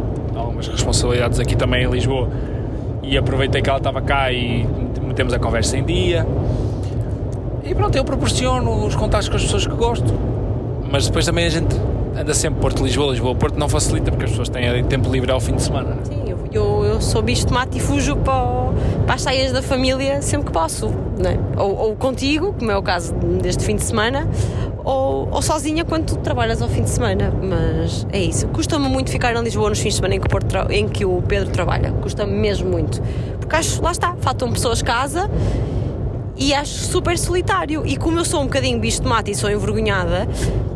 [0.60, 2.30] algumas responsabilidades aqui também em Lisboa.
[3.02, 4.68] E aproveitei que ela estava cá e
[5.02, 6.28] metemos a conversa em dia.
[7.64, 10.14] E pronto, eu proporciono os contactos com as pessoas que gosto.
[10.92, 11.76] mas depois também a gente
[12.20, 15.62] anda sempre Porto-Lisboa, Lisboa-Porto não facilita porque as pessoas têm tempo livre ao fim de
[15.62, 15.96] semana.
[16.04, 18.72] Sim, eu, eu, eu sou bicho de mato e fujo para,
[19.06, 20.88] para as saias da família sempre que posso,
[21.18, 21.38] não é?
[21.58, 24.28] ou, ou contigo, como é o caso deste fim de semana,
[24.84, 27.32] ou, ou sozinha quando tu trabalhas ao fim de semana.
[27.32, 28.48] Mas é isso.
[28.48, 31.22] Custa-me muito ficar em Lisboa nos fins de semana em que, Porto, em que o
[31.22, 31.92] Pedro trabalha.
[31.94, 33.02] Custa-me mesmo muito.
[33.40, 35.30] Porque acho, lá está, faltam pessoas casa
[36.40, 37.86] e acho super solitário.
[37.86, 40.28] E como eu sou um bocadinho bicho de mata e sou envergonhada,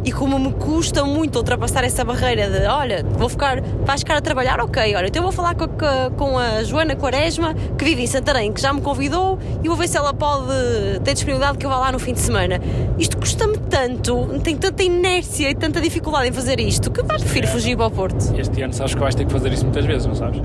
[0.04, 4.22] e como me custa muito ultrapassar essa barreira de olha, vou ficar, vais ficar a
[4.22, 8.04] trabalhar, ok, olha, então eu vou falar com a, com a Joana Quaresma, que vive
[8.04, 11.66] em Santarém, que já me convidou, e vou ver se ela pode ter disponibilidade que
[11.66, 12.60] eu vá lá no fim de semana.
[13.00, 17.48] Isto custa-me tanto, tenho tanta inércia e tanta dificuldade em fazer isto, que vais prefiro
[17.48, 18.36] fugir para o Porto.
[18.38, 20.42] Este ano sabes que vais ter que fazer isso muitas vezes, não sabes?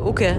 [0.00, 0.34] O quê?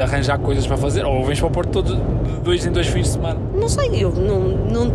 [0.00, 2.86] De arranjar coisas para fazer, ou vens para o Porto todos de dois em dois
[2.86, 3.38] fins de semana.
[3.54, 4.92] Não sei, eu não, não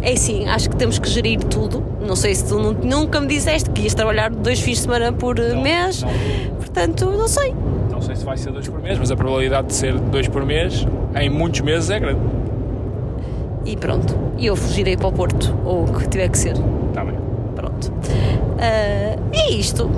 [0.00, 1.84] é assim, acho que temos que gerir tudo.
[2.00, 5.38] Não sei se tu nunca me disseste que ias trabalhar dois fins de semana por
[5.38, 6.08] eh, Não, mês, não.
[6.56, 7.54] portanto, não sei.
[7.90, 10.42] Não sei se vai ser dois por mês, mas a probabilidade de ser dois por
[10.46, 10.86] mês
[11.20, 12.20] em muitos meses é grande.
[13.66, 16.54] E pronto, e eu fugirei para o Porto, ou o que tiver que ser.
[16.88, 17.16] Está bem.
[17.54, 17.92] Pronto.
[18.58, 19.90] Ah, é isto.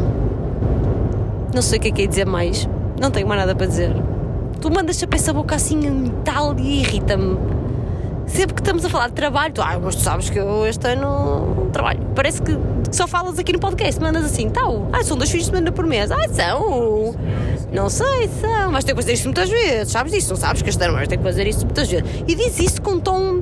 [1.55, 2.69] Não sei o que é que é dizer mais.
[3.01, 3.93] Não tenho mais nada para dizer.
[4.61, 7.39] Tu mandas a essa boca assim em tal e irrita-me.
[8.27, 10.87] Sempre que estamos a falar de trabalho, tu, ah, mas tu sabes que eu este
[10.87, 12.01] ano trabalho.
[12.15, 12.59] Parece que
[12.91, 14.89] só falas aqui no podcast, mandas assim, tal.
[14.93, 16.11] Ah, são dois fins de semana por mês.
[16.11, 17.15] Ah, são.
[17.73, 18.71] Não sei, são.
[18.71, 19.91] Vais ter que fazer isto muitas vezes.
[19.91, 20.31] Sabes disso?
[20.31, 22.05] Não sabes que este ano vais ter que fazer isto muitas vezes.
[22.27, 23.41] E diz isso com um tom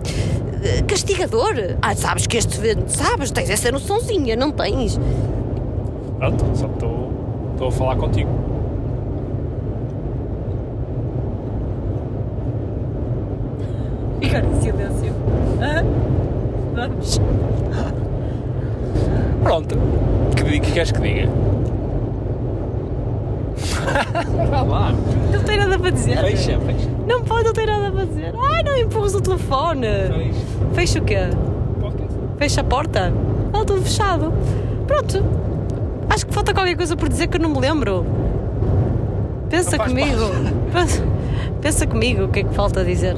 [0.62, 1.54] eh, castigador.
[1.82, 2.60] Ah, sabes que este.
[2.86, 5.00] Sabes, tens essa noçãozinha, não tens?
[6.18, 8.55] Pronto, só estou a falar contigo.
[16.74, 17.20] Vamos.
[19.42, 19.76] Pronto.
[20.36, 21.28] Que, que queres que diga?
[24.50, 24.92] Vá lá.
[25.32, 26.18] Não tem nada para dizer.
[26.18, 26.90] Fecha, fecha.
[27.06, 28.34] Não pode, não tem nada para dizer.
[28.36, 29.86] Ai, não empurras o telefone.
[29.86, 30.40] Fecha.
[30.74, 31.18] Fecha o quê?
[31.80, 32.14] Podcast.
[32.38, 33.12] Fecha a porta?
[33.46, 34.32] Está tudo fechado.
[34.86, 35.24] Pronto.
[36.10, 38.04] Acho que falta qualquer coisa por dizer que eu não me lembro.
[39.48, 40.30] Pensa comigo.
[40.72, 41.02] Pensa,
[41.60, 43.14] pensa comigo o que é que falta dizer.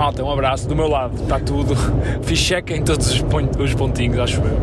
[0.00, 1.74] Malta, um abraço do meu lado, está tudo.
[2.24, 4.58] Fiz check em todos os, pon- os pontinhos, acho eu.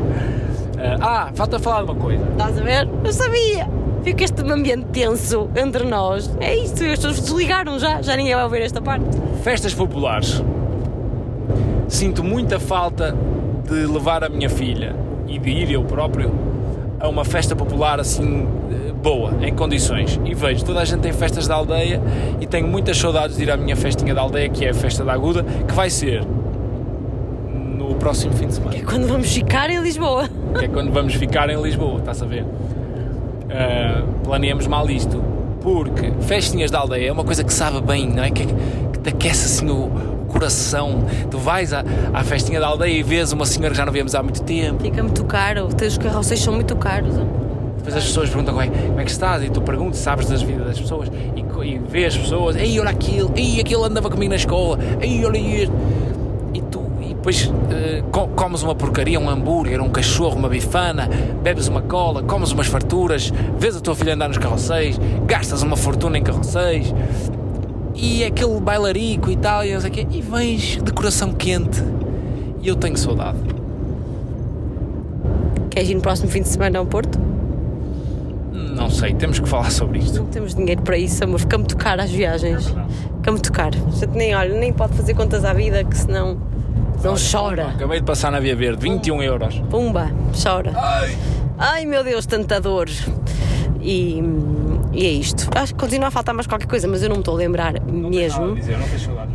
[0.99, 2.23] Ah, falta falar de uma coisa.
[2.31, 2.89] Estás a ver?
[3.03, 3.69] Eu sabia.
[4.01, 6.35] Fica este ambiente tenso entre nós.
[6.39, 8.01] É isto, as pessoas desligaram já.
[8.01, 9.05] Já ninguém vai ouvir esta parte.
[9.43, 10.43] Festas populares.
[11.87, 13.15] Sinto muita falta
[13.69, 14.95] de levar a minha filha
[15.27, 16.31] e de ir eu próprio
[16.99, 18.47] a uma festa popular assim
[19.01, 20.19] boa, em condições.
[20.25, 22.01] E vejo, toda a gente tem festas da aldeia
[22.41, 25.03] e tenho muitas saudades de ir à minha festinha da aldeia, que é a festa
[25.03, 26.23] da Aguda, que vai ser
[27.77, 28.75] no próximo fim de semana.
[28.77, 30.29] É quando vamos ficar em Lisboa.
[30.57, 32.45] que é quando vamos ficar em Lisboa, estás a ver?
[33.49, 35.23] Ah, planeamos mal isto,
[35.61, 38.31] porque festinhas da aldeia é uma coisa que sabe bem, não é?
[38.31, 41.03] Que, que te aquece assim o, o coração.
[41.31, 41.83] Tu vais à,
[42.13, 44.81] à festinha da aldeia e vês uma senhora que já não vemos há muito tempo.
[44.83, 45.67] Fica muito caro.
[45.67, 47.15] Os carroceis são muito caros.
[47.87, 50.41] Depois as pessoas perguntam como é, como é que estás e tu perguntas, sabes das
[50.41, 54.29] vidas das pessoas e, e vês as pessoas, ei, olha aquilo, ei, aquele andava comigo
[54.29, 55.73] na escola, ei, olha isto.
[56.53, 61.09] E tu, e depois eh, co- comes uma porcaria, um hambúrguer, um cachorro, uma bifana,
[61.41, 65.77] bebes uma cola, comes umas farturas, vês a tua filha andar nos carroceis, gastas uma
[65.77, 66.93] fortuna em carroceis
[67.95, 71.31] e é aquele bailarico e tal, e, não sei o quê, e vens de coração
[71.31, 71.81] quente.
[72.61, 73.37] E eu tenho saudade.
[75.69, 77.17] Queres ir no próximo fim de semana ao Porto?
[78.77, 80.19] Não sei, temos que falar sobre isto.
[80.19, 81.39] Não temos dinheiro para isso, amor.
[81.39, 82.65] Fica muito caro as viagens.
[82.67, 82.93] verdade.
[83.17, 83.77] Fica muito caro.
[83.87, 86.37] A gente nem olha, nem pode fazer contas à vida, que senão
[87.03, 87.69] não chora.
[87.69, 89.59] Acabei de passar na Via Verde, 21 euros.
[89.69, 90.73] Pumba, chora.
[91.57, 92.87] Ai meu Deus, tanta dor.
[93.81, 94.21] E,
[94.93, 95.49] e é isto.
[95.55, 97.81] Acho que continua a faltar mais qualquer coisa, mas eu não me estou a lembrar
[97.81, 98.55] mesmo.
[98.55, 99.26] dizer, não tens saudades.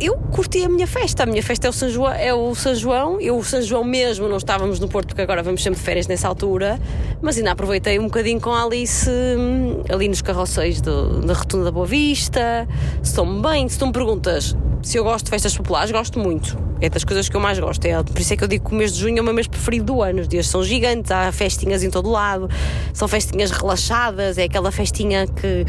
[0.00, 1.22] Eu curti a minha festa.
[1.22, 2.12] A minha festa é o São João.
[2.12, 3.20] É o São João.
[3.20, 6.06] Eu, o São João mesmo, não estávamos no Porto, porque agora vamos sempre de férias
[6.06, 6.80] nessa altura.
[7.22, 11.64] Mas ainda aproveitei um bocadinho com a Alice hum, ali nos carroceis do- da Rotunda
[11.64, 12.66] da Boa Vista.
[13.02, 13.68] Estou-me bem.
[13.68, 16.58] Se tu me perguntas se eu gosto de festas populares, gosto muito.
[16.80, 17.84] É das coisas que eu mais gosto.
[17.86, 19.32] É, por isso é que eu digo que o mês de junho é o meu
[19.32, 20.20] mês preferido do ano.
[20.20, 22.50] Os dias são gigantes, há festinhas em todo lado,
[22.92, 25.64] são festinhas relaxadas, é aquela festinha que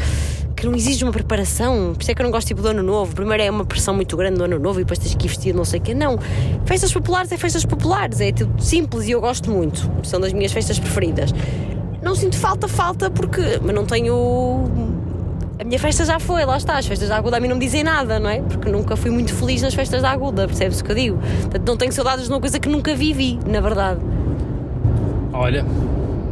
[0.56, 1.92] que não exige uma preparação.
[1.94, 3.14] Por isso é que eu não gosto tipo do ano novo.
[3.14, 5.56] Primeiro é uma pressão muito grande do ano novo e depois tens que ir vestido
[5.56, 5.94] não sei o quê.
[5.94, 6.18] Não.
[6.64, 8.20] Festas populares é festas populares.
[8.20, 9.88] É tudo simples e eu gosto muito.
[10.02, 11.32] São das minhas festas preferidas.
[12.02, 13.60] Não sinto falta, falta porque.
[13.62, 14.64] Mas não tenho
[15.60, 16.78] A minha festa já foi, lá está.
[16.78, 18.40] As festas da Aguda a mim não me dizem nada, não é?
[18.40, 21.18] Porque nunca fui muito feliz nas festas da Aguda, percebes o que eu digo?
[21.42, 24.00] Portanto, não tenho saudades de uma coisa que nunca vivi, na verdade.
[25.32, 25.66] Olha,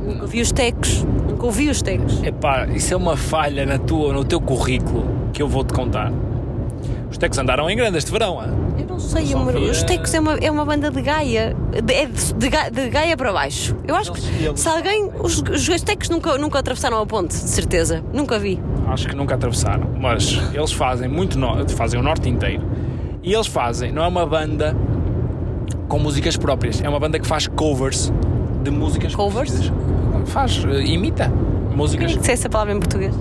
[0.07, 1.05] Nunca ouvi os tecos.
[1.45, 2.23] Nunca ouvi os tecos.
[2.23, 6.11] epá, isso é uma falha na tua, no teu currículo que eu vou-te contar.
[7.11, 8.49] Os tecos andaram em grande este verão, ah?
[8.79, 9.53] Eu não sei, amor.
[9.53, 11.55] via- Os tecos é uma, é uma banda de Gaia.
[11.85, 13.77] De, é de, de Ga- de Gaia para baixo.
[13.87, 14.21] Eu acho que
[14.57, 15.11] se alguém.
[15.21, 18.03] Os, os tecos nunca, nunca atravessaram a ponte, de certeza.
[18.13, 18.59] Nunca vi.
[18.89, 21.69] acho que nunca atravessaram, mas eles fazem muito no...
[21.69, 22.63] fazem o norte inteiro.
[23.23, 24.75] E eles fazem, não é uma banda
[25.89, 28.13] com músicas próprias, é uma banda que faz covers
[28.63, 29.51] de músicas Covers?
[29.51, 29.85] conhecidas.
[30.27, 31.29] Faz, eh, imita
[31.75, 32.07] músicas.
[32.07, 33.15] Queria que dissesse a palavra em português.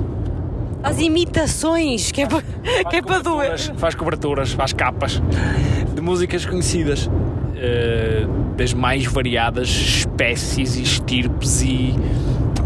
[0.82, 2.42] As imitações, que é para,
[2.90, 3.58] que é para doer.
[3.78, 5.22] faz coberturas, faz capas
[5.94, 7.10] de músicas conhecidas
[7.56, 8.26] eh,
[8.58, 11.96] das mais variadas espécies e estirpes e,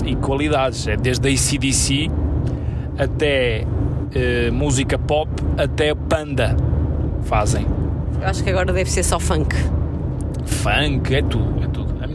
[0.06, 0.88] e qualidades.
[0.88, 2.10] É desde a ACDC
[2.98, 3.64] até
[4.16, 6.58] eh, música pop até panda
[7.24, 7.68] fazem.
[8.20, 9.56] Eu acho que agora deve ser só funk.
[10.46, 11.66] Funk, é tudo,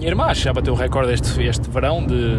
[0.02, 2.36] minha irmã já bateu o recorde este, este verão de,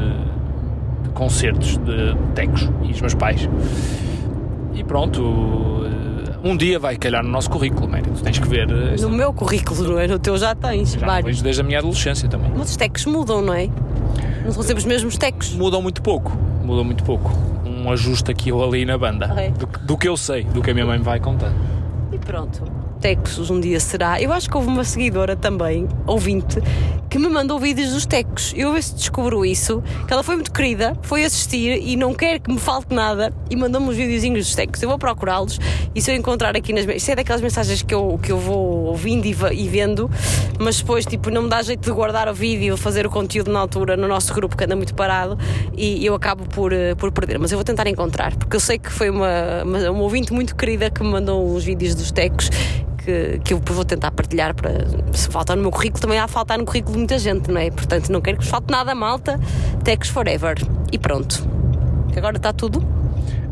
[1.03, 3.47] de concertos de tecos e os meus pais.
[4.73, 5.21] E pronto,
[5.85, 8.03] eh, um dia vai calhar no nosso currículo, Mary.
[8.03, 8.69] Tu tens que ver.
[8.69, 10.07] eh, No meu currículo, não é?
[10.07, 11.41] No teu já tens já vários.
[11.41, 12.51] desde a minha adolescência também.
[12.55, 13.69] Mas os tecos mudam, não é?
[14.43, 15.53] Não são sempre os mesmos tecos.
[15.53, 16.35] Mudam muito pouco,
[16.65, 17.31] mudam muito pouco.
[17.65, 19.29] Um ajuste aqui ou ali na banda.
[19.31, 19.51] Ok.
[19.51, 21.55] Do, que- do que eu sei, do que a minha mãe me vai contando.
[22.11, 22.63] E pronto.
[22.99, 24.21] Tecos um dia será.
[24.21, 26.61] Eu acho que houve uma seguidora também, ouvinte,
[27.13, 28.55] que me mandou vídeos dos tecos.
[28.57, 32.39] Eu ver se descubro isso, que ela foi muito querida, foi assistir e não quer
[32.39, 34.81] que me falte nada e mandou-me uns videozinhos dos tecos.
[34.81, 35.59] Eu vou procurá-los
[35.93, 36.87] e se eu encontrar aqui nas.
[36.87, 40.09] Isso é daquelas mensagens que eu, que eu vou ouvindo e, e vendo,
[40.59, 43.59] mas depois, tipo, não me dá jeito de guardar o vídeo, fazer o conteúdo na
[43.59, 45.37] altura no nosso grupo que anda muito parado
[45.77, 47.37] e eu acabo por, eh, por perder.
[47.37, 50.55] Mas eu vou tentar encontrar, porque eu sei que foi uma, uma, uma ouvinte muito
[50.55, 52.49] querida que me mandou os vídeos dos tecos
[53.03, 54.71] que, que eu vou tentar partilhar para
[55.13, 57.69] se faltar no meu currículo também há faltar no currículo de muita gente, não é?
[57.69, 59.39] Portanto, não quero que vos falte nada, malta.
[59.83, 60.55] Techs Forever.
[60.91, 61.47] E pronto.
[62.15, 63.02] Agora está tudo?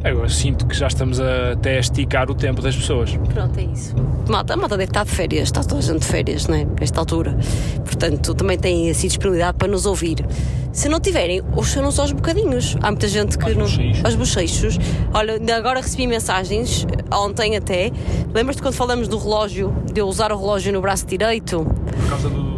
[0.04, 3.12] Eu sinto que já estamos a, até a esticar o tempo das pessoas.
[3.34, 3.94] Pronto, é isso.
[4.28, 6.66] Malta, a malta deve estar de férias, está toda a gente de férias, não é?
[6.80, 7.38] Nesta altura.
[7.86, 10.26] Portanto, também têm assim disponibilidade para nos ouvir.
[10.74, 12.78] Se não tiverem, ouçam-nos aos bocadinhos.
[12.82, 13.66] Há muita gente que Aos não.
[13.66, 14.06] bochechos.
[14.06, 14.78] Aos bochechos.
[15.14, 17.92] Olha, agora recebi mensagens, ontem até.
[18.34, 21.64] Lembras-te quando falamos do relógio, de eu usar o relógio no braço direito?
[21.66, 22.51] Por causa do.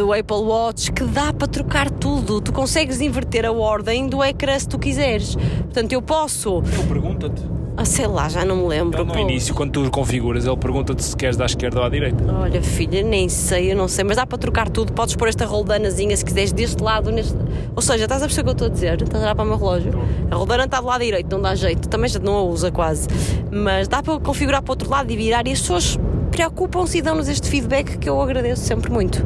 [0.00, 2.40] Do Apple Watch que dá para trocar tudo.
[2.40, 5.36] Tu consegues inverter a ordem do ecrã se tu quiseres.
[5.36, 6.62] Portanto, eu posso.
[6.72, 7.42] Ele pergunta-te.
[7.76, 8.98] Ah, sei lá, já não me lembro.
[8.98, 9.18] Ele no pô.
[9.18, 12.24] início, quando tu configuras, ele pergunta-te se queres da esquerda ou à direita.
[12.32, 14.92] Olha, filha, nem sei, eu não sei, mas dá para trocar tudo.
[14.92, 17.36] Podes pôr esta roldanazinha se quiseres deste lado, neste.
[17.76, 19.02] Ou seja, estás a perceber o que eu estou a dizer?
[19.02, 19.92] Estás a olhar para o meu relógio?
[20.30, 21.88] A roldana está do lado direito, não dá jeito.
[21.90, 23.06] Também já não a usa quase.
[23.50, 25.46] Mas dá para configurar para o outro lado e virar.
[25.46, 25.98] E as pessoas
[26.30, 29.24] preocupam-se e dão-nos este feedback que eu agradeço sempre muito.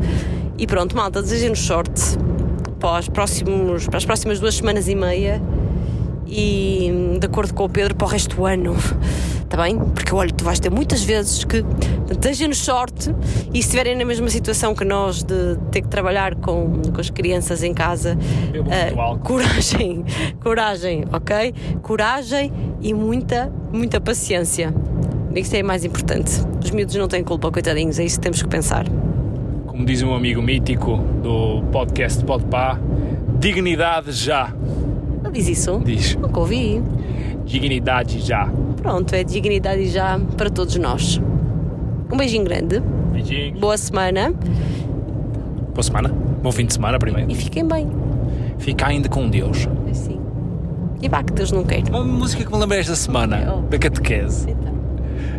[0.57, 2.03] E pronto, malta, desejem-nos sorte
[2.79, 5.43] para, os próximos, para as próximas duas semanas e meia
[6.27, 8.77] e de acordo com o Pedro para o resto do ano.
[9.43, 9.79] Está bem?
[9.79, 11.63] Porque olha, tu vais ter muitas vezes que
[12.19, 13.15] desejem-nos sorte
[13.51, 17.09] e se estiverem na mesma situação que nós de ter que trabalhar com, com as
[17.09, 18.19] crianças em casa,
[18.97, 19.23] álcool.
[19.23, 20.05] coragem,
[20.43, 21.55] coragem, ok?
[21.83, 24.75] Coragem e muita, muita paciência.
[25.35, 26.33] Isso é mais importante.
[26.63, 28.87] Os miúdos não têm culpa, coitadinhos, é isso que temos que pensar.
[29.75, 32.79] Como diz um amigo mítico do podcast Podpá,
[33.41, 34.55] dignidade já.
[35.21, 35.81] Não diz isso?
[35.85, 36.15] Diz.
[36.15, 36.81] Nunca ouvi.
[37.45, 38.49] Dignidade já.
[38.77, 41.21] Pronto, é dignidade já para todos nós.
[42.13, 42.81] Um beijinho grande,
[43.13, 43.59] Beijinhos.
[43.59, 44.33] boa semana
[45.75, 46.09] Boa semana.
[46.41, 47.29] Bom fim de semana primeiro.
[47.33, 47.89] e fiquem bem.
[48.59, 49.67] Fica ainda com Deus.
[49.91, 50.21] Assim.
[51.03, 51.83] E vá que Deus não quer.
[51.89, 53.63] Uma música que me lembrei esta semana, Oh.
[53.63, 54.49] da catequese.
[54.53, 54.73] Então.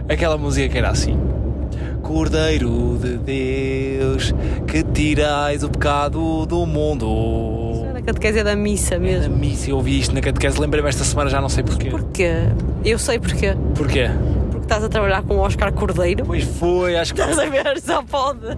[0.10, 1.18] Aquela música que era assim.
[2.06, 4.32] Cordeiro de Deus,
[4.68, 7.84] que tirais o pecado do mundo.
[7.96, 9.36] A catequese é da missa Na mesmo.
[9.36, 11.90] missa eu ouvi isto na catequese, lembrei-me esta semana, já não sei porquê.
[11.90, 12.34] Porquê?
[12.86, 13.56] Eu sei porquê.
[13.74, 14.12] Porquê?
[14.52, 16.24] Porque estás a trabalhar com o Oscar Cordeiro.
[16.28, 17.82] Pois foi, acho que Estás a ver?
[17.82, 18.56] Só pode.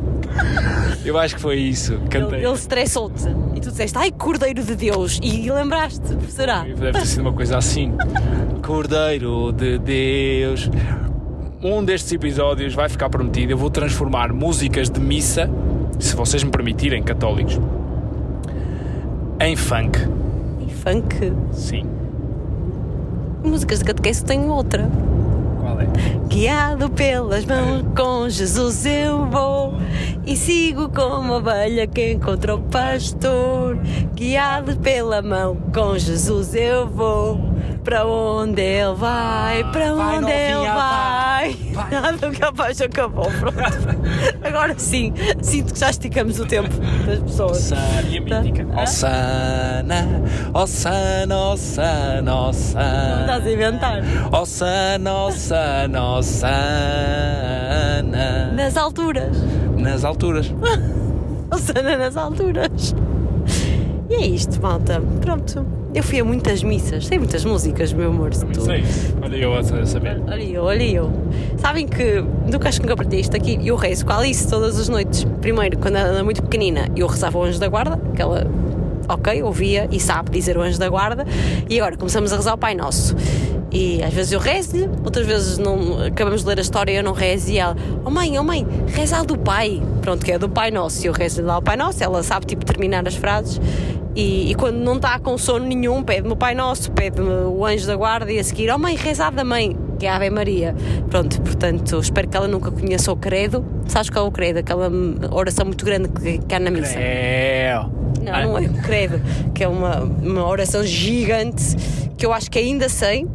[1.06, 1.98] eu acho que foi isso.
[2.10, 2.40] Cantei.
[2.40, 3.24] Ele, ele estressou-te.
[3.56, 5.22] E tu disseste, ai, Cordeiro de Deus.
[5.24, 6.64] E lembraste, será?
[6.64, 7.94] Deve ter sido uma coisa assim.
[8.62, 10.70] Cordeiro de Deus.
[11.70, 13.52] Um destes episódios vai ficar prometido.
[13.52, 15.50] Eu vou transformar músicas de missa,
[16.00, 17.60] se vocês me permitirem, católicos,
[19.42, 20.00] em funk.
[20.66, 21.34] E funk.
[21.52, 21.86] Sim.
[23.44, 24.90] Músicas de catequese tenho outra.
[25.60, 25.88] Qual é?
[26.30, 29.74] Guiado pelas mãos, com Jesus eu vou
[30.26, 33.78] e sigo como a ovelha que encontrou o pastor.
[34.16, 37.38] Guiado pela mão, com Jesus eu vou,
[37.88, 41.54] Para onde ele vai, para vai, onde ele novinha, vai.
[41.74, 41.90] vai.
[41.90, 43.58] Nada que a paz acabou, pronto.
[44.44, 46.68] Agora sim, sinto que já esticamos o tempo
[47.06, 47.58] das pessoas.
[47.60, 48.42] Sana e a Tá.
[48.42, 48.68] mítica.
[48.76, 48.82] Hã?
[48.84, 50.06] Osana,
[50.54, 53.46] Osana, Osana, Não estás Osana.
[53.46, 54.02] a inventar.
[54.34, 56.58] Osana, Osana, Osana.
[58.54, 59.38] Nas alturas.
[59.78, 60.54] Nas alturas.
[61.50, 62.94] Osana nas alturas.
[64.10, 65.02] E é isto, malta.
[65.22, 65.66] Pronto.
[65.98, 68.32] Eu fui a muitas missas, sei muitas músicas, meu amor.
[68.32, 68.84] se tu- Sei.
[69.20, 70.22] Olha eu a saber.
[70.28, 71.12] Olha eu, olha eu.
[71.58, 73.60] Sabem que nunca acho que nunca aprendi isto aqui.
[73.66, 75.26] Eu rezo com a Alice todas as noites.
[75.42, 78.46] Primeiro, quando ela era muito pequenina, eu rezava o anjo da guarda, que ela,
[79.10, 81.26] ok, ouvia e sabe dizer o anjo da guarda.
[81.68, 83.16] E agora começamos a rezar o Pai Nosso.
[83.72, 87.04] E às vezes eu rezo-lhe, outras vezes não, acabamos de ler a história e eu
[87.04, 87.50] não rezo.
[87.52, 87.76] E ela,
[88.06, 89.82] oh mãe, oh mãe, reza a do Pai.
[90.02, 91.04] Pronto, que é do Pai Nosso.
[91.04, 93.60] E eu rezo-lhe lá o Pai Nosso, ela sabe tipo terminar as frases.
[94.18, 97.86] E, e quando não está com sono nenhum, pede-me o Pai Nosso, pede-me o anjo
[97.86, 100.32] da guarda e a seguir, oh mãe, reza a da mãe, que é a Ave
[100.32, 100.76] Maria.
[101.08, 103.64] Pronto, portanto, espero que ela nunca conheça o credo.
[103.86, 104.58] Sabes qual é o credo?
[104.58, 106.98] Aquela hum, oração muito grande que, que há na missa.
[106.98, 107.80] É.
[108.24, 109.22] Não, não é o credo,
[109.54, 111.76] que é uma, uma oração gigante
[112.18, 113.28] que eu acho que ainda sei.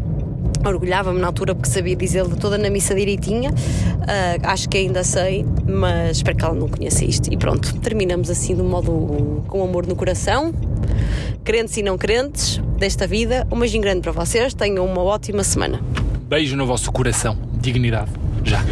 [0.64, 3.52] Orgulhava-me na altura porque sabia dizê-lo toda na missa direitinha.
[4.06, 7.32] Ah, acho que ainda sei, mas espero que ela não conheça isto.
[7.32, 10.52] E pronto, terminamos assim de um modo com amor no coração.
[11.44, 13.46] Crentes e não crentes desta vida.
[13.50, 14.54] Um beijinho grande para vocês.
[14.54, 15.80] Tenham uma ótima semana.
[16.28, 17.36] Beijo no vosso coração.
[17.60, 18.10] Dignidade.
[18.44, 18.62] Já.